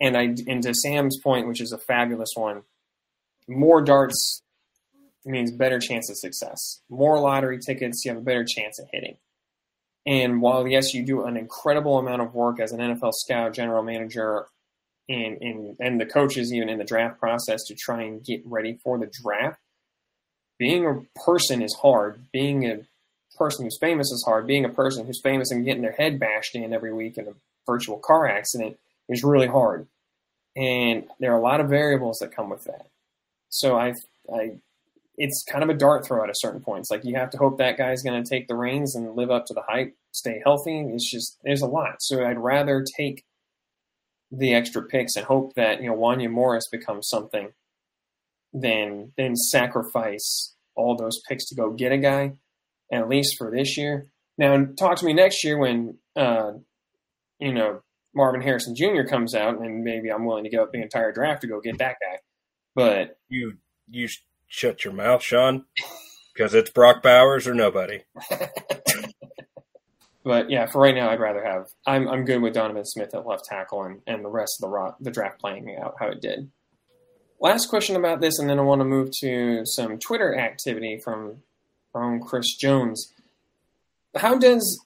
And 0.00 0.16
I, 0.16 0.34
and 0.46 0.62
to 0.62 0.74
Sam's 0.74 1.18
point, 1.20 1.48
which 1.48 1.60
is 1.60 1.72
a 1.72 1.78
fabulous 1.78 2.30
one, 2.34 2.62
more 3.48 3.82
darts 3.82 4.42
means 5.24 5.50
better 5.50 5.78
chance 5.78 6.10
of 6.10 6.16
success. 6.16 6.80
More 6.88 7.18
lottery 7.20 7.58
tickets, 7.58 8.04
you 8.04 8.12
have 8.12 8.18
a 8.18 8.24
better 8.24 8.44
chance 8.44 8.78
at 8.80 8.88
hitting. 8.92 9.16
And 10.06 10.40
while 10.40 10.66
yes, 10.66 10.94
you 10.94 11.04
do 11.04 11.24
an 11.24 11.36
incredible 11.36 11.98
amount 11.98 12.22
of 12.22 12.34
work 12.34 12.60
as 12.60 12.72
an 12.72 12.80
NFL 12.80 13.12
scout, 13.12 13.52
general 13.52 13.82
manager, 13.82 14.46
and 15.08 15.38
and 15.42 15.76
and 15.80 16.00
the 16.00 16.06
coaches 16.06 16.52
even 16.52 16.68
in 16.68 16.78
the 16.78 16.84
draft 16.84 17.18
process 17.18 17.64
to 17.64 17.74
try 17.74 18.02
and 18.02 18.24
get 18.24 18.42
ready 18.46 18.78
for 18.82 18.98
the 18.98 19.06
draft, 19.06 19.60
being 20.58 20.86
a 20.86 21.02
person 21.26 21.62
is 21.62 21.74
hard. 21.82 22.22
Being 22.32 22.64
a 22.64 22.80
person 23.36 23.64
who's 23.64 23.78
famous 23.78 24.10
is 24.10 24.24
hard. 24.26 24.46
Being 24.46 24.64
a 24.64 24.70
person 24.70 25.06
who's 25.06 25.20
famous 25.22 25.50
and 25.50 25.64
getting 25.64 25.82
their 25.82 25.92
head 25.92 26.18
bashed 26.18 26.54
in 26.54 26.72
every 26.72 26.92
week 26.92 27.18
in 27.18 27.28
a 27.28 27.34
virtual 27.66 27.98
car 27.98 28.26
accident 28.26 28.78
is 29.08 29.24
really 29.24 29.46
hard. 29.46 29.86
And 30.56 31.04
there 31.20 31.32
are 31.32 31.38
a 31.38 31.42
lot 31.42 31.60
of 31.60 31.68
variables 31.68 32.18
that 32.18 32.34
come 32.34 32.50
with 32.50 32.64
that. 32.64 32.88
So 33.48 33.78
I, 33.78 33.94
I, 34.32 34.58
it's 35.16 35.44
kind 35.44 35.62
of 35.62 35.70
a 35.70 35.74
dart 35.74 36.06
throw 36.06 36.22
at 36.22 36.30
a 36.30 36.34
certain 36.34 36.60
point. 36.60 36.80
It's 36.80 36.90
like 36.90 37.04
you 37.04 37.16
have 37.16 37.30
to 37.30 37.38
hope 37.38 37.58
that 37.58 37.78
guy's 37.78 38.02
going 38.02 38.22
to 38.22 38.28
take 38.28 38.48
the 38.48 38.56
reins 38.56 38.94
and 38.94 39.16
live 39.16 39.30
up 39.30 39.46
to 39.46 39.54
the 39.54 39.62
hype, 39.66 39.94
stay 40.12 40.40
healthy. 40.44 40.80
It's 40.80 41.10
just 41.10 41.38
there's 41.44 41.62
a 41.62 41.66
lot. 41.66 41.96
So 42.00 42.24
I'd 42.24 42.38
rather 42.38 42.84
take 42.96 43.24
the 44.30 44.54
extra 44.54 44.82
picks 44.82 45.16
and 45.16 45.24
hope 45.24 45.54
that 45.54 45.80
you 45.80 45.88
know 45.88 45.96
Wanya 45.96 46.30
Morris 46.30 46.68
becomes 46.68 47.08
something 47.08 47.48
than 48.52 49.12
than 49.16 49.36
sacrifice 49.36 50.54
all 50.74 50.96
those 50.96 51.20
picks 51.28 51.46
to 51.46 51.54
go 51.54 51.70
get 51.70 51.92
a 51.92 51.98
guy, 51.98 52.34
at 52.92 53.08
least 53.08 53.36
for 53.36 53.50
this 53.50 53.76
year. 53.76 54.06
Now, 54.36 54.66
talk 54.78 54.98
to 54.98 55.06
me 55.06 55.12
next 55.12 55.42
year 55.42 55.58
when 55.58 55.98
uh, 56.14 56.52
you 57.40 57.52
know 57.52 57.82
Marvin 58.18 58.42
Harrison 58.42 58.74
Jr. 58.74 59.04
comes 59.08 59.32
out, 59.32 59.60
and 59.60 59.84
maybe 59.84 60.10
I'm 60.10 60.24
willing 60.24 60.42
to 60.42 60.50
give 60.50 60.58
up 60.58 60.72
the 60.72 60.82
entire 60.82 61.12
draft 61.12 61.42
to 61.42 61.46
go 61.46 61.60
get 61.60 61.78
that 61.78 61.96
guy. 62.00 62.18
But 62.74 63.16
you 63.28 63.58
you 63.88 64.08
shut 64.48 64.84
your 64.84 64.92
mouth, 64.92 65.22
Shawn, 65.22 65.66
because 66.34 66.52
it's 66.52 66.70
Brock 66.70 67.00
Bowers 67.00 67.46
or 67.46 67.54
nobody. 67.54 68.00
but 70.24 70.50
yeah, 70.50 70.66
for 70.66 70.82
right 70.82 70.96
now, 70.96 71.10
I'd 71.10 71.20
rather 71.20 71.44
have. 71.44 71.66
I'm 71.86 72.08
I'm 72.08 72.24
good 72.24 72.42
with 72.42 72.54
Donovan 72.54 72.84
Smith 72.84 73.14
at 73.14 73.24
left 73.24 73.44
tackle 73.44 73.84
and, 73.84 74.00
and 74.06 74.24
the 74.24 74.28
rest 74.28 74.60
of 74.60 74.68
the 74.68 74.94
the 75.00 75.10
draft 75.12 75.40
playing 75.40 75.76
out 75.80 75.94
how 76.00 76.08
it 76.08 76.20
did. 76.20 76.50
Last 77.40 77.68
question 77.68 77.94
about 77.94 78.20
this, 78.20 78.40
and 78.40 78.50
then 78.50 78.58
I 78.58 78.62
want 78.62 78.80
to 78.80 78.84
move 78.84 79.10
to 79.20 79.64
some 79.64 79.96
Twitter 80.00 80.36
activity 80.36 81.00
from 81.02 81.44
from 81.92 82.20
Chris 82.20 82.56
Jones. 82.56 83.12
How 84.16 84.36
does 84.36 84.84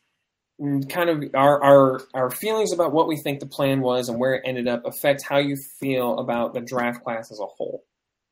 Mm, 0.61 0.89
kind 0.89 1.09
of 1.09 1.25
our, 1.35 1.63
our 1.63 2.01
our 2.15 2.31
feelings 2.31 2.73
about 2.73 2.93
what 2.93 3.09
we 3.09 3.17
think 3.17 3.41
the 3.41 3.47
plan 3.47 3.81
was 3.81 4.09
and 4.09 4.19
where 4.19 4.35
it 4.35 4.43
ended 4.45 4.69
up 4.69 4.85
affect 4.85 5.23
how 5.27 5.39
you 5.39 5.57
feel 5.81 6.19
about 6.19 6.55
the 6.55 6.61
draft 6.61 7.03
class 7.03 7.33
as 7.33 7.41
a 7.41 7.47
whole? 7.47 7.85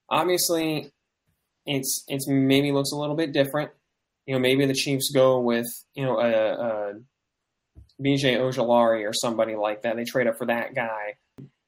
Obviously, 0.08 0.90
it's 1.66 2.04
it's 2.08 2.28
maybe 2.28 2.72
looks 2.72 2.92
a 2.92 2.96
little 2.96 3.16
bit 3.16 3.32
different. 3.32 3.70
You 4.26 4.34
know, 4.34 4.40
maybe 4.40 4.66
the 4.66 4.74
Chiefs 4.74 5.10
go 5.14 5.40
with 5.40 5.66
you 5.94 6.04
know 6.04 6.18
a, 6.18 6.30
a 6.30 6.92
BJ 8.02 8.36
Ojulari 8.38 9.08
or 9.08 9.12
somebody 9.12 9.56
like 9.56 9.82
that. 9.82 9.96
They 9.96 10.04
trade 10.04 10.26
up 10.26 10.36
for 10.36 10.46
that 10.46 10.74
guy 10.74 11.16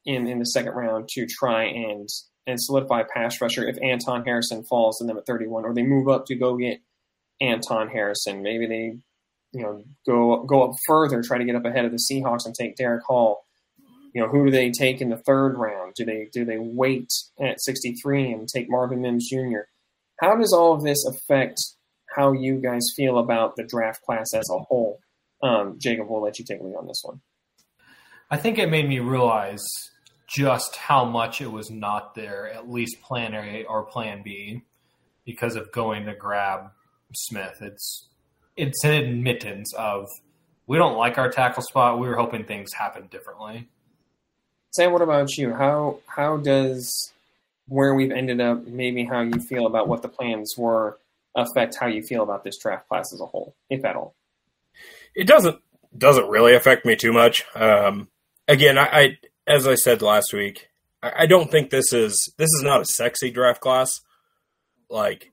in 0.05 0.27
in 0.27 0.39
the 0.39 0.45
second 0.45 0.73
round 0.73 1.09
to 1.11 1.27
try 1.27 1.65
and 1.65 2.09
and 2.47 2.61
solidify 2.61 3.05
pass 3.15 3.41
rusher 3.41 3.67
if 3.67 3.79
Anton 3.83 4.25
Harrison 4.25 4.65
falls 4.65 4.99
to 4.99 5.05
them 5.05 5.17
at 5.17 5.27
31, 5.27 5.65
or 5.65 5.75
they 5.75 5.83
move 5.83 6.09
up 6.09 6.27
to 6.27 6.35
go 6.35 6.57
get 6.57 6.81
Anton 7.41 7.89
Harrison. 7.89 8.43
Maybe 8.43 8.67
they, 8.67 8.97
you 9.53 9.63
know, 9.63 9.85
go 10.07 10.45
go 10.45 10.65
up 10.65 10.77
further, 10.87 11.23
try 11.23 11.39
to 11.39 11.45
get 11.45 11.57
up 11.57 11.65
ahead 11.65 11.85
of 11.85 11.93
the 11.93 11.99
Seahawks 12.11 12.47
and 12.47 12.55
take 12.55 12.77
Derick 12.77 13.05
Hall. 13.05 13.45
You 14.15 14.23
know, 14.23 14.29
who 14.29 14.47
do 14.47 14.51
they 14.51 14.71
take 14.71 15.01
in 15.01 15.09
the 15.09 15.17
third 15.17 15.57
round? 15.57 15.95
Do 15.95 16.05
they 16.05 16.29
do 16.33 16.45
they 16.45 16.59
wait 16.59 17.11
at 17.41 17.61
63 17.61 18.33
and 18.33 18.49
take 18.49 18.69
Marvin 18.69 19.01
Mims 19.01 19.29
Jr.? 19.29 19.69
How 20.21 20.37
does 20.37 20.53
all 20.53 20.75
of 20.75 20.83
this 20.83 21.05
affect 21.07 21.59
how 22.15 22.33
you 22.33 22.61
guys 22.61 22.87
feel 22.97 23.19
about 23.19 23.57
the 23.57 23.65
draft 23.65 24.03
class 24.03 24.35
as 24.35 24.49
a 24.51 24.59
whole? 24.59 25.01
Um, 25.43 25.77
Jacob, 25.79 26.09
we'll 26.09 26.23
let 26.23 26.39
you 26.39 26.45
take 26.45 26.61
lead 26.61 26.77
on 26.77 26.87
this 26.87 27.03
one. 27.03 27.21
I 28.31 28.37
think 28.37 28.59
it 28.59 28.71
made 28.71 28.89
me 28.89 29.01
realize 29.01 29.65
just 30.29 30.77
how 30.77 31.05
much 31.05 31.41
it 31.41 31.51
was 31.51 31.71
not 31.71 32.15
there, 32.15 32.51
at 32.51 32.71
least 32.71 33.03
plan 33.03 33.35
A 33.35 33.65
or 33.65 33.83
plan 33.83 34.23
B, 34.23 34.63
because 35.27 35.57
of 35.57 35.73
going 35.73 36.07
to 36.07 36.15
grab 36.15 36.71
Smith. 37.15 37.59
It's 37.61 38.09
it's 38.57 38.85
an 38.85 38.93
admittance 38.93 39.73
of 39.75 40.09
we 40.67 40.79
don't 40.79 40.97
like 40.97 41.19
our 41.19 41.31
tackle 41.31 41.63
spot. 41.63 41.99
We 41.99 42.09
were 42.09 42.17
hoping 42.17 42.45
things 42.45 42.73
happened 42.73 43.11
differently. 43.11 43.69
Sam, 44.71 44.93
what 44.93 45.03
about 45.03 45.37
you? 45.37 45.53
How 45.53 45.99
how 46.07 46.39
does 46.39 47.13
where 47.69 47.95
we've 47.95 48.11
ended 48.11 48.41
up, 48.41 48.67
maybe 48.67 49.05
how 49.05 49.21
you 49.21 49.41
feel 49.41 49.67
about 49.67 49.89
what 49.89 50.03
the 50.03 50.09
plans 50.09 50.55
were, 50.57 50.99
affect 51.35 51.77
how 51.79 51.87
you 51.87 52.03
feel 52.03 52.23
about 52.23 52.45
this 52.45 52.59
draft 52.59 52.89
class 52.89 53.13
as 53.13 53.21
a 53.21 53.27
whole, 53.27 53.55
if 53.71 53.85
at 53.85 53.97
all? 53.97 54.15
It 55.15 55.27
doesn't 55.27 55.59
doesn't 55.97 56.29
really 56.29 56.55
affect 56.55 56.87
me 56.87 56.97
too 56.97 57.13
much. 57.13 57.45
Um, 57.55 58.09
again, 58.49 58.79
I, 58.79 58.85
I 58.85 59.19
as 59.47 59.67
I 59.67 59.75
said 59.75 60.03
last 60.03 60.33
week, 60.33 60.69
I, 61.03 61.13
I 61.21 61.27
don't 61.27 61.51
think 61.51 61.71
this 61.71 61.93
is 61.93 62.33
this 62.39 62.49
is 62.49 62.63
not 62.63 62.83
a 62.83 62.87
sexy 62.87 63.31
draft 63.31 63.61
class. 63.61 63.91
Like 64.89 65.32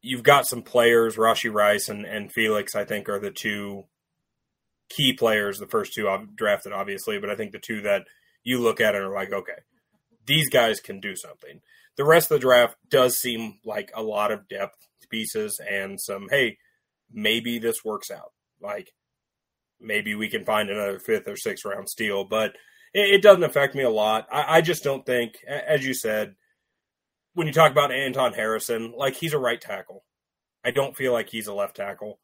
you've 0.00 0.22
got 0.22 0.46
some 0.46 0.62
players, 0.62 1.16
Rashee 1.16 1.52
Rice 1.52 1.88
and, 1.88 2.04
and 2.04 2.32
Felix, 2.32 2.74
I 2.74 2.84
think, 2.84 3.08
are 3.08 3.18
the 3.18 3.30
two 3.30 3.84
key 4.88 5.12
players. 5.12 5.58
The 5.58 5.66
first 5.66 5.92
two 5.92 6.08
I've 6.08 6.36
drafted, 6.36 6.72
obviously, 6.72 7.18
but 7.18 7.30
I 7.30 7.36
think 7.36 7.52
the 7.52 7.58
two 7.58 7.82
that 7.82 8.06
you 8.44 8.60
look 8.60 8.80
at 8.80 8.94
and 8.94 9.04
are 9.04 9.14
like, 9.14 9.32
okay, 9.32 9.60
these 10.26 10.48
guys 10.48 10.80
can 10.80 11.00
do 11.00 11.16
something. 11.16 11.60
The 11.96 12.04
rest 12.04 12.30
of 12.30 12.36
the 12.36 12.46
draft 12.46 12.76
does 12.88 13.16
seem 13.18 13.58
like 13.64 13.90
a 13.94 14.02
lot 14.02 14.30
of 14.30 14.48
depth 14.48 14.86
pieces 15.10 15.60
and 15.68 16.00
some, 16.00 16.28
hey, 16.30 16.58
maybe 17.12 17.58
this 17.58 17.84
works 17.84 18.10
out. 18.10 18.32
Like 18.60 18.92
maybe 19.80 20.14
we 20.14 20.28
can 20.28 20.44
find 20.44 20.70
another 20.70 20.98
fifth 20.98 21.28
or 21.28 21.36
sixth 21.36 21.64
round 21.64 21.88
steal, 21.88 22.24
but 22.24 22.52
it, 22.94 23.14
it 23.14 23.22
doesn't 23.22 23.44
affect 23.44 23.74
me 23.74 23.82
a 23.82 23.90
lot. 23.90 24.26
I, 24.30 24.58
I 24.58 24.60
just 24.60 24.84
don't 24.84 25.04
think, 25.04 25.34
as 25.46 25.84
you 25.84 25.94
said, 25.94 26.36
when 27.38 27.46
you 27.46 27.52
talk 27.52 27.70
about 27.70 27.92
Anton 27.92 28.32
Harrison, 28.32 28.92
like 28.96 29.14
he's 29.14 29.32
a 29.32 29.38
right 29.38 29.60
tackle. 29.60 30.02
I 30.64 30.72
don't 30.72 30.96
feel 30.96 31.12
like 31.12 31.28
he's 31.28 31.46
a 31.46 31.54
left 31.54 31.76
tackle. 31.76 32.18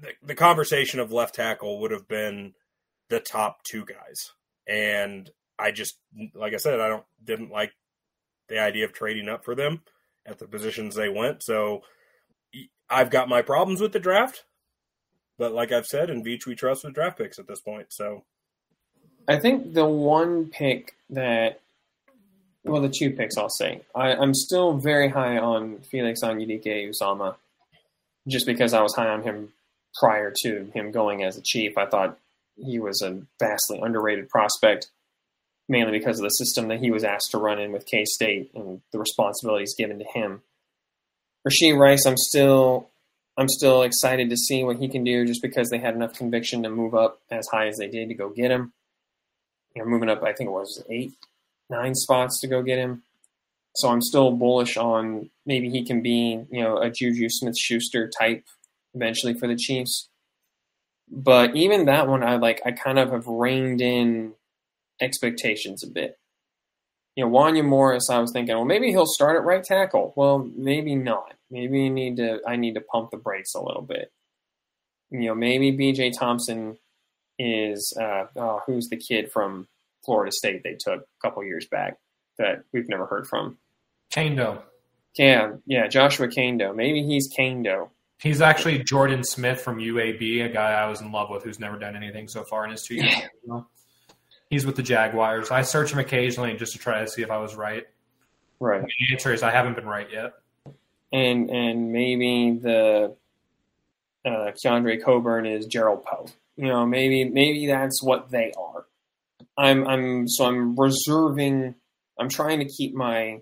The, 0.00 0.12
the 0.22 0.34
conversation 0.34 0.98
of 0.98 1.12
left 1.12 1.34
tackle 1.34 1.78
would 1.82 1.90
have 1.90 2.08
been 2.08 2.54
the 3.10 3.20
top 3.20 3.62
two 3.64 3.84
guys, 3.84 4.32
and 4.66 5.28
I 5.58 5.72
just, 5.72 5.98
like 6.34 6.54
I 6.54 6.56
said, 6.56 6.80
I 6.80 6.88
don't 6.88 7.04
didn't 7.22 7.50
like 7.50 7.72
the 8.48 8.58
idea 8.58 8.86
of 8.86 8.94
trading 8.94 9.28
up 9.28 9.44
for 9.44 9.54
them 9.54 9.82
at 10.24 10.38
the 10.38 10.46
positions 10.46 10.94
they 10.94 11.10
went. 11.10 11.42
So 11.42 11.82
I've 12.88 13.10
got 13.10 13.28
my 13.28 13.42
problems 13.42 13.82
with 13.82 13.92
the 13.92 14.00
draft, 14.00 14.44
but 15.36 15.52
like 15.52 15.70
I've 15.70 15.86
said, 15.86 16.08
in 16.08 16.24
Veach 16.24 16.46
we 16.46 16.54
trust 16.54 16.82
with 16.82 16.94
draft 16.94 17.18
picks 17.18 17.38
at 17.38 17.46
this 17.46 17.60
point. 17.60 17.92
So 17.92 18.24
I 19.28 19.38
think 19.38 19.74
the 19.74 19.84
one 19.84 20.46
pick 20.46 20.94
that, 21.10 21.60
well, 22.64 22.82
the 22.82 22.92
two 22.94 23.10
picks 23.10 23.36
I'll 23.36 23.48
say, 23.50 23.82
I, 23.94 24.12
am 24.12 24.34
still 24.34 24.74
very 24.74 25.08
high 25.08 25.38
on 25.38 25.78
Felix 25.90 26.20
Anudike-Uzomah, 26.22 27.36
just 28.28 28.46
because 28.46 28.74
I 28.74 28.82
was 28.82 28.94
high 28.94 29.08
on 29.08 29.22
him 29.22 29.52
prior 29.98 30.32
to 30.44 30.70
him 30.74 30.92
going 30.92 31.24
as 31.24 31.36
a 31.36 31.42
chief. 31.42 31.76
I 31.78 31.86
thought 31.86 32.18
he 32.56 32.78
was 32.78 33.02
a 33.02 33.22
vastly 33.38 33.80
underrated 33.82 34.28
prospect, 34.28 34.88
mainly 35.68 35.98
because 35.98 36.18
of 36.18 36.24
the 36.24 36.30
system 36.30 36.68
that 36.68 36.80
he 36.80 36.90
was 36.90 37.04
asked 37.04 37.30
to 37.30 37.38
run 37.38 37.58
in 37.58 37.72
with 37.72 37.86
K 37.86 38.04
State 38.04 38.50
and 38.54 38.82
the 38.92 38.98
responsibilities 38.98 39.74
given 39.76 39.98
to 39.98 40.04
him. 40.04 40.42
Rashee 41.48 41.76
Rice, 41.76 42.04
I'm 42.06 42.18
still 42.18 42.90
I'm 43.38 43.48
still 43.48 43.82
excited 43.82 44.28
to 44.28 44.36
see 44.36 44.62
what 44.64 44.76
he 44.76 44.88
can 44.88 45.02
do 45.02 45.24
just 45.24 45.40
because 45.40 45.70
they 45.70 45.78
had 45.78 45.94
enough 45.94 46.12
conviction 46.12 46.62
to 46.62 46.68
move 46.68 46.94
up 46.94 47.20
as 47.30 47.48
high 47.50 47.68
as 47.68 47.78
they 47.78 47.88
did 47.88 48.08
to 48.08 48.14
go 48.14 48.28
get 48.28 48.50
him 48.50 48.74
you 49.74 49.82
know, 49.82 49.88
moving 49.88 50.08
up, 50.08 50.22
I 50.22 50.32
think 50.32 50.48
it 50.48 50.52
was 50.52 50.82
eight, 50.90 51.12
nine 51.70 51.94
spots 51.94 52.40
to 52.40 52.48
go 52.48 52.62
get 52.62 52.78
him. 52.78 53.02
So 53.76 53.88
I'm 53.88 54.02
still 54.02 54.32
bullish 54.32 54.76
on 54.76 55.30
maybe 55.46 55.70
he 55.70 55.84
can 55.84 56.02
be, 56.02 56.44
you 56.50 56.62
know, 56.62 56.78
a 56.78 56.90
Juju 56.90 57.28
Smith 57.28 57.56
Schuster 57.58 58.10
type 58.18 58.44
eventually 58.94 59.34
for 59.34 59.46
the 59.46 59.56
Chiefs. 59.56 60.08
But 61.10 61.56
even 61.56 61.86
that 61.86 62.08
one, 62.08 62.22
I 62.22 62.36
like, 62.36 62.60
I 62.64 62.72
kind 62.72 62.98
of 62.98 63.10
have 63.10 63.26
reined 63.26 63.80
in 63.80 64.34
expectations 65.00 65.82
a 65.82 65.88
bit. 65.88 66.18
You 67.16 67.24
know, 67.24 67.30
Wanya 67.30 67.64
Morris, 67.64 68.08
I 68.10 68.18
was 68.18 68.32
thinking, 68.32 68.54
well, 68.54 68.64
maybe 68.64 68.90
he'll 68.90 69.06
start 69.06 69.36
at 69.36 69.44
right 69.44 69.64
tackle. 69.64 70.12
Well, 70.16 70.48
maybe 70.54 70.94
not. 70.94 71.34
Maybe 71.50 71.82
you 71.82 71.90
need 71.90 72.16
to, 72.16 72.40
I 72.46 72.56
need 72.56 72.74
to 72.74 72.80
pump 72.80 73.10
the 73.10 73.16
brakes 73.16 73.54
a 73.54 73.62
little 73.62 73.82
bit. 73.82 74.12
You 75.10 75.26
know, 75.26 75.34
maybe 75.34 75.72
BJ 75.72 76.16
Thompson 76.16 76.78
is 77.38 77.96
uh, 78.00 78.26
oh, 78.36 78.62
who's 78.66 78.88
the 78.88 78.96
kid 78.96 79.32
from 79.32 79.66
Florida 80.10 80.32
State 80.32 80.64
they 80.64 80.74
took 80.74 81.02
a 81.02 81.22
couple 81.22 81.44
years 81.44 81.68
back 81.68 81.96
that 82.36 82.64
we've 82.72 82.88
never 82.88 83.06
heard 83.06 83.28
from? 83.28 83.58
Kaindoh. 84.12 84.60
Yeah, 85.16 85.52
yeah, 85.66 85.86
Joshua 85.86 86.26
Kaindoh. 86.26 86.74
Maybe 86.74 87.04
he's 87.04 87.32
Kaindoh. 87.32 87.90
He's 88.18 88.40
actually 88.40 88.82
Jordan 88.82 89.22
Smith 89.22 89.60
from 89.60 89.78
UAB, 89.78 90.44
a 90.44 90.48
guy 90.48 90.72
I 90.72 90.88
was 90.88 91.00
in 91.00 91.12
love 91.12 91.30
with 91.30 91.44
who's 91.44 91.60
never 91.60 91.78
done 91.78 91.94
anything 91.94 92.26
so 92.26 92.42
far 92.42 92.64
in 92.64 92.72
his 92.72 92.82
two 92.82 92.96
years. 92.96 93.22
He's 94.50 94.66
with 94.66 94.74
the 94.74 94.82
Jaguars. 94.82 95.52
I 95.52 95.62
search 95.62 95.92
him 95.92 96.00
occasionally 96.00 96.56
just 96.56 96.72
to 96.72 96.78
try 96.80 97.00
to 97.02 97.06
see 97.06 97.22
if 97.22 97.30
I 97.30 97.38
was 97.38 97.54
right. 97.54 97.84
Right. 98.58 98.82
the 98.82 99.14
answer 99.14 99.32
is 99.32 99.44
I 99.44 99.52
haven't 99.52 99.76
been 99.76 99.86
right 99.86 100.08
yet. 100.12 100.32
And 101.12 101.50
and 101.50 101.92
maybe 101.92 102.58
the 102.60 103.14
uh, 104.24 104.28
Keondre 104.28 105.02
Coburn 105.04 105.46
is 105.46 105.66
Gerald 105.66 106.04
Poe. 106.04 106.26
You 106.56 106.66
know, 106.66 106.84
maybe 106.84 107.24
maybe 107.24 107.68
that's 107.68 108.02
what 108.02 108.30
they 108.30 108.52
are. 108.58 108.86
I'm 109.60 109.86
I'm 109.86 110.26
so 110.26 110.46
I'm 110.46 110.74
reserving. 110.74 111.74
I'm 112.18 112.30
trying 112.30 112.60
to 112.60 112.64
keep 112.64 112.94
my 112.94 113.40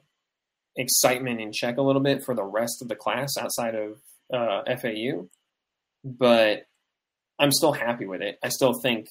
excitement 0.77 1.41
in 1.41 1.53
check 1.53 1.77
a 1.77 1.83
little 1.83 2.03
bit 2.03 2.25
for 2.25 2.35
the 2.35 2.45
rest 2.45 2.83
of 2.83 2.89
the 2.89 2.97
class 2.97 3.37
outside 3.39 3.75
of 3.75 3.99
uh, 4.33 4.63
FAU, 4.77 5.29
but 6.05 6.67
I'm 7.39 7.53
still 7.53 7.73
happy 7.73 8.07
with 8.07 8.21
it. 8.21 8.39
I 8.43 8.49
still 8.49 8.75
think, 8.83 9.09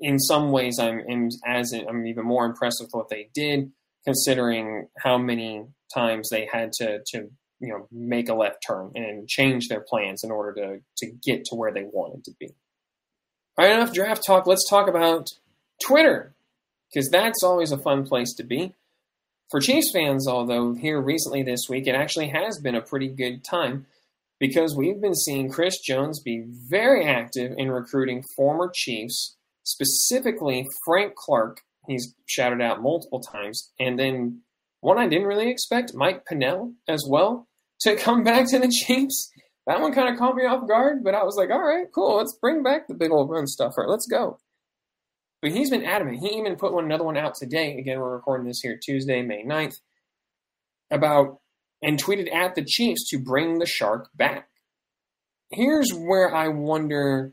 in 0.00 0.18
some 0.18 0.52
ways, 0.52 0.78
I'm 0.78 1.00
in, 1.00 1.30
as 1.44 1.72
I'm 1.72 2.06
even 2.06 2.24
more 2.24 2.46
impressed 2.46 2.78
with 2.80 2.90
what 2.92 3.08
they 3.08 3.28
did, 3.34 3.72
considering 4.04 4.88
how 4.98 5.18
many 5.18 5.64
times 5.92 6.28
they 6.30 6.48
had 6.50 6.72
to 6.74 7.00
to 7.06 7.30
you 7.58 7.68
know 7.68 7.88
make 7.90 8.28
a 8.28 8.34
left 8.34 8.58
turn 8.66 8.92
and 8.94 9.28
change 9.28 9.66
their 9.68 9.84
plans 9.88 10.22
in 10.22 10.30
order 10.30 10.52
to 10.54 10.80
to 10.98 11.12
get 11.24 11.44
to 11.46 11.56
where 11.56 11.72
they 11.72 11.84
wanted 11.84 12.22
to 12.24 12.32
be. 12.38 12.50
All 13.58 13.66
right, 13.66 13.74
enough 13.74 13.92
draft 13.92 14.24
talk. 14.24 14.46
Let's 14.46 14.68
talk 14.70 14.88
about 14.88 15.26
Twitter. 15.86 16.34
because 16.92 17.08
that's 17.10 17.42
always 17.42 17.72
a 17.72 17.78
fun 17.78 18.04
place 18.04 18.34
to 18.34 18.44
be. 18.44 18.74
For 19.50 19.60
Chiefs 19.60 19.90
fans, 19.92 20.26
although 20.28 20.74
here 20.74 21.00
recently 21.00 21.42
this 21.42 21.66
week, 21.68 21.86
it 21.86 21.94
actually 21.94 22.28
has 22.28 22.58
been 22.58 22.74
a 22.74 22.82
pretty 22.82 23.08
good 23.08 23.44
time 23.44 23.86
because 24.38 24.74
we've 24.76 25.00
been 25.00 25.14
seeing 25.14 25.50
Chris 25.50 25.78
Jones 25.78 26.20
be 26.20 26.44
very 26.70 27.06
active 27.06 27.52
in 27.56 27.70
recruiting 27.70 28.24
former 28.36 28.70
Chiefs, 28.74 29.36
specifically 29.62 30.66
Frank 30.84 31.14
Clark. 31.14 31.60
He's 31.86 32.14
shouted 32.26 32.60
out 32.60 32.82
multiple 32.82 33.20
times. 33.20 33.70
And 33.78 33.98
then 33.98 34.40
one 34.80 34.98
I 34.98 35.06
didn't 35.08 35.28
really 35.28 35.50
expect, 35.50 35.94
Mike 35.94 36.24
Pennel 36.26 36.72
as 36.88 37.04
well, 37.08 37.46
to 37.82 37.96
come 38.06 38.24
back 38.24 38.48
to 38.50 38.58
the 38.58 38.68
Chiefs. 38.68 39.30
That 39.66 39.80
one 39.80 39.92
kind 39.94 40.12
of 40.12 40.18
caught 40.18 40.34
me 40.34 40.44
off 40.44 40.66
guard, 40.66 41.04
but 41.04 41.14
I 41.14 41.22
was 41.22 41.36
like, 41.36 41.50
all 41.50 41.62
right, 41.62 41.86
cool, 41.94 42.16
let's 42.16 42.36
bring 42.40 42.62
back 42.62 42.88
the 42.88 42.94
big 42.94 43.12
old 43.12 43.30
run 43.30 43.46
stuffer. 43.46 43.86
Let's 43.86 44.06
go. 44.06 44.38
But 45.42 45.50
he's 45.50 45.70
been 45.70 45.84
adamant. 45.84 46.20
He 46.20 46.38
even 46.38 46.54
put 46.54 46.72
one 46.72 46.84
another 46.84 47.04
one 47.04 47.16
out 47.16 47.34
today. 47.34 47.76
Again, 47.76 47.98
we're 47.98 48.14
recording 48.14 48.46
this 48.46 48.60
here 48.60 48.78
Tuesday, 48.80 49.22
May 49.22 49.42
9th, 49.42 49.74
about 50.90 51.40
and 51.82 52.00
tweeted 52.00 52.32
at 52.32 52.54
the 52.54 52.64
Chiefs 52.64 53.10
to 53.10 53.18
bring 53.18 53.58
the 53.58 53.66
shark 53.66 54.08
back. 54.14 54.48
Here's 55.50 55.92
where 55.92 56.32
I 56.34 56.48
wonder 56.48 57.32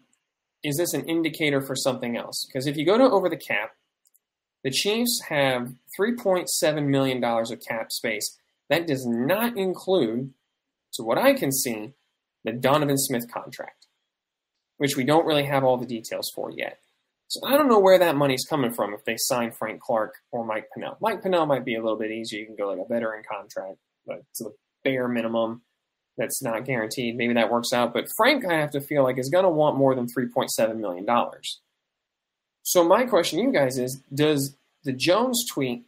is 0.62 0.76
this 0.76 0.94
an 0.94 1.08
indicator 1.08 1.62
for 1.62 1.76
something 1.76 2.18
else? 2.18 2.46
Because 2.46 2.68
if 2.68 2.76
you 2.76 2.86
go 2.86 2.98
to 2.98 3.06
over 3.06 3.30
the 3.30 3.38
cap, 3.38 3.76
the 4.64 4.72
Chiefs 4.72 5.22
have 5.30 5.74
$3.7 5.98 6.88
million 6.88 7.24
of 7.24 7.62
cap 7.66 7.92
space. 7.92 8.38
That 8.70 8.86
does 8.86 9.06
not 9.06 9.58
include, 9.58 10.34
to 10.94 11.04
what 11.04 11.18
I 11.18 11.34
can 11.34 11.54
see, 11.54 11.94
the 12.44 12.52
Donovan 12.52 12.98
Smith 12.98 13.32
contract, 13.32 13.88
which 14.78 14.98
we 14.98 15.06
don't 15.06 15.26
really 15.26 15.46
have 15.46 15.64
all 15.64 15.78
the 15.78 15.86
details 15.86 16.30
for 16.36 16.52
yet. 16.52 16.80
So 17.30 17.46
I 17.46 17.58
don't 17.58 17.70
know 17.70 17.80
where 17.80 18.00
that 18.00 18.16
money's 18.16 18.46
coming 18.50 18.72
from 18.72 18.94
if 18.96 19.06
they 19.06 19.16
sign 19.18 19.52
Frank 19.52 19.82
Clark 19.82 20.16
or 20.32 20.44
Mike 20.44 20.66
Pennel. 20.74 20.98
Mike 21.00 21.22
Pennel 21.22 21.46
might 21.46 21.64
be 21.64 21.76
a 21.76 21.82
little 21.82 21.98
bit 21.98 22.10
easier. 22.10 22.40
You 22.40 22.48
can 22.48 22.56
go 22.56 22.70
like 22.70 22.80
a 22.80 22.92
veteran 22.92 23.24
contract, 23.30 23.78
but 24.08 24.24
it's 24.32 24.40
the 24.40 24.52
bare 24.84 25.08
minimum 25.08 25.62
that's 26.18 26.42
not 26.42 26.66
guaranteed. 26.66 27.16
Maybe 27.16 27.36
that 27.36 27.52
works 27.52 27.72
out. 27.72 27.94
But 27.94 28.08
Frank, 28.18 28.46
I 28.46 28.56
have 28.56 28.72
to 28.72 28.82
feel 28.82 29.04
like 29.04 29.20
is 29.20 29.30
going 29.30 29.44
to 29.44 29.50
want 29.50 29.78
more 29.78 29.94
than 29.94 30.08
$3.7 30.08 30.78
million. 30.78 31.08
So 32.64 32.84
my 32.84 33.06
question 33.06 33.38
to 33.38 33.46
you 33.46 33.54
guys 33.54 33.78
is, 33.78 34.02
does 34.12 34.56
the 34.84 34.92
Jones 34.92 35.46
tweet 35.48 35.84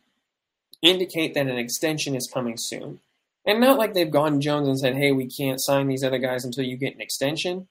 indicate 0.83 1.33
that 1.33 1.47
an 1.47 1.57
extension 1.57 2.15
is 2.15 2.29
coming 2.31 2.55
soon? 2.55 2.99
And 3.47 3.59
not 3.59 3.79
like 3.79 3.95
they've 3.95 4.11
gone 4.11 4.33
to 4.33 4.39
Jones 4.39 4.67
and 4.67 4.79
said, 4.79 4.95
hey, 4.95 5.11
we 5.11 5.27
can't 5.27 5.59
sign 5.59 5.87
these 5.87 6.03
other 6.03 6.19
guys 6.19 6.45
until 6.45 6.65
you 6.65 6.77
get 6.77 6.93
an 6.93 7.01
extension. 7.01 7.67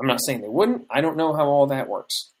I'm 0.00 0.08
not 0.08 0.20
saying 0.20 0.40
they 0.40 0.48
wouldn't. 0.48 0.86
I 0.90 1.00
don't 1.00 1.16
know 1.16 1.32
how 1.32 1.46
all 1.46 1.68
that 1.68 1.88
works. 1.88 2.32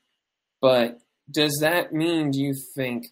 But 0.60 0.98
does 1.30 1.58
that 1.60 1.92
mean, 1.92 2.30
do 2.30 2.40
you 2.40 2.54
think, 2.74 3.08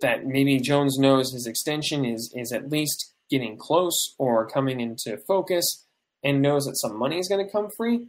that 0.00 0.26
maybe 0.26 0.60
Jones 0.60 0.98
knows 0.98 1.32
his 1.32 1.46
extension 1.46 2.04
is, 2.04 2.32
is 2.34 2.52
at 2.52 2.70
least 2.70 3.14
getting 3.30 3.56
close 3.56 4.14
or 4.18 4.46
coming 4.46 4.80
into 4.80 5.18
focus 5.26 5.86
and 6.22 6.42
knows 6.42 6.64
that 6.64 6.76
some 6.76 6.98
money 6.98 7.18
is 7.18 7.28
going 7.28 7.44
to 7.44 7.50
come 7.50 7.68
free? 7.76 8.06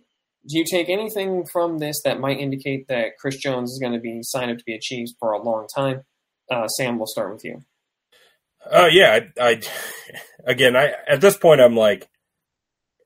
Do 0.47 0.57
you 0.57 0.65
take 0.69 0.89
anything 0.89 1.45
from 1.51 1.77
this 1.77 2.01
that 2.03 2.19
might 2.19 2.39
indicate 2.39 2.87
that 2.87 3.17
Chris 3.19 3.37
Jones 3.37 3.71
is 3.71 3.79
going 3.79 3.93
to 3.93 3.99
be 3.99 4.19
signed 4.23 4.51
up 4.51 4.57
to 4.57 4.63
be 4.65 4.73
a 4.73 4.79
Chiefs 4.79 5.13
for 5.19 5.31
a 5.31 5.41
long 5.41 5.67
time? 5.73 6.01
Uh, 6.49 6.67
Sam, 6.67 6.97
we'll 6.97 7.07
start 7.07 7.31
with 7.31 7.45
you. 7.45 7.63
Uh, 8.69 8.89
yeah, 8.91 9.19
I, 9.39 9.49
I, 9.49 9.61
again, 10.45 10.75
I 10.75 10.93
at 11.07 11.21
this 11.21 11.37
point, 11.37 11.61
I'm 11.61 11.75
like, 11.75 12.09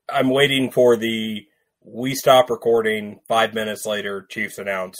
I'm 0.08 0.30
waiting 0.30 0.70
for 0.70 0.96
the 0.96 1.46
we 1.86 2.14
stop 2.16 2.50
recording 2.50 3.20
five 3.28 3.54
minutes 3.54 3.86
later. 3.86 4.26
Chiefs 4.28 4.58
announce 4.58 4.96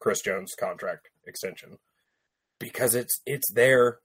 Chris 0.00 0.22
Jones 0.22 0.54
contract 0.58 1.10
extension 1.26 1.76
because 2.58 2.94
it's 2.94 3.20
it's 3.26 3.52
there. 3.52 3.98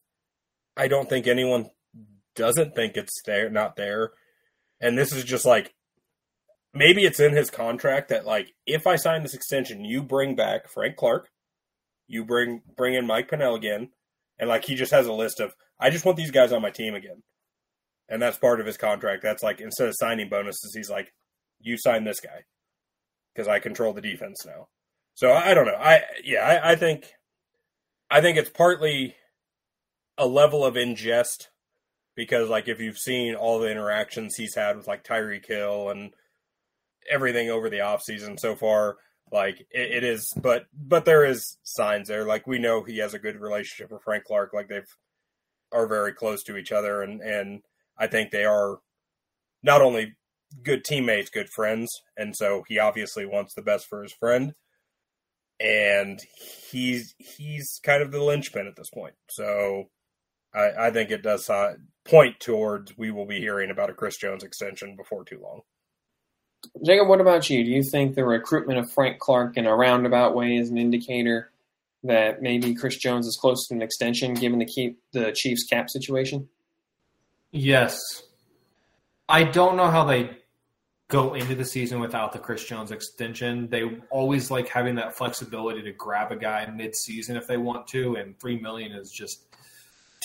I 0.75 0.89
don't 0.89 1.09
think 1.09 1.27
anyone 1.27 1.69
doesn't 2.35 2.75
think 2.75 2.97
it's 2.97 3.21
there, 3.25 3.49
not 3.49 3.77
there, 3.77 4.11
and 4.81 4.97
this 4.97 5.13
is 5.13 5.23
just 5.23 5.45
like 5.45 5.73
maybe 6.73 7.05
it's 7.05 7.21
in 7.21 7.33
his 7.33 7.49
contract 7.49 8.09
that 8.09 8.25
like 8.25 8.53
if 8.65 8.85
I 8.85 8.97
sign 8.97 9.23
this 9.23 9.33
extension, 9.33 9.85
you 9.85 10.03
bring 10.03 10.35
back 10.35 10.69
Frank 10.69 10.97
Clark, 10.97 11.29
you 12.05 12.25
bring 12.25 12.61
bring 12.75 12.95
in 12.95 13.07
Mike 13.07 13.29
Pennel 13.29 13.55
again, 13.55 13.91
and 14.38 14.49
like 14.49 14.65
he 14.65 14.75
just 14.75 14.91
has 14.91 15.07
a 15.07 15.13
list 15.13 15.39
of 15.39 15.55
I 15.79 15.89
just 15.89 16.03
want 16.03 16.17
these 16.17 16.31
guys 16.31 16.51
on 16.51 16.61
my 16.61 16.69
team 16.69 16.95
again. 16.95 17.23
And 18.09 18.21
that's 18.21 18.38
part 18.38 18.59
of 18.59 18.65
his 18.65 18.77
contract. 18.77 19.23
That's 19.23 19.43
like 19.43 19.61
instead 19.61 19.88
of 19.88 19.95
signing 19.97 20.29
bonuses, 20.29 20.73
he's 20.73 20.89
like, 20.89 21.13
you 21.60 21.78
sign 21.78 22.03
this 22.03 22.20
guy 22.20 22.45
because 23.34 23.47
I 23.47 23.60
control 23.60 23.93
the 23.93 24.01
defense 24.01 24.45
now. 24.45 24.68
So 25.14 25.34
I, 25.34 25.53
don't 25.53 25.66
know. 25.66 25.76
I 25.80 26.03
yeah, 26.24 26.41
I, 26.41 26.72
I 26.72 26.76
think 26.76 27.12
I 28.10 28.22
think 28.22 28.38
it's 28.38 28.49
partly 28.49 29.16
a 30.18 30.28
level 30.28 30.64
of 30.64 30.76
ingest 30.76 31.47
because 32.16 32.49
like 32.49 32.68
if 32.68 32.80
you've 32.80 32.97
seen 32.97 33.36
all 33.36 33.60
the 33.60 33.72
interactions 33.72 34.36
he's 34.36 34.55
had 34.55 34.78
with 34.78 34.88
like 34.88 35.03
Tyreek 35.03 35.45
Hill 35.45 35.89
and 35.89 36.12
everything 37.10 37.49
over 37.49 37.70
the 37.70 37.78
offseason 37.78 38.39
so 38.39 38.55
far, 38.55 38.97
like 39.32 39.62
it, 39.72 39.91
it 39.91 40.03
is 40.03 40.34
but 40.41 40.66
but 40.74 41.05
there 41.05 41.26
is 41.26 41.58
signs 41.64 42.08
there. 42.08 42.26
Like 42.26 42.45
we 42.45 42.60
know 42.60 42.84
he 42.84 42.99
has 42.99 43.14
a 43.14 43.20
good 43.20 43.39
relationship 43.39 43.91
with 43.91 44.03
Frank 44.03 44.26
Clark, 44.26 44.53
like 44.53 44.68
they've 44.68 44.95
are 45.72 45.88
very 45.88 46.14
close 46.14 46.43
to 46.43 46.58
each 46.58 46.72
other 46.72 47.01
and 47.01 47.22
and 47.22 47.62
I 47.97 48.08
think 48.08 48.32
they 48.32 48.45
are 48.45 48.78
not 49.64 49.82
only 49.82 50.16
good 50.63 50.83
teammates, 50.83 51.29
good 51.29 51.49
friends, 51.49 51.89
and 52.15 52.35
so 52.35 52.63
he 52.67 52.79
obviously 52.79 53.25
wants 53.25 53.53
the 53.53 53.61
best 53.61 53.87
for 53.87 54.03
his 54.03 54.13
friend. 54.13 54.53
And 55.59 56.19
he's 56.69 57.15
he's 57.17 57.79
kind 57.83 58.03
of 58.03 58.11
the 58.11 58.23
linchpin 58.23 58.67
at 58.67 58.75
this 58.75 58.91
point. 58.91 59.15
So 59.29 59.85
I, 60.53 60.87
I 60.87 60.91
think 60.91 61.09
it 61.09 61.23
does 61.23 61.49
uh, 61.49 61.75
point 62.05 62.39
towards 62.39 62.97
we 62.97 63.11
will 63.11 63.25
be 63.25 63.39
hearing 63.39 63.71
about 63.71 63.89
a 63.89 63.93
Chris 63.93 64.17
Jones 64.17 64.43
extension 64.43 64.95
before 64.95 65.23
too 65.23 65.39
long. 65.41 65.61
Jacob, 66.85 67.07
what 67.07 67.21
about 67.21 67.49
you? 67.49 67.63
Do 67.63 67.69
you 67.69 67.83
think 67.83 68.15
the 68.15 68.25
recruitment 68.25 68.79
of 68.79 68.91
Frank 68.91 69.19
Clark 69.19 69.57
in 69.57 69.65
a 69.65 69.75
roundabout 69.75 70.35
way 70.35 70.57
is 70.57 70.69
an 70.69 70.77
indicator 70.77 71.51
that 72.03 72.41
maybe 72.41 72.73
Chris 72.75 72.97
Jones 72.97 73.27
is 73.27 73.37
close 73.39 73.67
to 73.67 73.75
an 73.75 73.81
extension 73.81 74.33
given 74.33 74.59
the 74.59 74.65
keep 74.65 74.99
the 75.11 75.31
Chiefs 75.35 75.63
cap 75.63 75.89
situation? 75.89 76.49
Yes. 77.51 77.99
I 79.30 79.43
don't 79.43 79.75
know 79.75 79.89
how 79.89 80.05
they 80.05 80.38
go 81.09 81.36
into 81.36 81.55
the 81.55 81.65
season 81.65 81.99
without 81.99 82.34
the 82.34 82.39
Chris 82.39 82.65
Jones 82.65 82.91
extension. 82.91 83.69
They 83.69 83.84
always 84.09 84.51
like 84.51 84.67
having 84.67 84.95
that 84.95 85.15
flexibility 85.15 85.82
to 85.84 85.91
grab 85.91 86.32
a 86.32 86.36
guy 86.36 86.69
mid-season 86.73 87.38
if 87.38 87.47
they 87.47 87.57
want 87.57 87.88
to, 87.88 88.15
and 88.15 88.38
three 88.39 88.59
million 88.59 88.91
is 88.91 89.11
just 89.11 89.43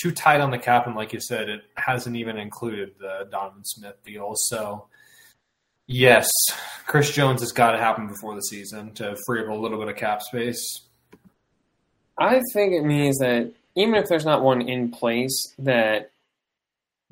too 0.01 0.11
tight 0.11 0.41
on 0.41 0.51
the 0.51 0.59
cap. 0.59 0.87
And 0.87 0.97
like 0.97 1.13
you 1.13 1.21
said, 1.21 1.49
it 1.49 1.63
hasn't 1.77 2.17
even 2.17 2.37
included 2.37 2.93
the 2.99 3.29
Donovan 3.31 3.65
Smith 3.65 3.97
deal. 4.05 4.33
So 4.35 4.87
yes, 5.87 6.29
Chris 6.87 7.15
Jones 7.15 7.41
has 7.43 7.53
got 7.53 7.73
to 7.73 7.79
happen 7.79 8.09
before 8.09 8.35
the 8.35 8.43
season 8.43 8.93
to 8.95 9.17
free 9.27 9.43
up 9.43 9.49
a 9.49 9.55
little 9.55 9.79
bit 9.79 9.89
of 9.89 9.97
cap 9.97 10.23
space. 10.23 10.81
I 12.19 12.41
think 12.53 12.73
it 12.73 12.85
means 12.85 13.19
that 13.19 13.53
even 13.75 13.95
if 13.95 14.09
there's 14.09 14.25
not 14.25 14.43
one 14.43 14.63
in 14.63 14.91
place, 14.91 15.55
that 15.59 16.11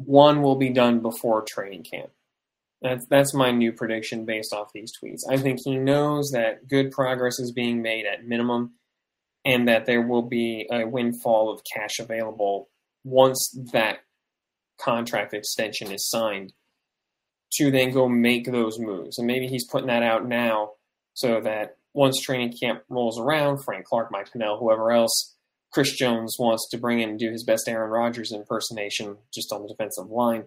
one 0.05 0.43
will 0.43 0.57
be 0.57 0.71
done 0.71 1.01
before 1.01 1.45
training 1.49 1.85
camp. 1.85 2.11
That's 2.83 3.07
that's 3.07 3.35
my 3.35 3.51
new 3.51 3.73
prediction 3.73 4.25
based 4.25 4.55
off 4.55 4.73
these 4.73 4.93
tweets. 5.03 5.21
I 5.29 5.37
think 5.37 5.61
he 5.63 5.77
knows 5.77 6.31
that 6.31 6.67
good 6.69 6.91
progress 6.91 7.39
is 7.39 7.53
being 7.53 7.83
made 7.83 8.07
at 8.07 8.27
minimum, 8.27 8.73
and 9.45 9.69
that 9.69 9.87
there 9.87 10.03
will 10.03 10.23
be 10.23 10.67
a 10.71 10.85
windfall 10.85 11.53
of 11.53 11.61
cash 11.65 11.99
available 11.99 12.71
once 13.05 13.51
that 13.73 13.99
contract 14.81 15.35
extension 15.35 15.93
is 15.93 16.09
signed 16.09 16.53
to 17.53 17.71
then 17.71 17.93
go 17.93 18.09
make 18.09 18.51
those 18.51 18.79
moves. 18.79 19.19
And 19.19 19.27
maybe 19.27 19.47
he's 19.47 19.67
putting 19.67 19.89
that 19.89 20.03
out 20.03 20.27
now 20.27 20.73
so 21.15 21.41
that 21.43 21.77
once 21.93 22.21
training 22.21 22.57
camp 22.59 22.83
rolls 22.89 23.19
around, 23.19 23.59
Frank 23.59 23.85
Clark, 23.85 24.11
Mike 24.11 24.33
Pennel, 24.33 24.59
whoever 24.59 24.93
else, 24.93 25.37
Chris 25.73 25.93
Jones 25.93 26.37
wants 26.39 26.69
to 26.71 26.79
bring 26.79 27.01
in 27.01 27.11
and 27.11 27.19
do 27.19 27.31
his 27.31 27.45
best 27.45 27.69
Aaron 27.69 27.91
Rodgers 27.91 28.33
impersonation 28.33 29.19
just 29.33 29.53
on 29.53 29.63
the 29.63 29.69
defensive 29.69 30.11
line. 30.11 30.45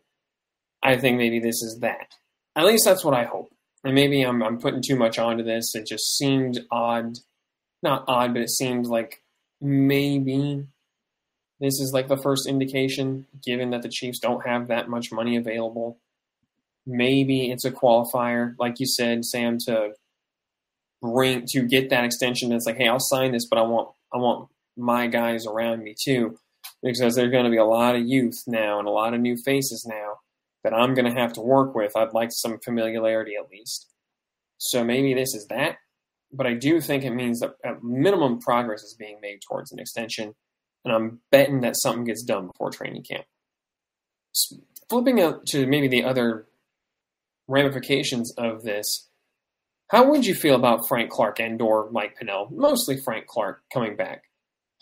I 0.82 0.98
think 0.98 1.18
maybe 1.18 1.40
this 1.40 1.62
is 1.62 1.80
that. 1.82 2.16
At 2.56 2.66
least 2.66 2.84
that's 2.86 3.06
what 3.06 3.14
I 3.14 3.24
hope. 3.24 3.54
And 3.84 3.96
maybe 3.96 4.22
I'm, 4.22 4.44
I'm 4.44 4.60
putting 4.60 4.82
too 4.82 4.96
much 4.96 5.18
onto 5.18 5.44
this. 5.44 5.76
It 5.76 5.88
just 5.88 6.18
seemed 6.18 6.62
odd. 6.72 7.18
Not 7.82 8.06
odd, 8.08 8.34
but 8.34 8.42
it 8.42 8.50
seemed 8.50 8.88
like 8.88 9.22
maybe 9.60 10.66
this 11.60 11.80
is 11.80 11.92
like 11.94 12.08
the 12.08 12.18
first 12.18 12.48
indication, 12.48 13.26
given 13.44 13.72
that 13.72 13.82
the 13.82 13.90
Chiefs 13.90 14.20
don't 14.20 14.46
have 14.46 14.68
that 14.68 14.90
much 14.90 15.12
money 15.12 15.38
available. 15.38 16.00
Maybe 16.86 17.52
it's 17.52 17.66
a 17.66 17.72
qualifier, 17.72 18.56
like 18.60 18.80
you 18.80 18.86
said, 18.86 19.24
Sam, 19.24 19.58
to 19.68 19.92
bring 21.02 21.46
to 21.50 21.62
get 21.62 21.90
that 21.90 22.04
extension. 22.04 22.52
It's 22.52 22.66
like, 22.66 22.78
hey, 22.78 22.88
I'll 22.88 23.00
sign 23.00 23.32
this, 23.32 23.48
but 23.50 23.60
I 23.60 23.64
want 23.64 23.90
I 24.14 24.18
want 24.18 24.50
my 24.78 25.08
guys 25.08 25.46
around 25.46 25.84
me 25.84 25.96
too, 26.00 26.38
because 26.82 27.16
there's 27.16 27.32
going 27.32 27.46
to 27.46 27.50
be 27.50 27.58
a 27.58 27.66
lot 27.66 27.96
of 27.96 28.06
youth 28.06 28.44
now 28.48 28.80
and 28.80 28.88
a 28.88 28.92
lot 28.92 29.14
of 29.14 29.22
new 29.22 29.38
faces 29.38 29.86
now 29.88 30.20
that 30.64 30.74
I'm 30.74 30.94
going 30.94 31.14
to 31.14 31.20
have 31.20 31.34
to 31.34 31.42
work 31.42 31.76
with. 31.76 31.96
I'd 31.96 32.14
like 32.14 32.32
some 32.32 32.58
familiarity 32.64 33.34
at 33.36 33.50
least. 33.50 33.88
So 34.58 34.84
maybe 34.84 35.14
this 35.14 35.34
is 35.36 35.48
that. 35.48 35.78
but 36.34 36.48
I 36.48 36.56
do 36.56 36.82
think 36.82 37.04
it 37.04 37.12
means 37.12 37.40
that 37.40 37.56
at 37.64 37.84
minimum 37.84 38.40
progress 38.40 38.82
is 38.82 38.96
being 38.98 39.20
made 39.22 39.40
towards 39.48 39.72
an 39.72 39.80
extension, 39.80 40.34
and 40.84 40.94
I'm 40.94 41.20
betting 41.32 41.62
that 41.62 41.78
something 41.78 42.06
gets 42.06 42.24
done 42.24 42.48
before 42.48 42.72
training 42.72 43.04
camp. 43.04 43.26
Flipping 44.90 45.22
out 45.22 45.46
to 45.48 45.68
maybe 45.68 45.88
the 45.88 46.04
other 46.04 46.48
ramifications 47.48 48.34
of 48.38 48.64
this, 48.64 49.08
how 49.90 50.10
would 50.10 50.26
you 50.26 50.34
feel 50.34 50.56
about 50.56 50.88
Frank 50.88 51.12
Clark 51.12 51.40
and 51.40 51.62
or 51.62 51.90
Mike 51.92 52.16
Pennel, 52.18 52.50
mostly 52.52 52.98
Frank 52.98 53.28
Clark, 53.28 53.62
coming 53.72 53.96
back? 53.96 54.24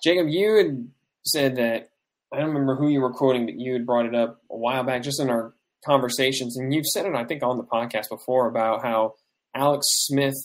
Jacob, 0.01 0.27
you 0.29 0.55
had 0.55 0.87
said 1.23 1.55
that 1.57 1.89
I 2.33 2.37
don't 2.37 2.49
remember 2.49 2.75
who 2.75 2.89
you 2.89 3.01
were 3.01 3.13
quoting, 3.13 3.45
but 3.45 3.59
you 3.59 3.73
had 3.73 3.85
brought 3.85 4.05
it 4.05 4.15
up 4.15 4.41
a 4.49 4.57
while 4.57 4.83
back, 4.83 5.03
just 5.03 5.19
in 5.19 5.29
our 5.29 5.53
conversations, 5.85 6.57
and 6.57 6.73
you've 6.73 6.85
said 6.85 7.05
it, 7.05 7.15
I 7.15 7.25
think, 7.25 7.43
on 7.43 7.57
the 7.57 7.63
podcast 7.63 8.09
before 8.09 8.47
about 8.47 8.83
how 8.83 9.15
Alex 9.55 9.85
Smith 10.05 10.35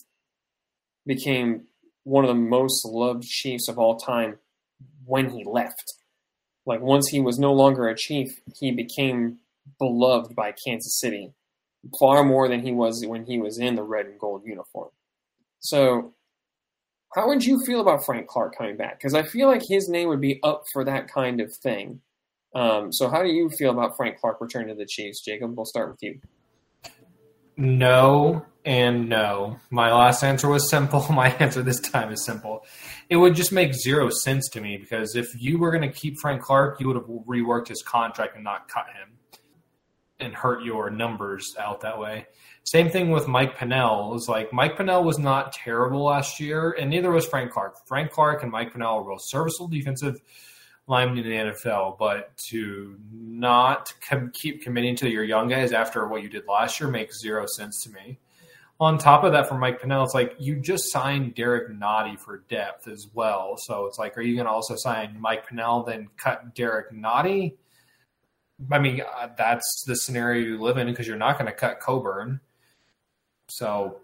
became 1.06 1.64
one 2.04 2.24
of 2.24 2.28
the 2.28 2.34
most 2.34 2.84
loved 2.84 3.22
Chiefs 3.22 3.68
of 3.68 3.78
all 3.78 3.96
time 3.96 4.38
when 5.04 5.30
he 5.30 5.44
left. 5.44 5.94
Like 6.64 6.80
once 6.80 7.08
he 7.08 7.20
was 7.20 7.38
no 7.38 7.52
longer 7.52 7.88
a 7.88 7.96
Chief, 7.96 8.40
he 8.58 8.72
became 8.72 9.38
beloved 9.78 10.34
by 10.34 10.52
Kansas 10.52 10.98
City 10.98 11.32
far 12.00 12.24
more 12.24 12.48
than 12.48 12.62
he 12.62 12.72
was 12.72 13.04
when 13.06 13.24
he 13.24 13.38
was 13.38 13.58
in 13.58 13.76
the 13.76 13.82
red 13.82 14.06
and 14.06 14.18
gold 14.18 14.42
uniform. 14.44 14.90
So, 15.60 16.14
how 17.14 17.28
would 17.28 17.44
you 17.44 17.64
feel 17.64 17.80
about 17.80 18.04
Frank 18.04 18.26
Clark 18.26 18.56
coming 18.56 18.76
back? 18.76 18.98
Because 18.98 19.14
I 19.14 19.22
feel 19.22 19.48
like 19.48 19.62
his 19.66 19.88
name 19.88 20.08
would 20.08 20.20
be 20.20 20.40
up 20.42 20.64
for 20.72 20.84
that 20.84 21.08
kind 21.08 21.40
of 21.40 21.52
thing. 21.62 22.00
Um, 22.54 22.92
so, 22.92 23.08
how 23.08 23.22
do 23.22 23.28
you 23.28 23.50
feel 23.50 23.70
about 23.70 23.96
Frank 23.96 24.18
Clark 24.18 24.40
returning 24.40 24.68
to 24.68 24.74
the 24.74 24.86
Chiefs, 24.86 25.22
Jacob? 25.24 25.54
We'll 25.56 25.66
start 25.66 25.90
with 25.90 26.02
you. 26.02 26.20
No 27.56 28.44
and 28.66 29.08
no. 29.08 29.58
My 29.70 29.92
last 29.92 30.22
answer 30.22 30.48
was 30.48 30.68
simple. 30.68 31.06
My 31.10 31.30
answer 31.36 31.62
this 31.62 31.80
time 31.80 32.12
is 32.12 32.24
simple. 32.24 32.66
It 33.08 33.16
would 33.16 33.34
just 33.34 33.52
make 33.52 33.72
zero 33.74 34.10
sense 34.10 34.48
to 34.50 34.60
me 34.60 34.76
because 34.76 35.14
if 35.14 35.28
you 35.40 35.58
were 35.58 35.70
going 35.70 35.88
to 35.88 35.94
keep 35.94 36.16
Frank 36.20 36.42
Clark, 36.42 36.80
you 36.80 36.88
would 36.88 36.96
have 36.96 37.06
reworked 37.06 37.68
his 37.68 37.82
contract 37.82 38.34
and 38.34 38.44
not 38.44 38.68
cut 38.68 38.86
him 38.88 39.18
and 40.18 40.34
hurt 40.34 40.64
your 40.64 40.90
numbers 40.90 41.54
out 41.58 41.82
that 41.82 41.98
way. 41.98 42.26
Same 42.66 42.90
thing 42.90 43.10
with 43.10 43.28
Mike 43.28 43.56
Pennel. 43.56 44.10
It 44.10 44.14
was 44.14 44.28
like 44.28 44.52
Mike 44.52 44.76
Pennel 44.76 45.04
was 45.04 45.20
not 45.20 45.52
terrible 45.52 46.02
last 46.02 46.40
year, 46.40 46.72
and 46.72 46.90
neither 46.90 47.12
was 47.12 47.24
Frank 47.24 47.52
Clark. 47.52 47.86
Frank 47.86 48.10
Clark 48.10 48.42
and 48.42 48.50
Mike 48.50 48.72
Pennel 48.72 49.04
were 49.04 49.12
both 49.12 49.22
serviceable 49.24 49.68
defensive 49.68 50.20
linemen 50.88 51.18
in 51.18 51.24
the 51.24 51.52
NFL, 51.52 51.96
but 51.96 52.36
to 52.48 52.98
not 53.12 53.94
com- 54.08 54.32
keep 54.34 54.62
committing 54.62 54.96
to 54.96 55.08
your 55.08 55.22
young 55.22 55.48
guys 55.48 55.70
after 55.70 56.08
what 56.08 56.24
you 56.24 56.28
did 56.28 56.42
last 56.48 56.80
year 56.80 56.88
makes 56.88 57.20
zero 57.20 57.46
sense 57.46 57.84
to 57.84 57.90
me. 57.90 58.18
On 58.80 58.98
top 58.98 59.22
of 59.22 59.32
that, 59.32 59.48
for 59.48 59.56
Mike 59.56 59.80
Pennel, 59.80 60.02
it's 60.02 60.12
like 60.12 60.34
you 60.40 60.56
just 60.56 60.90
signed 60.90 61.36
Derrick 61.36 61.70
Nnadi 61.70 62.18
for 62.18 62.38
depth 62.48 62.88
as 62.88 63.06
well. 63.14 63.54
So 63.58 63.86
it's 63.86 63.98
like, 63.98 64.18
are 64.18 64.22
you 64.22 64.34
going 64.34 64.46
to 64.46 64.52
also 64.52 64.74
sign 64.76 65.16
Mike 65.20 65.48
Pennel, 65.48 65.84
then 65.84 66.08
cut 66.16 66.54
Derrick 66.56 66.92
Nnadi? 66.92 67.54
I 68.72 68.78
mean, 68.80 69.02
uh, 69.02 69.28
that's 69.38 69.84
the 69.86 69.94
scenario 69.94 70.44
you 70.44 70.60
live 70.60 70.78
in 70.78 70.88
because 70.88 71.06
you're 71.06 71.16
not 71.16 71.38
going 71.38 71.46
to 71.46 71.56
cut 71.56 71.78
Coburn. 71.78 72.40
So 73.48 73.98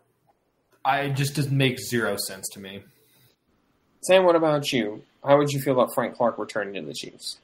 I 0.85 1.09
just 1.09 1.35
doesn't 1.35 1.57
make 1.57 1.79
zero 1.79 2.17
sense 2.17 2.49
to 2.53 2.61
me. 2.61 2.83
Sam, 4.03 4.25
what 4.25 4.37
about 4.37 4.73
you? 4.73 5.03
How 5.25 5.39
would 5.39 5.51
you 5.51 5.61
feel 5.61 5.75
about 5.75 5.95
Frank 5.95 6.17
Clark 6.17 6.39
returning 6.39 6.75
to 6.75 6.83
the 6.83 6.95
Chiefs? 6.95 7.39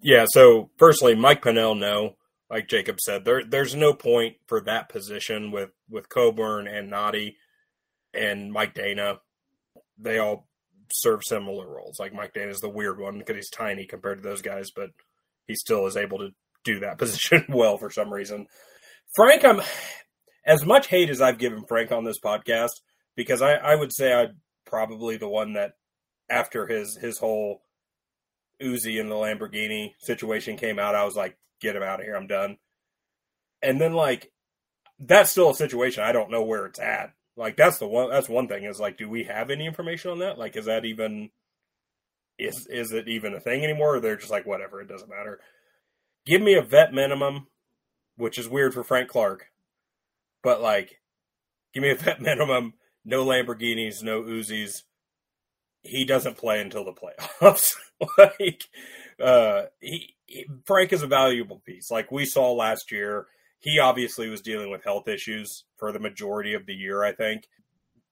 Yeah, 0.00 0.24
so 0.30 0.70
personally, 0.78 1.14
Mike 1.14 1.42
Pennel, 1.42 1.74
no. 1.74 2.16
Like 2.48 2.68
Jacob 2.68 3.00
said, 3.00 3.24
there 3.24 3.44
there's 3.44 3.76
no 3.76 3.92
point 3.92 4.36
for 4.46 4.60
that 4.62 4.88
position 4.88 5.52
with 5.52 5.70
with 5.88 6.08
Coburn 6.08 6.66
and 6.66 6.90
Nnadi 6.90 7.36
and 8.12 8.52
Mike 8.52 8.74
Danna. 8.74 9.18
They 9.98 10.18
all 10.18 10.48
serve 10.92 11.20
similar 11.24 11.68
roles. 11.68 12.00
Like 12.00 12.12
Mike 12.12 12.34
Danna 12.34 12.50
is 12.50 12.58
the 12.58 12.68
weird 12.68 12.98
one 12.98 13.18
because 13.18 13.36
he's 13.36 13.50
tiny 13.50 13.86
compared 13.86 14.20
to 14.20 14.28
those 14.28 14.42
guys, 14.42 14.70
but 14.74 14.90
he 15.46 15.54
still 15.54 15.86
is 15.86 15.96
able 15.96 16.18
to 16.18 16.30
do 16.64 16.80
that 16.80 16.98
position 16.98 17.44
well 17.48 17.76
for 17.76 17.90
some 17.90 18.12
reason. 18.12 18.46
Frank, 19.14 19.44
I'm 19.44 19.60
as 20.44 20.64
much 20.64 20.88
hate 20.88 21.10
as 21.10 21.20
I've 21.20 21.38
given 21.38 21.64
Frank 21.66 21.92
on 21.92 22.04
this 22.04 22.20
podcast 22.20 22.80
because 23.16 23.42
I, 23.42 23.54
I 23.54 23.74
would 23.74 23.92
say 23.92 24.12
I'm 24.12 24.36
probably 24.64 25.16
the 25.16 25.28
one 25.28 25.54
that 25.54 25.72
after 26.28 26.66
his 26.66 26.96
his 26.96 27.18
whole 27.18 27.62
Uzi 28.62 29.00
and 29.00 29.10
the 29.10 29.14
Lamborghini 29.14 29.92
situation 29.98 30.56
came 30.56 30.78
out, 30.78 30.94
I 30.94 31.04
was 31.04 31.16
like, 31.16 31.36
get 31.60 31.76
him 31.76 31.82
out 31.82 32.00
of 32.00 32.06
here, 32.06 32.16
I'm 32.16 32.26
done. 32.26 32.58
And 33.62 33.80
then 33.80 33.92
like 33.92 34.32
that's 34.98 35.30
still 35.30 35.50
a 35.50 35.54
situation 35.54 36.02
I 36.02 36.12
don't 36.12 36.30
know 36.30 36.42
where 36.42 36.66
it's 36.66 36.78
at. 36.78 37.12
Like 37.36 37.56
that's 37.56 37.78
the 37.78 37.86
one 37.86 38.10
that's 38.10 38.28
one 38.28 38.48
thing 38.48 38.64
is 38.64 38.80
like, 38.80 38.98
do 38.98 39.08
we 39.08 39.24
have 39.24 39.50
any 39.50 39.66
information 39.66 40.10
on 40.10 40.18
that? 40.18 40.38
Like, 40.38 40.56
is 40.56 40.66
that 40.66 40.84
even 40.84 41.30
is 42.38 42.66
is 42.66 42.92
it 42.92 43.08
even 43.08 43.34
a 43.34 43.40
thing 43.40 43.64
anymore? 43.64 43.96
Or 43.96 44.00
they're 44.00 44.16
just 44.16 44.30
like 44.30 44.46
whatever, 44.46 44.80
it 44.80 44.88
doesn't 44.88 45.10
matter. 45.10 45.40
Give 46.26 46.42
me 46.42 46.54
a 46.54 46.62
vet 46.62 46.92
minimum, 46.92 47.46
which 48.16 48.38
is 48.38 48.48
weird 48.48 48.74
for 48.74 48.84
Frank 48.84 49.08
Clark, 49.08 49.46
but 50.42 50.60
like, 50.60 51.00
give 51.74 51.82
me 51.82 51.90
a 51.90 51.94
vet 51.96 52.20
minimum. 52.20 52.74
No 53.04 53.24
Lamborghinis, 53.24 54.02
no 54.02 54.22
Uzis. 54.22 54.82
He 55.82 56.04
doesn't 56.04 56.36
play 56.36 56.60
until 56.60 56.84
the 56.84 56.92
playoffs. 56.92 57.74
like, 58.18 58.64
uh, 59.22 59.66
he, 59.80 60.14
he 60.26 60.46
Frank 60.66 60.92
is 60.92 61.02
a 61.02 61.06
valuable 61.06 61.62
piece. 61.64 61.90
Like 61.90 62.12
we 62.12 62.26
saw 62.26 62.52
last 62.52 62.92
year, 62.92 63.26
he 63.58 63.78
obviously 63.78 64.28
was 64.28 64.40
dealing 64.40 64.70
with 64.70 64.84
health 64.84 65.08
issues 65.08 65.64
for 65.78 65.92
the 65.92 65.98
majority 65.98 66.54
of 66.54 66.66
the 66.66 66.74
year, 66.74 67.02
I 67.02 67.12
think. 67.12 67.48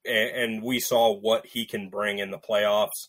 And, 0.07 0.31
and 0.31 0.63
we 0.63 0.81
saw 0.81 1.13
what 1.13 1.47
he 1.47 1.67
can 1.67 1.91
bring 1.91 2.19
in 2.19 2.31
the 2.31 2.39
playoffs. 2.39 3.09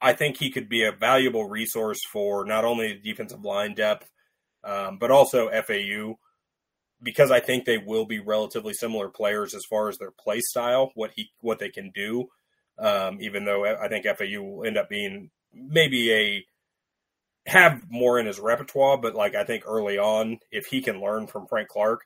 I 0.00 0.12
think 0.12 0.36
he 0.36 0.50
could 0.50 0.68
be 0.68 0.84
a 0.84 0.92
valuable 0.92 1.48
resource 1.48 2.00
for 2.12 2.44
not 2.44 2.64
only 2.64 2.92
the 2.92 3.10
defensive 3.10 3.42
line 3.42 3.74
depth, 3.74 4.10
um, 4.64 4.98
but 4.98 5.10
also 5.10 5.48
FAU, 5.50 6.18
because 7.02 7.30
I 7.30 7.40
think 7.40 7.64
they 7.64 7.78
will 7.78 8.06
be 8.06 8.20
relatively 8.20 8.72
similar 8.72 9.08
players 9.08 9.54
as 9.54 9.64
far 9.68 9.88
as 9.88 9.98
their 9.98 10.10
play 10.10 10.40
style, 10.40 10.92
what 10.94 11.12
he 11.16 11.30
what 11.40 11.58
they 11.58 11.68
can 11.68 11.90
do. 11.94 12.28
Um, 12.78 13.18
even 13.20 13.44
though 13.44 13.64
I 13.64 13.88
think 13.88 14.04
FAU 14.04 14.42
will 14.42 14.66
end 14.66 14.76
up 14.76 14.88
being 14.88 15.30
maybe 15.52 16.12
a 16.12 16.44
have 17.46 17.82
more 17.88 18.18
in 18.18 18.26
his 18.26 18.40
repertoire, 18.40 18.98
but 18.98 19.14
like 19.14 19.34
I 19.34 19.44
think 19.44 19.64
early 19.66 19.98
on, 19.98 20.38
if 20.50 20.66
he 20.66 20.82
can 20.82 21.00
learn 21.00 21.26
from 21.26 21.46
Frank 21.46 21.68
Clark 21.68 22.02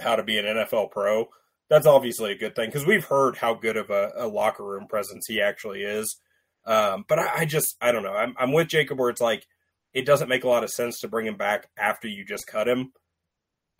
how 0.00 0.16
to 0.16 0.22
be 0.22 0.38
an 0.38 0.46
NFL 0.46 0.90
pro, 0.90 1.28
that's 1.68 1.86
obviously 1.86 2.32
a 2.32 2.38
good 2.38 2.56
thing 2.56 2.68
because 2.68 2.86
we've 2.86 3.04
heard 3.04 3.36
how 3.36 3.54
good 3.54 3.76
of 3.76 3.90
a, 3.90 4.12
a 4.16 4.26
locker 4.26 4.64
room 4.64 4.86
presence 4.88 5.26
he 5.28 5.40
actually 5.40 5.82
is. 5.82 6.16
Um, 6.66 7.04
but 7.08 7.18
I, 7.18 7.40
I, 7.40 7.44
just 7.44 7.76
I 7.80 7.92
don't 7.92 8.02
know. 8.02 8.14
I'm, 8.14 8.34
I'm 8.38 8.52
with 8.52 8.68
Jacob 8.68 8.98
where 8.98 9.10
it's 9.10 9.20
like 9.20 9.46
it 9.92 10.04
doesn't 10.04 10.28
make 10.28 10.44
a 10.44 10.48
lot 10.48 10.64
of 10.64 10.70
sense 10.70 11.00
to 11.00 11.08
bring 11.08 11.26
him 11.26 11.36
back 11.36 11.68
after 11.78 12.08
you 12.08 12.24
just 12.24 12.46
cut 12.46 12.68
him. 12.68 12.92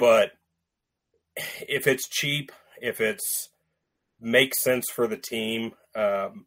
But 0.01 0.33
if 1.69 1.87
it's 1.87 2.09
cheap, 2.09 2.51
if 2.81 3.03
it's 3.03 3.51
makes 4.19 4.63
sense 4.63 4.89
for 4.91 5.07
the 5.07 5.19
team, 5.19 5.73
um, 5.95 6.47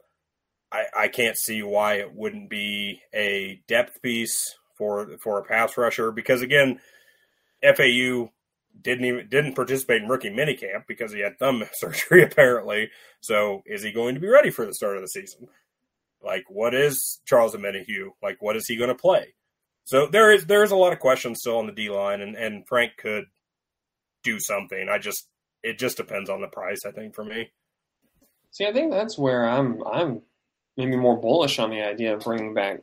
I, 0.72 0.86
I 0.98 1.08
can't 1.08 1.38
see 1.38 1.62
why 1.62 1.96
it 1.96 2.16
wouldn't 2.16 2.50
be 2.50 3.02
a 3.14 3.62
depth 3.68 4.02
piece 4.02 4.56
for 4.76 5.18
for 5.22 5.38
a 5.38 5.44
pass 5.44 5.78
rusher. 5.78 6.12
Because 6.12 6.42
again, 6.42 6.80
FAU 7.62 8.32
didn't 8.82 9.06
even 9.06 9.30
didn't 9.30 9.54
participate 9.54 10.02
in 10.02 10.10
rookie 10.10 10.32
minicamp 10.32 10.88
because 10.88 11.14
he 11.14 11.20
had 11.20 11.38
thumb 11.38 11.64
surgery 11.74 12.24
apparently. 12.24 12.90
So 13.22 13.62
is 13.68 13.84
he 13.84 13.92
going 13.92 14.16
to 14.16 14.22
be 14.22 14.28
ready 14.28 14.50
for 14.50 14.66
the 14.66 14.74
start 14.74 14.96
of 14.96 15.04
the 15.04 15.08
season? 15.08 15.48
Like, 16.24 16.46
what 16.50 16.74
is 16.74 17.22
Charles 17.26 17.54
Omenihu? 17.54 18.14
Like, 18.24 18.42
what 18.42 18.56
is 18.56 18.66
he 18.68 18.78
going 18.78 18.90
to 18.90 18.96
play? 18.96 19.36
So 19.84 20.08
there 20.08 20.32
is 20.32 20.46
there 20.46 20.64
is 20.64 20.72
a 20.72 20.76
lot 20.76 20.94
of 20.94 21.00
questions 21.00 21.40
still 21.40 21.60
on 21.60 21.68
the 21.68 21.74
D 21.74 21.90
line, 21.90 22.22
and 22.22 22.36
and 22.36 22.68
Frank 22.68 22.94
could 22.98 23.26
do 24.24 24.40
something. 24.40 24.88
I 24.90 24.98
just 24.98 25.28
it 25.64 25.80
just 25.80 25.98
depends 25.98 26.30
on 26.30 26.42
the 26.42 26.48
price. 26.48 26.82
I 26.86 26.92
think 26.92 27.16
for 27.16 27.24
me. 27.24 27.52
See, 28.52 28.66
I 28.66 28.74
think 28.74 28.92
that's 28.92 29.18
where 29.18 29.48
I'm 29.48 29.82
I'm 29.86 30.22
maybe 30.78 30.96
more 30.96 31.20
bullish 31.20 31.60
on 31.60 31.70
the 31.70 31.82
idea 31.82 32.16
of 32.16 32.24
bringing 32.24 32.54
back 32.54 32.82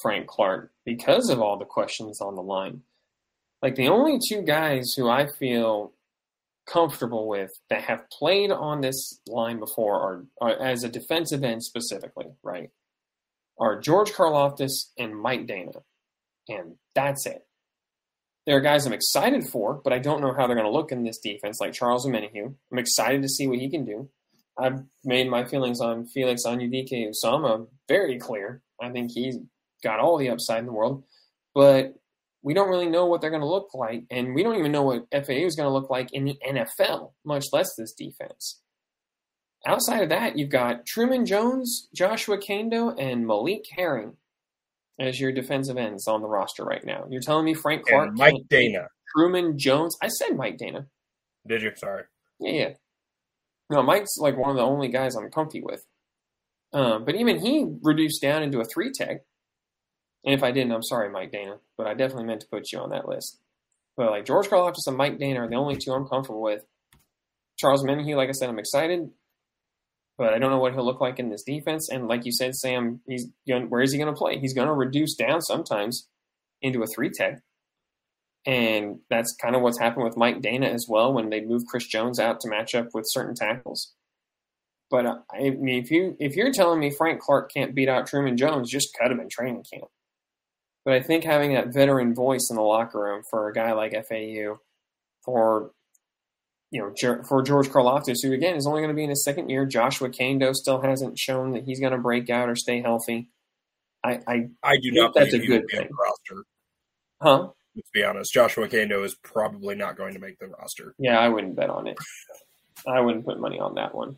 Frank 0.00 0.26
Clark 0.26 0.70
because 0.84 1.30
of 1.30 1.40
all 1.40 1.58
the 1.58 1.64
questions 1.64 2.20
on 2.20 2.34
the 2.34 2.42
line. 2.42 2.82
Like 3.62 3.74
the 3.74 3.88
only 3.88 4.20
two 4.28 4.42
guys 4.42 4.94
who 4.96 5.08
I 5.08 5.26
feel 5.38 5.92
comfortable 6.68 7.26
with 7.26 7.50
that 7.70 7.82
have 7.82 8.08
played 8.10 8.50
on 8.50 8.80
this 8.80 9.20
line 9.26 9.58
before 9.58 10.00
are, 10.00 10.24
are 10.40 10.62
as 10.62 10.84
a 10.84 10.88
defensive 10.88 11.42
end 11.42 11.64
specifically, 11.64 12.26
right? 12.42 12.70
Are 13.58 13.80
George 13.80 14.12
Karlaftis 14.12 14.90
and 14.96 15.18
Mike 15.18 15.46
Danna. 15.46 15.82
And 16.48 16.76
that's 16.94 17.26
it. 17.26 17.47
There 18.48 18.56
are 18.56 18.62
guys 18.62 18.86
I'm 18.86 18.94
excited 18.94 19.46
for, 19.46 19.78
but 19.84 19.92
I 19.92 19.98
don't 19.98 20.22
know 20.22 20.32
how 20.32 20.46
they're 20.46 20.56
going 20.56 20.66
to 20.66 20.72
look 20.72 20.90
in 20.90 21.04
this 21.04 21.18
defense, 21.18 21.60
like 21.60 21.74
Charles 21.74 22.06
Omenihu. 22.06 22.54
I'm 22.72 22.78
excited 22.78 23.20
to 23.20 23.28
see 23.28 23.46
what 23.46 23.58
he 23.58 23.68
can 23.68 23.84
do. 23.84 24.08
I've 24.58 24.84
made 25.04 25.28
my 25.28 25.44
feelings 25.44 25.82
on 25.82 26.06
Felix 26.06 26.44
Anudike-Uzomah 26.46 27.66
very 27.88 28.18
clear. 28.18 28.62
I 28.80 28.88
think 28.88 29.10
he's 29.12 29.36
got 29.84 30.00
all 30.00 30.16
the 30.16 30.30
upside 30.30 30.60
in 30.60 30.64
the 30.64 30.72
world, 30.72 31.04
but 31.54 31.92
we 32.40 32.54
don't 32.54 32.70
really 32.70 32.88
know 32.88 33.04
what 33.04 33.20
they're 33.20 33.28
going 33.28 33.42
to 33.42 33.46
look 33.46 33.74
like, 33.74 34.04
and 34.10 34.34
we 34.34 34.42
don't 34.42 34.58
even 34.58 34.72
know 34.72 34.84
what 34.84 35.08
FAU 35.12 35.44
is 35.44 35.54
going 35.54 35.68
to 35.68 35.74
look 35.74 35.90
like 35.90 36.14
in 36.14 36.24
the 36.24 36.38
NFL, 36.42 37.12
much 37.26 37.48
less 37.52 37.74
this 37.76 37.92
defense. 37.92 38.62
outside 39.66 40.04
of 40.04 40.08
that, 40.08 40.38
you've 40.38 40.48
got 40.48 40.86
Truman 40.86 41.26
Jones, 41.26 41.88
Joshua 41.94 42.38
Kaindoh, 42.38 42.98
and 42.98 43.26
Malik 43.26 43.66
Herring 43.76 44.16
as 44.98 45.20
your 45.20 45.32
defensive 45.32 45.76
ends 45.76 46.08
on 46.08 46.20
the 46.20 46.28
roster 46.28 46.64
right 46.64 46.84
now. 46.84 47.06
You're 47.08 47.20
telling 47.20 47.44
me 47.44 47.54
Frank 47.54 47.86
Clark, 47.86 48.08
And 48.08 48.18
Mike 48.18 48.34
Danna. 48.48 48.86
Truman 49.14 49.58
Jones. 49.58 49.96
I 50.02 50.08
said 50.08 50.36
Mike 50.36 50.58
Danna. 50.58 50.86
Did 51.46 51.62
you? 51.62 51.72
Sorry. 51.76 52.04
Yeah, 52.40 52.52
yeah. 52.52 52.70
No, 53.70 53.82
Mike's 53.82 54.16
like 54.18 54.36
one 54.36 54.50
of 54.50 54.56
the 54.56 54.62
only 54.62 54.88
guys 54.88 55.14
I'm 55.14 55.30
comfy 55.30 55.60
with. 55.62 55.84
Um, 56.72 57.04
but 57.04 57.14
even 57.14 57.40
he 57.40 57.66
reduced 57.82 58.20
down 58.20 58.42
into 58.42 58.60
a 58.60 58.64
three 58.64 58.90
tech. 58.92 59.22
And 60.24 60.34
if 60.34 60.42
I 60.42 60.50
didn't, 60.50 60.72
I'm 60.72 60.82
sorry, 60.82 61.10
Mike 61.10 61.32
Danna. 61.32 61.58
But 61.76 61.86
I 61.86 61.94
definitely 61.94 62.24
meant 62.24 62.40
to 62.42 62.48
put 62.48 62.72
you 62.72 62.78
on 62.80 62.90
that 62.90 63.08
list. 63.08 63.38
But 63.96 64.10
like 64.10 64.26
George 64.26 64.48
Karlaftis 64.48 64.86
and 64.86 64.96
Mike 64.96 65.18
Danna 65.18 65.40
are 65.40 65.48
the 65.48 65.56
only 65.56 65.76
two 65.76 65.92
I'm 65.92 66.06
comfortable 66.08 66.42
with. 66.42 66.64
Charles 67.56 67.82
Omenihu, 67.84 68.16
like 68.16 68.28
I 68.28 68.32
said, 68.32 68.48
I'm 68.48 68.58
excited, 68.58 69.10
but 70.18 70.34
I 70.34 70.38
don't 70.38 70.50
know 70.50 70.58
what 70.58 70.74
he'll 70.74 70.84
look 70.84 71.00
like 71.00 71.20
in 71.20 71.30
this 71.30 71.44
defense. 71.44 71.88
And 71.88 72.08
like 72.08 72.26
you 72.26 72.32
said, 72.32 72.56
Sam, 72.56 73.00
he's 73.06 73.28
going, 73.48 73.70
where 73.70 73.80
is 73.80 73.92
he 73.92 73.98
going 73.98 74.12
to 74.12 74.18
play? 74.18 74.38
He's 74.38 74.52
going 74.52 74.66
to 74.66 74.74
reduce 74.74 75.14
down 75.14 75.40
sometimes 75.40 76.08
into 76.60 76.82
a 76.82 76.86
three 76.86 77.10
tech, 77.10 77.40
And 78.44 78.98
that's 79.08 79.34
kind 79.40 79.54
of 79.54 79.62
what's 79.62 79.78
happened 79.78 80.04
with 80.04 80.16
Mike 80.16 80.42
Danna 80.42 80.66
as 80.66 80.86
well 80.88 81.12
when 81.12 81.30
they 81.30 81.40
move 81.40 81.62
Chris 81.68 81.86
Jones 81.86 82.18
out 82.18 82.40
to 82.40 82.48
match 82.48 82.74
up 82.74 82.88
with 82.92 83.04
certain 83.06 83.36
tackles. 83.36 83.94
But 84.90 85.06
uh, 85.06 85.18
I 85.32 85.50
mean, 85.50 85.82
if 85.82 85.90
you 85.90 86.16
if 86.18 86.34
you're 86.34 86.52
telling 86.52 86.80
me 86.80 86.90
Frank 86.90 87.20
Clark 87.20 87.52
can't 87.52 87.74
beat 87.74 87.88
out 87.88 88.06
Truman 88.06 88.36
Jones, 88.36 88.70
just 88.70 88.96
cut 88.98 89.12
him 89.12 89.20
in 89.20 89.28
training 89.28 89.64
camp. 89.72 89.90
But 90.84 90.94
I 90.94 91.02
think 91.02 91.24
having 91.24 91.52
that 91.52 91.72
veteran 91.74 92.14
voice 92.14 92.48
in 92.50 92.56
the 92.56 92.62
locker 92.62 92.98
room 92.98 93.22
for 93.30 93.48
a 93.48 93.52
guy 93.52 93.72
like 93.72 93.92
FAU, 93.92 94.58
for 95.24 95.72
you 96.70 96.80
know 96.80 97.22
for 97.28 97.42
George 97.42 97.68
Karlaftis, 97.68 98.18
who 98.22 98.32
again 98.32 98.56
is 98.56 98.66
only 98.66 98.80
going 98.80 98.90
to 98.90 98.94
be 98.94 99.04
in 99.04 99.10
his 99.10 99.24
second 99.24 99.48
year, 99.48 99.64
Joshua 99.66 100.08
Kaindoh 100.08 100.54
still 100.54 100.80
hasn't 100.80 101.18
shown 101.18 101.52
that 101.52 101.64
he's 101.64 101.80
going 101.80 101.92
to 101.92 101.98
break 101.98 102.28
out 102.30 102.48
or 102.48 102.56
stay 102.56 102.80
healthy. 102.82 103.30
I, 104.04 104.20
I 104.26 104.48
I 104.62 104.76
do 104.76 104.90
think 104.92 104.94
not 104.94 105.14
that's 105.14 105.34
a 105.34 105.38
good 105.38 105.64
thing. 105.70 105.88
roster. 105.98 106.44
huh? 107.20 107.48
Let's 107.74 107.90
be 107.90 108.02
honest. 108.04 108.32
Joshua 108.32 108.68
Kaindoh 108.68 109.04
is 109.04 109.14
probably 109.14 109.74
not 109.74 109.96
going 109.96 110.14
to 110.14 110.20
make 110.20 110.38
the 110.38 110.48
roster. 110.48 110.94
Yeah, 110.98 111.18
I 111.18 111.28
wouldn't 111.28 111.56
bet 111.56 111.70
on 111.70 111.86
it. 111.86 111.96
I 112.86 113.00
wouldn't 113.00 113.24
put 113.24 113.40
money 113.40 113.58
on 113.58 113.74
that 113.74 113.94
one. 113.94 114.16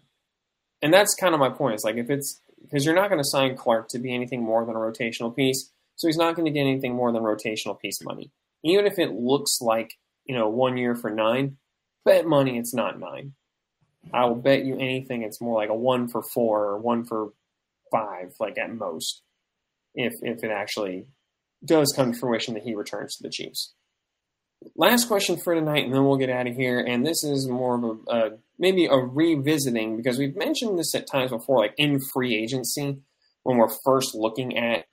And 0.82 0.92
that's 0.92 1.14
kind 1.14 1.34
of 1.34 1.40
my 1.40 1.50
point. 1.50 1.74
It's 1.74 1.84
like 1.84 1.96
if 1.96 2.10
it's 2.10 2.40
because 2.62 2.84
you're 2.84 2.94
not 2.94 3.08
going 3.10 3.20
to 3.22 3.28
sign 3.28 3.56
Clark 3.56 3.88
to 3.90 3.98
be 3.98 4.14
anything 4.14 4.42
more 4.42 4.64
than 4.64 4.76
a 4.76 4.78
rotational 4.78 5.34
piece, 5.34 5.70
so 5.96 6.08
he's 6.08 6.16
not 6.16 6.36
going 6.36 6.46
to 6.46 6.50
get 6.52 6.60
anything 6.66 6.94
more 6.94 7.12
than 7.12 7.22
rotational 7.22 7.78
piece 7.78 8.02
money. 8.02 8.30
Even 8.64 8.86
if 8.86 8.98
it 8.98 9.12
looks 9.12 9.58
like 9.60 9.94
you 10.24 10.34
know 10.34 10.48
one 10.48 10.76
year 10.76 10.94
for 10.94 11.10
nine, 11.10 11.56
bet 12.04 12.26
money 12.26 12.58
it's 12.58 12.74
not 12.74 12.98
nine. 12.98 13.34
I 14.12 14.24
will 14.24 14.36
bet 14.36 14.64
you 14.64 14.74
anything 14.74 15.22
it's 15.22 15.40
more 15.40 15.60
like 15.60 15.68
a 15.68 15.74
one 15.74 16.08
for 16.08 16.22
four 16.22 16.64
or 16.64 16.78
one 16.78 17.04
for 17.04 17.32
five, 17.92 18.32
like 18.40 18.58
at 18.58 18.74
most, 18.74 19.22
if 19.94 20.14
if 20.22 20.42
it 20.42 20.50
actually 20.50 21.06
does 21.64 21.92
come 21.94 22.12
to 22.12 22.18
fruition 22.18 22.54
that 22.54 22.62
he 22.62 22.74
returns 22.74 23.16
to 23.16 23.22
the 23.22 23.30
Chiefs 23.30 23.74
last 24.76 25.08
question 25.08 25.36
for 25.36 25.54
tonight, 25.54 25.84
and 25.84 25.94
then 25.94 26.04
we'll 26.04 26.16
get 26.16 26.30
out 26.30 26.46
of 26.46 26.56
here. 26.56 26.80
And 26.80 27.06
this 27.06 27.24
is 27.24 27.48
more 27.48 27.76
of 27.76 27.98
a 28.08 28.38
maybe 28.58 28.86
a 28.86 28.96
revisiting 28.96 29.96
because 29.96 30.18
we've 30.18 30.36
mentioned 30.36 30.78
this 30.78 30.94
at 30.94 31.10
times 31.10 31.30
before, 31.30 31.58
like 31.58 31.74
in 31.78 31.98
free 32.12 32.36
agency 32.36 32.98
when 33.42 33.56
we're 33.56 33.74
first 33.84 34.14
looking 34.14 34.58
at 34.58 34.84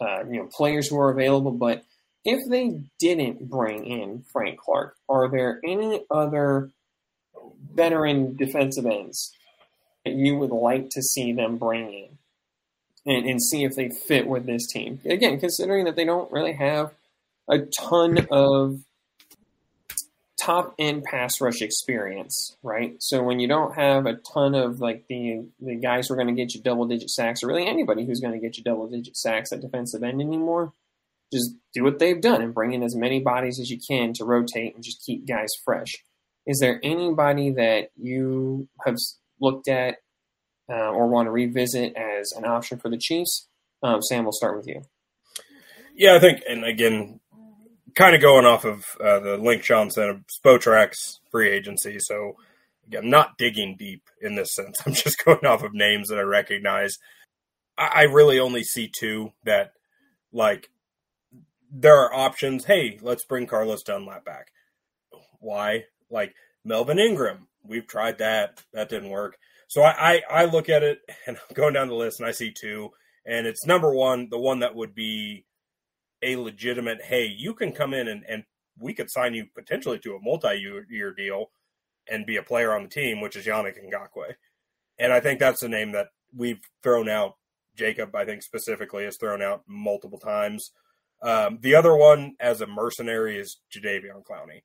uh, 0.00 0.24
you 0.30 0.38
know 0.38 0.48
players 0.52 0.88
who 0.88 0.98
are 0.98 1.10
available. 1.10 1.52
But 1.52 1.82
if 2.26 2.48
they 2.48 2.80
didn't 2.98 3.48
bring 3.48 3.86
in 3.86 4.24
Frank 4.32 4.58
Clark, 4.58 4.96
are 5.08 5.30
there 5.30 5.60
any 5.64 6.04
other 6.10 6.70
veteran 7.72 8.36
defensive 8.36 8.84
ends 8.84 9.32
that 10.04 10.14
you 10.14 10.36
would 10.36 10.50
like 10.50 10.90
to 10.90 11.02
see 11.02 11.32
them 11.32 11.56
bring 11.56 11.92
in? 11.92 12.08
And, 13.08 13.24
and 13.24 13.40
see 13.40 13.62
if 13.62 13.76
they 13.76 13.88
fit 13.88 14.26
with 14.26 14.46
this 14.46 14.66
team. 14.66 14.98
Again, 15.04 15.38
considering 15.38 15.84
that 15.84 15.94
they 15.94 16.04
don't 16.04 16.32
really 16.32 16.54
have 16.54 16.90
a 17.48 17.60
ton 17.60 18.26
of 18.32 18.80
top 20.40 20.74
end 20.78 21.04
pass 21.04 21.40
rush 21.40 21.62
experience, 21.62 22.56
right? 22.64 22.96
So 22.98 23.22
when 23.22 23.38
you 23.38 23.46
don't 23.46 23.76
have 23.76 24.06
a 24.06 24.14
ton 24.14 24.56
of 24.56 24.80
like 24.80 25.04
the 25.08 25.44
the 25.60 25.76
guys 25.76 26.08
who 26.08 26.14
are 26.14 26.16
going 26.16 26.34
to 26.34 26.40
get 26.40 26.54
you 26.54 26.62
double 26.62 26.86
digit 26.86 27.10
sacks, 27.10 27.44
or 27.44 27.46
really 27.46 27.66
anybody 27.66 28.04
who's 28.04 28.18
going 28.18 28.34
to 28.34 28.40
get 28.40 28.56
you 28.56 28.64
double 28.64 28.88
digit 28.88 29.16
sacks 29.16 29.52
at 29.52 29.60
defensive 29.60 30.02
end 30.02 30.20
anymore, 30.20 30.72
just 31.32 31.52
do 31.74 31.82
what 31.84 31.98
they've 31.98 32.20
done 32.20 32.42
and 32.42 32.54
bring 32.54 32.72
in 32.72 32.82
as 32.82 32.94
many 32.94 33.20
bodies 33.20 33.58
as 33.60 33.70
you 33.70 33.78
can 33.88 34.12
to 34.14 34.24
rotate 34.24 34.74
and 34.74 34.84
just 34.84 35.04
keep 35.04 35.26
guys 35.26 35.50
fresh. 35.64 35.92
Is 36.46 36.60
there 36.60 36.80
anybody 36.82 37.50
that 37.52 37.90
you 37.96 38.68
have 38.84 38.96
looked 39.40 39.68
at 39.68 39.96
uh, 40.70 40.90
or 40.90 41.08
want 41.08 41.26
to 41.26 41.30
revisit 41.30 41.96
as 41.96 42.32
an 42.32 42.44
option 42.44 42.78
for 42.78 42.88
the 42.88 42.98
Chiefs? 42.98 43.48
Um, 43.82 44.00
Sam, 44.02 44.24
we'll 44.24 44.32
start 44.32 44.56
with 44.56 44.68
you. 44.68 44.82
Yeah, 45.94 46.14
I 46.14 46.18
think, 46.18 46.42
and 46.48 46.64
again, 46.64 47.20
kind 47.94 48.14
of 48.14 48.20
going 48.20 48.44
off 48.44 48.64
of 48.64 48.84
uh, 49.00 49.18
the 49.20 49.36
link 49.38 49.64
sent 49.64 49.98
of 49.98 50.22
Spotrac's 50.28 51.20
free 51.30 51.50
agency. 51.50 51.96
So 51.98 52.36
again, 52.86 53.10
not 53.10 53.38
digging 53.38 53.76
deep 53.78 54.02
in 54.20 54.36
this 54.36 54.54
sense. 54.54 54.78
I'm 54.86 54.94
just 54.94 55.24
going 55.24 55.44
off 55.44 55.62
of 55.62 55.74
names 55.74 56.08
that 56.08 56.18
I 56.18 56.22
recognize. 56.22 56.96
I, 57.76 57.90
I 57.94 58.02
really 58.02 58.38
only 58.38 58.62
see 58.62 58.90
two 58.96 59.32
that, 59.44 59.72
like, 60.32 60.68
there 61.70 61.96
are 61.96 62.14
options. 62.14 62.64
Hey, 62.64 62.98
let's 63.02 63.24
bring 63.24 63.46
Carlos 63.46 63.82
Dunlap 63.82 64.24
back. 64.24 64.48
Why? 65.40 65.84
Like 66.10 66.34
Melvin 66.64 66.98
Ingram. 66.98 67.48
We've 67.62 67.86
tried 67.86 68.18
that. 68.18 68.62
That 68.72 68.88
didn't 68.88 69.10
work. 69.10 69.38
So 69.68 69.82
I, 69.82 70.22
I, 70.30 70.42
I 70.42 70.44
look 70.44 70.68
at 70.68 70.82
it 70.82 71.00
and 71.26 71.36
I'm 71.36 71.54
going 71.54 71.74
down 71.74 71.88
the 71.88 71.94
list 71.94 72.20
and 72.20 72.28
I 72.28 72.32
see 72.32 72.52
two. 72.52 72.90
And 73.24 73.46
it's 73.46 73.66
number 73.66 73.92
one, 73.92 74.28
the 74.30 74.38
one 74.38 74.60
that 74.60 74.74
would 74.76 74.94
be 74.94 75.46
a 76.22 76.36
legitimate, 76.36 77.02
hey, 77.02 77.26
you 77.26 77.54
can 77.54 77.72
come 77.72 77.92
in 77.92 78.08
and, 78.08 78.24
and 78.28 78.44
we 78.78 78.94
could 78.94 79.10
sign 79.10 79.34
you 79.34 79.46
potentially 79.54 79.98
to 80.00 80.14
a 80.14 80.20
multi 80.22 80.56
year 80.88 81.12
deal 81.12 81.46
and 82.08 82.26
be 82.26 82.36
a 82.36 82.42
player 82.42 82.72
on 82.72 82.84
the 82.84 82.88
team, 82.88 83.20
which 83.20 83.36
is 83.36 83.46
Yannick 83.46 83.74
Ngakoue. 83.84 84.34
And 84.98 85.12
I 85.12 85.20
think 85.20 85.40
that's 85.40 85.60
the 85.60 85.68
name 85.68 85.92
that 85.92 86.08
we've 86.34 86.60
thrown 86.82 87.08
out. 87.08 87.34
Jacob, 87.76 88.14
I 88.14 88.24
think 88.24 88.42
specifically, 88.42 89.04
has 89.04 89.18
thrown 89.18 89.42
out 89.42 89.62
multiple 89.66 90.18
times. 90.18 90.70
Um, 91.22 91.58
the 91.60 91.74
other 91.74 91.96
one 91.96 92.36
as 92.40 92.60
a 92.60 92.66
mercenary 92.66 93.38
is 93.38 93.58
Jadeveon 93.74 94.22
Clowney. 94.24 94.62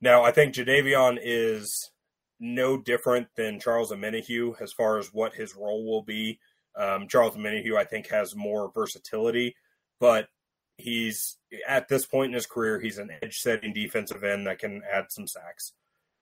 Now, 0.00 0.22
I 0.22 0.30
think 0.30 0.54
Jadeveon 0.54 1.18
is 1.22 1.90
no 2.38 2.76
different 2.76 3.28
than 3.36 3.60
Charles 3.60 3.92
Omenihu 3.92 4.60
as 4.60 4.72
far 4.72 4.98
as 4.98 5.12
what 5.12 5.34
his 5.34 5.54
role 5.54 5.86
will 5.86 6.02
be. 6.02 6.38
Um, 6.76 7.08
Charles 7.08 7.36
Omenihu, 7.36 7.76
I 7.76 7.84
think, 7.84 8.08
has 8.10 8.36
more 8.36 8.70
versatility, 8.74 9.56
but 9.98 10.28
he's 10.76 11.38
at 11.66 11.88
this 11.88 12.04
point 12.04 12.28
in 12.28 12.34
his 12.34 12.46
career, 12.46 12.78
he's 12.78 12.98
an 12.98 13.10
edge 13.22 13.36
setting 13.38 13.72
defensive 13.72 14.22
end 14.22 14.46
that 14.46 14.58
can 14.58 14.82
add 14.90 15.06
some 15.10 15.26
sacks. 15.26 15.72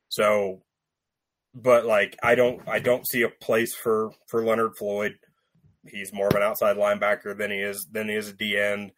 So, 0.09 0.63
but 1.55 1.85
like, 1.85 2.17
I 2.23 2.37
don't, 2.37 2.61
I 2.69 2.79
don't 2.79 3.09
see 3.09 3.23
a 3.23 3.29
place 3.29 3.75
for 3.75 4.13
for 4.29 4.45
Leonard 4.45 4.77
Floyd. 4.77 5.19
He's 5.87 6.13
more 6.13 6.29
of 6.29 6.35
an 6.35 6.43
outside 6.43 6.77
linebacker 6.77 7.37
than 7.37 7.51
he 7.51 7.59
is 7.59 7.87
than 7.91 8.09
he 8.09 8.15
is 8.15 8.29
a 8.29 8.33
D 8.33 8.57
end. 8.57 8.93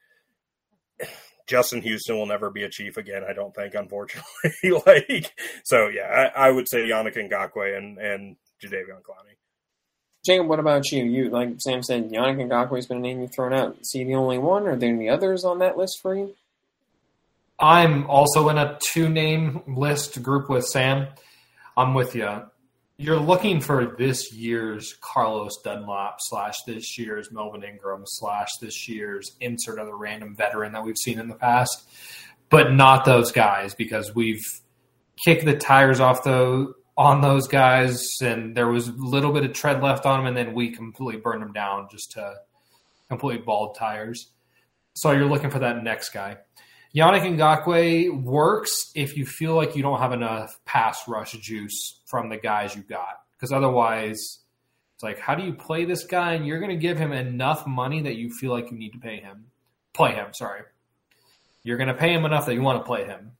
Justin 1.47 1.81
Houston 1.83 2.17
will 2.17 2.27
never 2.27 2.51
be 2.51 2.65
a 2.65 2.69
chief 2.69 2.97
again, 2.97 3.23
I 3.29 3.33
don't 3.33 3.55
think, 3.55 3.75
unfortunately. 3.75 4.25
like, 4.87 5.33
so 5.65 5.89
yeah, 5.89 6.31
I, 6.37 6.49
I 6.49 6.51
would 6.51 6.69
say 6.69 6.89
Yannick 6.89 7.17
Ngakoue 7.17 7.77
and 7.77 7.99
and 7.99 8.37
Jadeveon 8.63 9.03
Clowney. 9.03 9.37
Jacob, 10.25 10.49
what 10.49 10.59
about 10.59 10.91
you? 10.91 11.05
You 11.05 11.31
like 11.31 11.51
Sam 11.59 11.83
said, 11.83 12.11
Yannick 12.11 12.37
Ngakoue's 12.37 12.87
been 12.87 12.97
a 12.99 13.01
name 13.01 13.21
you've 13.21 13.35
thrown 13.35 13.53
out. 13.53 13.77
Is 13.81 13.93
he 13.93 14.03
the 14.03 14.17
only 14.17 14.39
one? 14.39 14.67
Are 14.67 14.77
there 14.77 14.93
any 14.93 15.09
others 15.09 15.45
on 15.45 15.61
that 15.61 15.77
list 15.77 16.01
for 16.03 16.17
you? 16.17 16.35
I'm 17.59 18.11
also 18.11 18.49
in 18.49 18.59
a 18.59 18.79
two 18.93 19.09
name 19.09 19.63
list 19.69 20.23
group 20.23 20.51
with 20.51 20.67
Sam. 20.67 21.07
I'm 21.77 21.95
with 21.95 22.15
you. 22.15 22.43
You're 22.99 23.21
looking 23.21 23.61
for 23.61 23.95
this 23.99 24.33
year's 24.33 24.97
Carlos 25.03 25.59
Dunlap 25.63 26.17
slash 26.19 26.63
this 26.67 26.99
year's 26.99 27.31
Melvin 27.31 27.63
Ingram 27.63 28.05
slash 28.07 28.49
this 28.63 28.89
year's 28.89 29.37
insert 29.39 29.79
other 29.79 29.95
random 29.95 30.35
veteran 30.35 30.73
that 30.73 30.83
we've 30.83 30.97
seen 30.97 31.19
in 31.19 31.29
the 31.29 31.35
past, 31.35 31.87
but 32.49 32.73
not 32.73 33.05
those 33.05 33.33
guys 33.33 33.75
because 33.75 34.15
we've 34.15 34.43
kicked 35.23 35.45
the 35.45 35.55
tires 35.55 36.01
off 36.01 36.25
those 36.25 36.73
on 36.97 37.21
those 37.21 37.47
guys 37.47 38.03
and 38.23 38.57
there 38.57 38.69
was 38.69 38.89
a 38.89 38.93
little 38.93 39.31
bit 39.31 39.45
of 39.45 39.53
tread 39.53 39.83
left 39.83 40.07
on 40.07 40.21
them 40.21 40.27
and 40.29 40.37
then 40.37 40.55
we 40.55 40.71
completely 40.71 41.21
burned 41.21 41.43
them 41.43 41.53
down 41.53 41.89
just 41.91 42.13
to 42.13 42.35
completely 43.11 43.45
bald 43.45 43.77
tires. 43.77 44.31
So 44.95 45.11
you're 45.11 45.27
looking 45.27 45.51
for 45.51 45.59
that 45.59 45.85
next 45.85 46.09
guy. 46.09 46.39
Yannick 46.97 47.37
Ngakoue 47.37 48.23
works 48.23 48.91
if 48.95 49.19
you 49.19 49.27
feel 49.27 49.55
like 49.55 49.77
you 49.77 49.83
don't 49.83 49.99
have 49.99 50.13
enough 50.13 50.59
pass 50.65 51.07
rush 51.07 51.33
juice 51.33 52.01
from 52.07 52.31
the 52.31 52.39
guys 52.39 52.75
you 52.75 52.83
got. 52.83 53.21
Because 53.37 53.53
otherwise, 53.53 54.39
it's 54.95 55.03
like, 55.03 55.19
how 55.19 55.35
do 55.35 55.45
you 55.45 55.53
play 55.53 55.85
this 55.85 56.05
guy? 56.05 56.33
And 56.33 56.47
you're 56.47 56.59
going 56.59 56.71
to 56.71 56.77
give 56.77 56.97
him 56.97 57.13
enough 57.13 57.67
money 57.67 58.01
that 58.01 58.17
you 58.17 58.31
feel 58.31 58.51
like 58.51 58.71
you 58.71 58.79
need 58.79 58.95
to 58.95 58.99
pay 58.99 59.21
him. 59.21 59.45
Play 59.93 60.13
him, 60.13 60.33
sorry. 60.33 60.63
You're 61.63 61.77
going 61.77 61.89
to 61.89 61.95
pay 61.95 62.15
him 62.15 62.25
enough 62.25 62.47
that 62.47 62.55
you 62.55 62.63
want 62.63 62.81
to 62.81 62.87
play 62.87 63.05
him. 63.05 63.33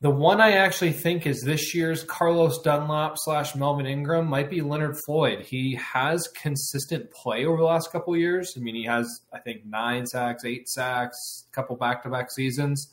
The 0.00 0.10
one 0.10 0.40
I 0.40 0.52
actually 0.52 0.92
think 0.92 1.26
is 1.26 1.40
this 1.40 1.74
year's 1.74 2.04
Carlos 2.04 2.62
Dunlap 2.62 3.16
slash 3.16 3.56
Melvin 3.56 3.86
Ingram 3.86 4.28
might 4.28 4.48
be 4.48 4.60
Leonard 4.60 4.96
Floyd. 5.04 5.40
He 5.40 5.74
has 5.74 6.28
consistent 6.40 7.10
play 7.10 7.44
over 7.44 7.56
the 7.56 7.64
last 7.64 7.90
couple 7.90 8.16
years. 8.16 8.54
I 8.56 8.60
mean, 8.60 8.76
he 8.76 8.84
has 8.84 9.22
I 9.32 9.40
think 9.40 9.66
nine 9.66 10.06
sacks, 10.06 10.44
eight 10.44 10.68
sacks, 10.68 11.46
a 11.50 11.52
couple 11.52 11.74
back 11.74 12.04
to 12.04 12.10
back 12.10 12.30
seasons. 12.30 12.92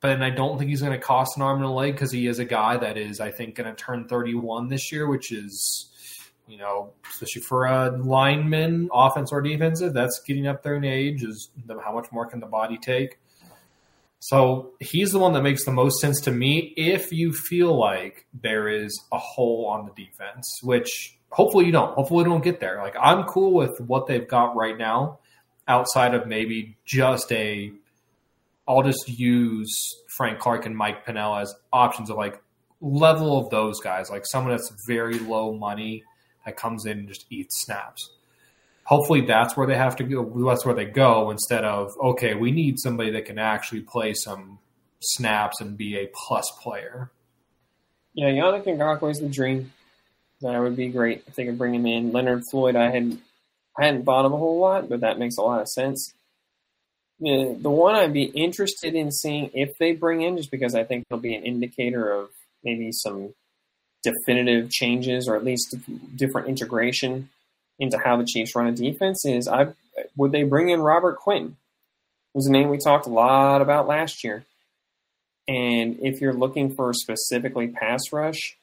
But 0.00 0.22
I 0.22 0.30
don't 0.30 0.58
think 0.58 0.70
he's 0.70 0.80
going 0.80 0.92
to 0.92 0.98
cost 0.98 1.36
an 1.36 1.42
arm 1.42 1.56
and 1.56 1.66
a 1.66 1.70
leg 1.70 1.92
because 1.92 2.12
he 2.12 2.26
is 2.26 2.38
a 2.38 2.44
guy 2.46 2.78
that 2.78 2.96
is 2.96 3.20
I 3.20 3.30
think 3.30 3.56
going 3.56 3.68
to 3.68 3.74
turn 3.74 4.08
31 4.08 4.68
this 4.68 4.92
year, 4.92 5.06
which 5.06 5.30
is 5.30 5.90
you 6.48 6.56
know, 6.56 6.92
especially 7.10 7.42
for 7.42 7.66
a 7.66 7.90
lineman, 7.90 8.88
offense 8.92 9.30
or 9.30 9.42
defensive, 9.42 9.92
that's 9.92 10.22
getting 10.26 10.46
up 10.46 10.62
there 10.62 10.76
in 10.76 10.84
age. 10.84 11.22
Is 11.22 11.50
how 11.84 11.92
much 11.92 12.10
more 12.12 12.26
can 12.26 12.40
the 12.40 12.46
body 12.46 12.78
take? 12.78 13.18
So 14.22 14.74
he's 14.78 15.10
the 15.10 15.18
one 15.18 15.32
that 15.32 15.42
makes 15.42 15.64
the 15.64 15.72
most 15.72 16.00
sense 16.00 16.20
to 16.20 16.30
me 16.30 16.72
if 16.76 17.10
you 17.10 17.32
feel 17.32 17.76
like 17.76 18.24
there 18.32 18.68
is 18.68 19.02
a 19.10 19.18
hole 19.18 19.66
on 19.66 19.84
the 19.84 20.04
defense, 20.04 20.60
which 20.62 21.18
hopefully 21.30 21.66
you 21.66 21.72
don't. 21.72 21.92
Hopefully 21.94 22.22
we 22.22 22.30
don't 22.30 22.44
get 22.44 22.60
there. 22.60 22.78
Like 22.80 22.94
I'm 23.02 23.24
cool 23.24 23.52
with 23.52 23.80
what 23.80 24.06
they've 24.06 24.28
got 24.28 24.54
right 24.54 24.78
now, 24.78 25.18
outside 25.66 26.14
of 26.14 26.28
maybe 26.28 26.76
just 26.84 27.32
a 27.32 27.72
I'll 28.68 28.84
just 28.84 29.08
use 29.08 29.96
Frank 30.06 30.38
Clark 30.38 30.66
and 30.66 30.76
Mike 30.76 31.04
Pennel 31.04 31.34
as 31.34 31.52
options 31.72 32.08
of 32.08 32.16
like 32.16 32.40
level 32.80 33.36
of 33.36 33.50
those 33.50 33.80
guys, 33.80 34.08
like 34.08 34.24
someone 34.24 34.52
that's 34.52 34.72
very 34.86 35.18
low 35.18 35.52
money 35.52 36.04
that 36.44 36.56
comes 36.56 36.86
in 36.86 37.00
and 37.00 37.08
just 37.08 37.26
eats 37.28 37.64
snaps 37.64 38.08
hopefully 38.84 39.22
that's 39.22 39.56
where 39.56 39.66
they 39.66 39.76
have 39.76 39.96
to 39.96 40.04
go. 40.04 40.24
That's 40.46 40.64
where 40.64 40.74
they 40.74 40.86
go 40.86 41.30
instead 41.30 41.64
of 41.64 41.92
okay, 42.02 42.34
we 42.34 42.50
need 42.50 42.78
somebody 42.78 43.10
that 43.12 43.24
can 43.24 43.38
actually 43.38 43.80
play 43.80 44.14
some 44.14 44.58
snaps 45.00 45.60
and 45.60 45.76
be 45.76 45.96
a 45.96 46.10
plus 46.14 46.50
player. 46.62 47.10
Yeah, 48.14 48.28
Yannick 48.28 48.64
Ngakoue 48.64 49.10
is 49.10 49.20
the 49.20 49.28
dream. 49.28 49.72
That 50.42 50.58
would 50.60 50.76
be 50.76 50.88
great 50.88 51.24
if 51.26 51.34
they 51.34 51.44
could 51.46 51.58
bring 51.58 51.74
him 51.74 51.86
in. 51.86 52.12
Leonard 52.12 52.42
Floyd, 52.50 52.76
I 52.76 52.90
had 52.90 53.18
I 53.78 53.86
hadn't 53.86 54.04
thought 54.04 54.26
of 54.26 54.32
a 54.32 54.36
whole 54.36 54.58
lot, 54.58 54.88
but 54.88 55.00
that 55.00 55.18
makes 55.18 55.36
a 55.36 55.42
lot 55.42 55.60
of 55.60 55.68
sense. 55.68 56.12
The, 57.20 57.56
the 57.58 57.70
one 57.70 57.94
I'd 57.94 58.12
be 58.12 58.24
interested 58.24 58.94
in 58.94 59.12
seeing 59.12 59.50
if 59.54 59.78
they 59.78 59.92
bring 59.92 60.22
in, 60.22 60.36
just 60.36 60.50
because 60.50 60.74
I 60.74 60.82
think 60.82 61.04
it'll 61.08 61.20
be 61.20 61.34
an 61.34 61.44
indicator 61.44 62.10
of 62.10 62.30
maybe 62.64 62.90
some 62.90 63.32
definitive 64.02 64.70
changes 64.70 65.28
or 65.28 65.36
at 65.36 65.44
least 65.44 65.76
different 66.16 66.48
integration 66.48 67.30
into 67.82 67.98
how 67.98 68.16
the 68.16 68.24
Chiefs 68.24 68.54
run 68.54 68.68
a 68.68 68.72
defense 68.72 69.26
is 69.26 69.48
I 69.48 69.72
would 70.16 70.30
they 70.30 70.44
bring 70.44 70.70
in 70.70 70.80
Robert 70.80 71.16
Quinn? 71.16 71.56
Was 72.32 72.46
a 72.46 72.52
name 72.52 72.70
we 72.70 72.78
talked 72.78 73.06
a 73.06 73.10
lot 73.10 73.60
about 73.60 73.88
last 73.88 74.24
year. 74.24 74.44
And 75.48 75.98
if 76.00 76.20
you're 76.20 76.32
looking 76.32 76.74
for 76.74 76.94
specifically 76.94 77.66
pass 77.66 78.00
rush, 78.12 78.56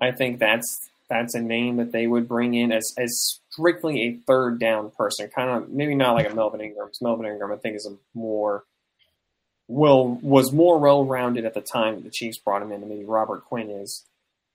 I 0.00 0.12
think 0.12 0.38
that's 0.38 0.88
that's 1.10 1.34
a 1.34 1.40
name 1.40 1.76
that 1.76 1.90
they 1.90 2.06
would 2.06 2.28
bring 2.28 2.54
in 2.54 2.70
as 2.70 2.94
as 2.96 3.40
strictly 3.50 4.02
a 4.02 4.16
third 4.24 4.60
down 4.60 4.92
person, 4.92 5.28
kind 5.34 5.50
of 5.50 5.68
maybe 5.68 5.96
not 5.96 6.14
like 6.14 6.30
a 6.30 6.34
Melvin 6.34 6.60
Ingram. 6.60 6.90
Melvin 7.02 7.26
Ingram, 7.26 7.50
I 7.50 7.56
think, 7.56 7.74
is 7.74 7.86
a 7.86 7.96
more 8.16 8.62
well 9.66 10.18
was 10.22 10.52
more 10.52 10.78
well 10.78 11.04
rounded 11.04 11.44
at 11.44 11.54
the 11.54 11.60
time 11.60 11.96
that 11.96 12.04
the 12.04 12.10
Chiefs 12.10 12.38
brought 12.38 12.62
him 12.62 12.70
in 12.70 12.80
than 12.80 12.88
maybe 12.88 13.04
Robert 13.04 13.44
Quinn 13.44 13.68
is. 13.68 14.04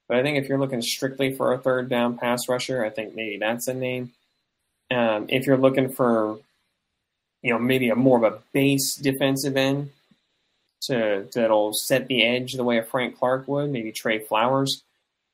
But 0.09 0.17
I 0.17 0.23
think 0.23 0.37
if 0.37 0.49
you're 0.49 0.59
looking 0.59 0.81
strictly 0.81 1.33
for 1.33 1.53
a 1.53 1.59
third 1.59 1.87
down 1.87 2.17
pass 2.17 2.49
rusher, 2.49 2.83
I 2.83 2.89
think 2.89 3.15
maybe 3.15 3.37
that's 3.37 3.67
a 3.67 3.75
name. 3.75 4.11
Um, 4.91 5.27
if 5.29 5.45
you're 5.45 5.55
looking 5.55 5.89
for, 5.89 6.39
you 7.43 7.53
know, 7.53 7.59
maybe 7.59 7.89
a 7.89 7.95
more 7.95 8.17
of 8.17 8.33
a 8.33 8.39
base 8.51 8.95
defensive 8.95 9.55
end 9.55 9.91
to 10.81 11.27
that'll 11.33 11.73
set 11.73 12.07
the 12.07 12.25
edge 12.25 12.53
the 12.53 12.63
way 12.63 12.79
a 12.79 12.83
Frank 12.83 13.19
Clark 13.19 13.47
would, 13.47 13.69
maybe 13.69 13.91
Trey 13.91 14.17
Flowers. 14.17 14.83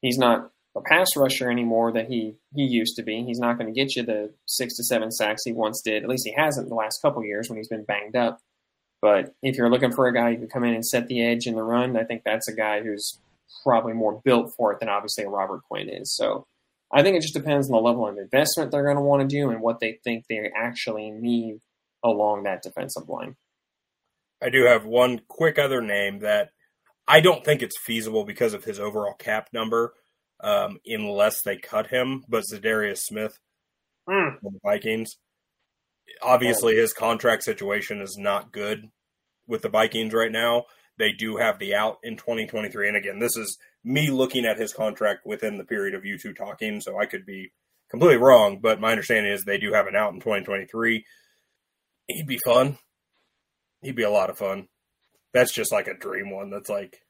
He's 0.02 0.18
not 0.18 0.52
a 0.76 0.82
pass 0.82 1.16
rusher 1.16 1.50
anymore 1.50 1.94
that 1.94 2.10
he 2.10 2.36
he 2.54 2.64
used 2.64 2.98
to 2.98 3.04
be. 3.04 3.24
He's 3.24 3.40
not 3.40 3.58
going 3.58 3.74
to 3.74 3.80
get 3.80 3.96
you 3.96 4.04
the 4.04 4.32
six 4.46 4.76
to 4.76 4.84
seven 4.84 5.10
sacks 5.10 5.46
he 5.46 5.54
once 5.54 5.82
did. 5.82 6.04
At 6.04 6.10
least 6.10 6.28
he 6.28 6.34
hasn't 6.34 6.68
the 6.68 6.76
last 6.76 7.02
couple 7.02 7.24
years 7.24 7.50
when 7.50 7.58
he's 7.58 7.70
been 7.70 7.86
banged 7.86 8.18
up. 8.18 8.40
But 9.02 9.34
if 9.42 9.56
you're 9.56 9.70
looking 9.70 9.94
for 9.94 10.08
a 10.08 10.14
guy 10.14 10.32
who 10.32 10.40
can 10.40 10.48
come 10.50 10.64
in 10.66 10.74
and 10.74 10.86
set 10.86 11.08
the 11.08 11.24
edge 11.24 11.48
in 11.48 11.56
the 11.56 11.64
run, 11.64 11.96
I 11.96 12.04
think 12.04 12.24
that's 12.26 12.50
a 12.50 12.54
guy 12.54 12.82
who's 12.82 13.20
probably 13.64 13.94
more 13.94 14.22
built 14.24 14.54
for 14.56 14.72
it 14.74 14.80
than 14.80 14.90
obviously 14.90 15.24
a 15.24 15.30
Robert 15.30 15.62
Quinn 15.70 15.90
is. 15.90 16.16
So 16.16 16.46
I 16.92 17.04
think 17.04 17.18
it 17.18 17.22
just 17.22 17.34
depends 17.34 17.70
on 17.70 17.74
the 17.74 17.82
level 17.82 18.08
of 18.08 18.18
investment 18.18 18.72
they're 18.72 18.84
going 18.84 18.98
to 18.98 19.02
want 19.02 19.22
to 19.22 19.36
do 19.36 19.50
and 19.50 19.62
what 19.62 19.80
they 19.80 20.00
think 20.04 20.26
they 20.28 20.52
actually 20.56 21.12
need 21.12 21.60
along 22.04 22.44
that 22.44 22.62
defensive 22.62 23.10
line. 23.10 23.36
I 24.42 24.50
do 24.50 24.66
have 24.66 24.86
one 24.86 25.22
quick 25.28 25.58
other 25.58 25.82
name 25.82 26.20
that 26.20 26.50
I 27.08 27.22
don't 27.22 27.44
think 27.44 27.62
it's 27.62 27.80
feasible 27.80 28.26
because 28.26 28.54
of 28.54 28.64
his 28.64 28.80
overall 28.80 29.14
cap 29.14 29.50
number, 29.54 29.94
um, 30.42 30.80
unless 30.86 31.42
they 31.44 31.58
cut 31.58 31.88
him. 31.88 32.24
But 32.28 32.44
Za'Darius 32.52 33.00
Smith 33.00 33.40
mm. 34.10 34.40
the 34.42 34.60
Vikings. 34.64 35.18
Obviously, 36.22 36.76
his 36.76 36.94
contract 36.94 37.44
situation 37.44 38.02
is 38.02 38.18
not 38.18 38.52
good 38.52 38.90
with 39.48 39.62
the 39.62 39.70
Vikings 39.70 40.14
right 40.14 40.32
now. 40.32 40.66
They 40.98 41.12
do 41.12 41.38
have 41.38 41.60
the 41.60 41.76
out 41.76 41.98
in 42.04 42.16
2023. 42.18 42.88
And 42.88 42.98
again, 42.98 43.20
this 43.20 43.36
is 43.36 43.58
me 43.84 44.10
looking 44.10 44.46
at 44.46 44.58
his 44.58 44.74
contract 44.74 45.26
within 45.26 45.58
the 45.58 45.64
period 45.64 45.94
of 45.94 46.06
you 46.06 46.18
two 46.18 46.34
talking, 46.34 46.82
so 46.82 47.00
I 47.00 47.06
could 47.06 47.26
be 47.26 47.52
completely 47.90 48.18
wrong, 48.18 48.60
but 48.62 48.80
my 48.80 48.92
understanding 48.92 49.32
is 49.32 49.44
they 49.44 49.58
do 49.58 49.74
have 49.74 49.88
an 49.88 49.96
out 49.96 50.14
in 50.14 50.20
2023. 50.20 51.06
He'd 52.08 52.28
be 52.28 52.40
fun. 52.44 52.78
He'd 53.82 53.96
be 53.96 54.04
a 54.04 54.10
lot 54.10 54.30
of 54.30 54.38
fun. 54.38 54.68
That's 55.34 55.54
just 55.54 55.72
like 55.72 55.88
a 55.88 55.98
dream 55.98 56.32
one. 56.32 56.50
That's 56.50 56.70
like 56.70 57.02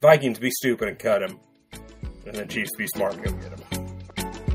Vikings 0.00 0.38
be 0.38 0.50
stupid 0.50 0.88
and 0.88 0.98
cut 0.98 1.22
him, 1.22 1.38
and 2.26 2.34
then 2.34 2.48
Chiefs 2.48 2.70
be 2.76 2.86
smart 2.88 3.14
and 3.14 3.24
go 3.24 3.32
get 3.32 3.58
him. 3.58 3.82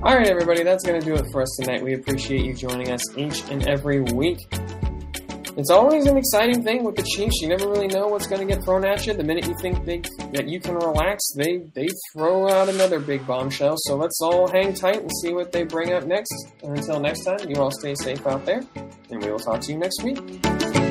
All 0.03 0.15
right, 0.15 0.27
everybody, 0.27 0.63
that's 0.63 0.83
going 0.83 0.99
to 0.99 1.05
do 1.05 1.15
it 1.15 1.25
for 1.31 1.41
us 1.41 1.57
tonight. 1.59 1.83
We 1.83 1.93
appreciate 1.93 2.45
you 2.45 2.53
joining 2.53 2.91
us 2.91 3.01
each 3.17 3.49
and 3.49 3.67
every 3.67 4.01
week 4.01 4.39
it's 5.57 5.71
always 5.71 6.05
an 6.05 6.17
exciting 6.17 6.63
thing 6.63 6.83
with 6.83 6.95
the 6.95 7.03
Chiefs. 7.03 7.41
You 7.41 7.49
never 7.49 7.67
really 7.67 7.87
know 7.87 8.07
what's 8.07 8.27
going 8.27 8.47
to 8.47 8.53
get 8.53 8.63
thrown 8.63 8.85
at 8.85 9.07
you. 9.07 9.13
The 9.13 9.23
minute 9.23 9.47
you 9.47 9.55
think 9.59 9.83
they, 9.85 10.01
that 10.33 10.47
you 10.47 10.59
can 10.59 10.75
relax, 10.75 11.23
they 11.35 11.63
they 11.73 11.87
throw 12.13 12.47
out 12.47 12.69
another 12.69 12.99
big 12.99 13.25
bombshell. 13.25 13.75
So 13.77 13.95
let's 13.95 14.19
all 14.21 14.47
hang 14.51 14.73
tight 14.73 15.01
and 15.01 15.11
see 15.21 15.33
what 15.33 15.51
they 15.51 15.63
bring 15.63 15.93
up 15.93 16.05
next. 16.05 16.33
And 16.61 16.77
until 16.77 16.99
next 16.99 17.25
time, 17.25 17.49
you 17.49 17.55
all 17.55 17.71
stay 17.71 17.95
safe 17.95 18.25
out 18.27 18.45
there, 18.45 18.61
and 19.09 19.23
we 19.23 19.31
will 19.31 19.39
talk 19.39 19.61
to 19.61 19.71
you 19.71 19.79
next 19.79 20.03
week. 20.03 20.86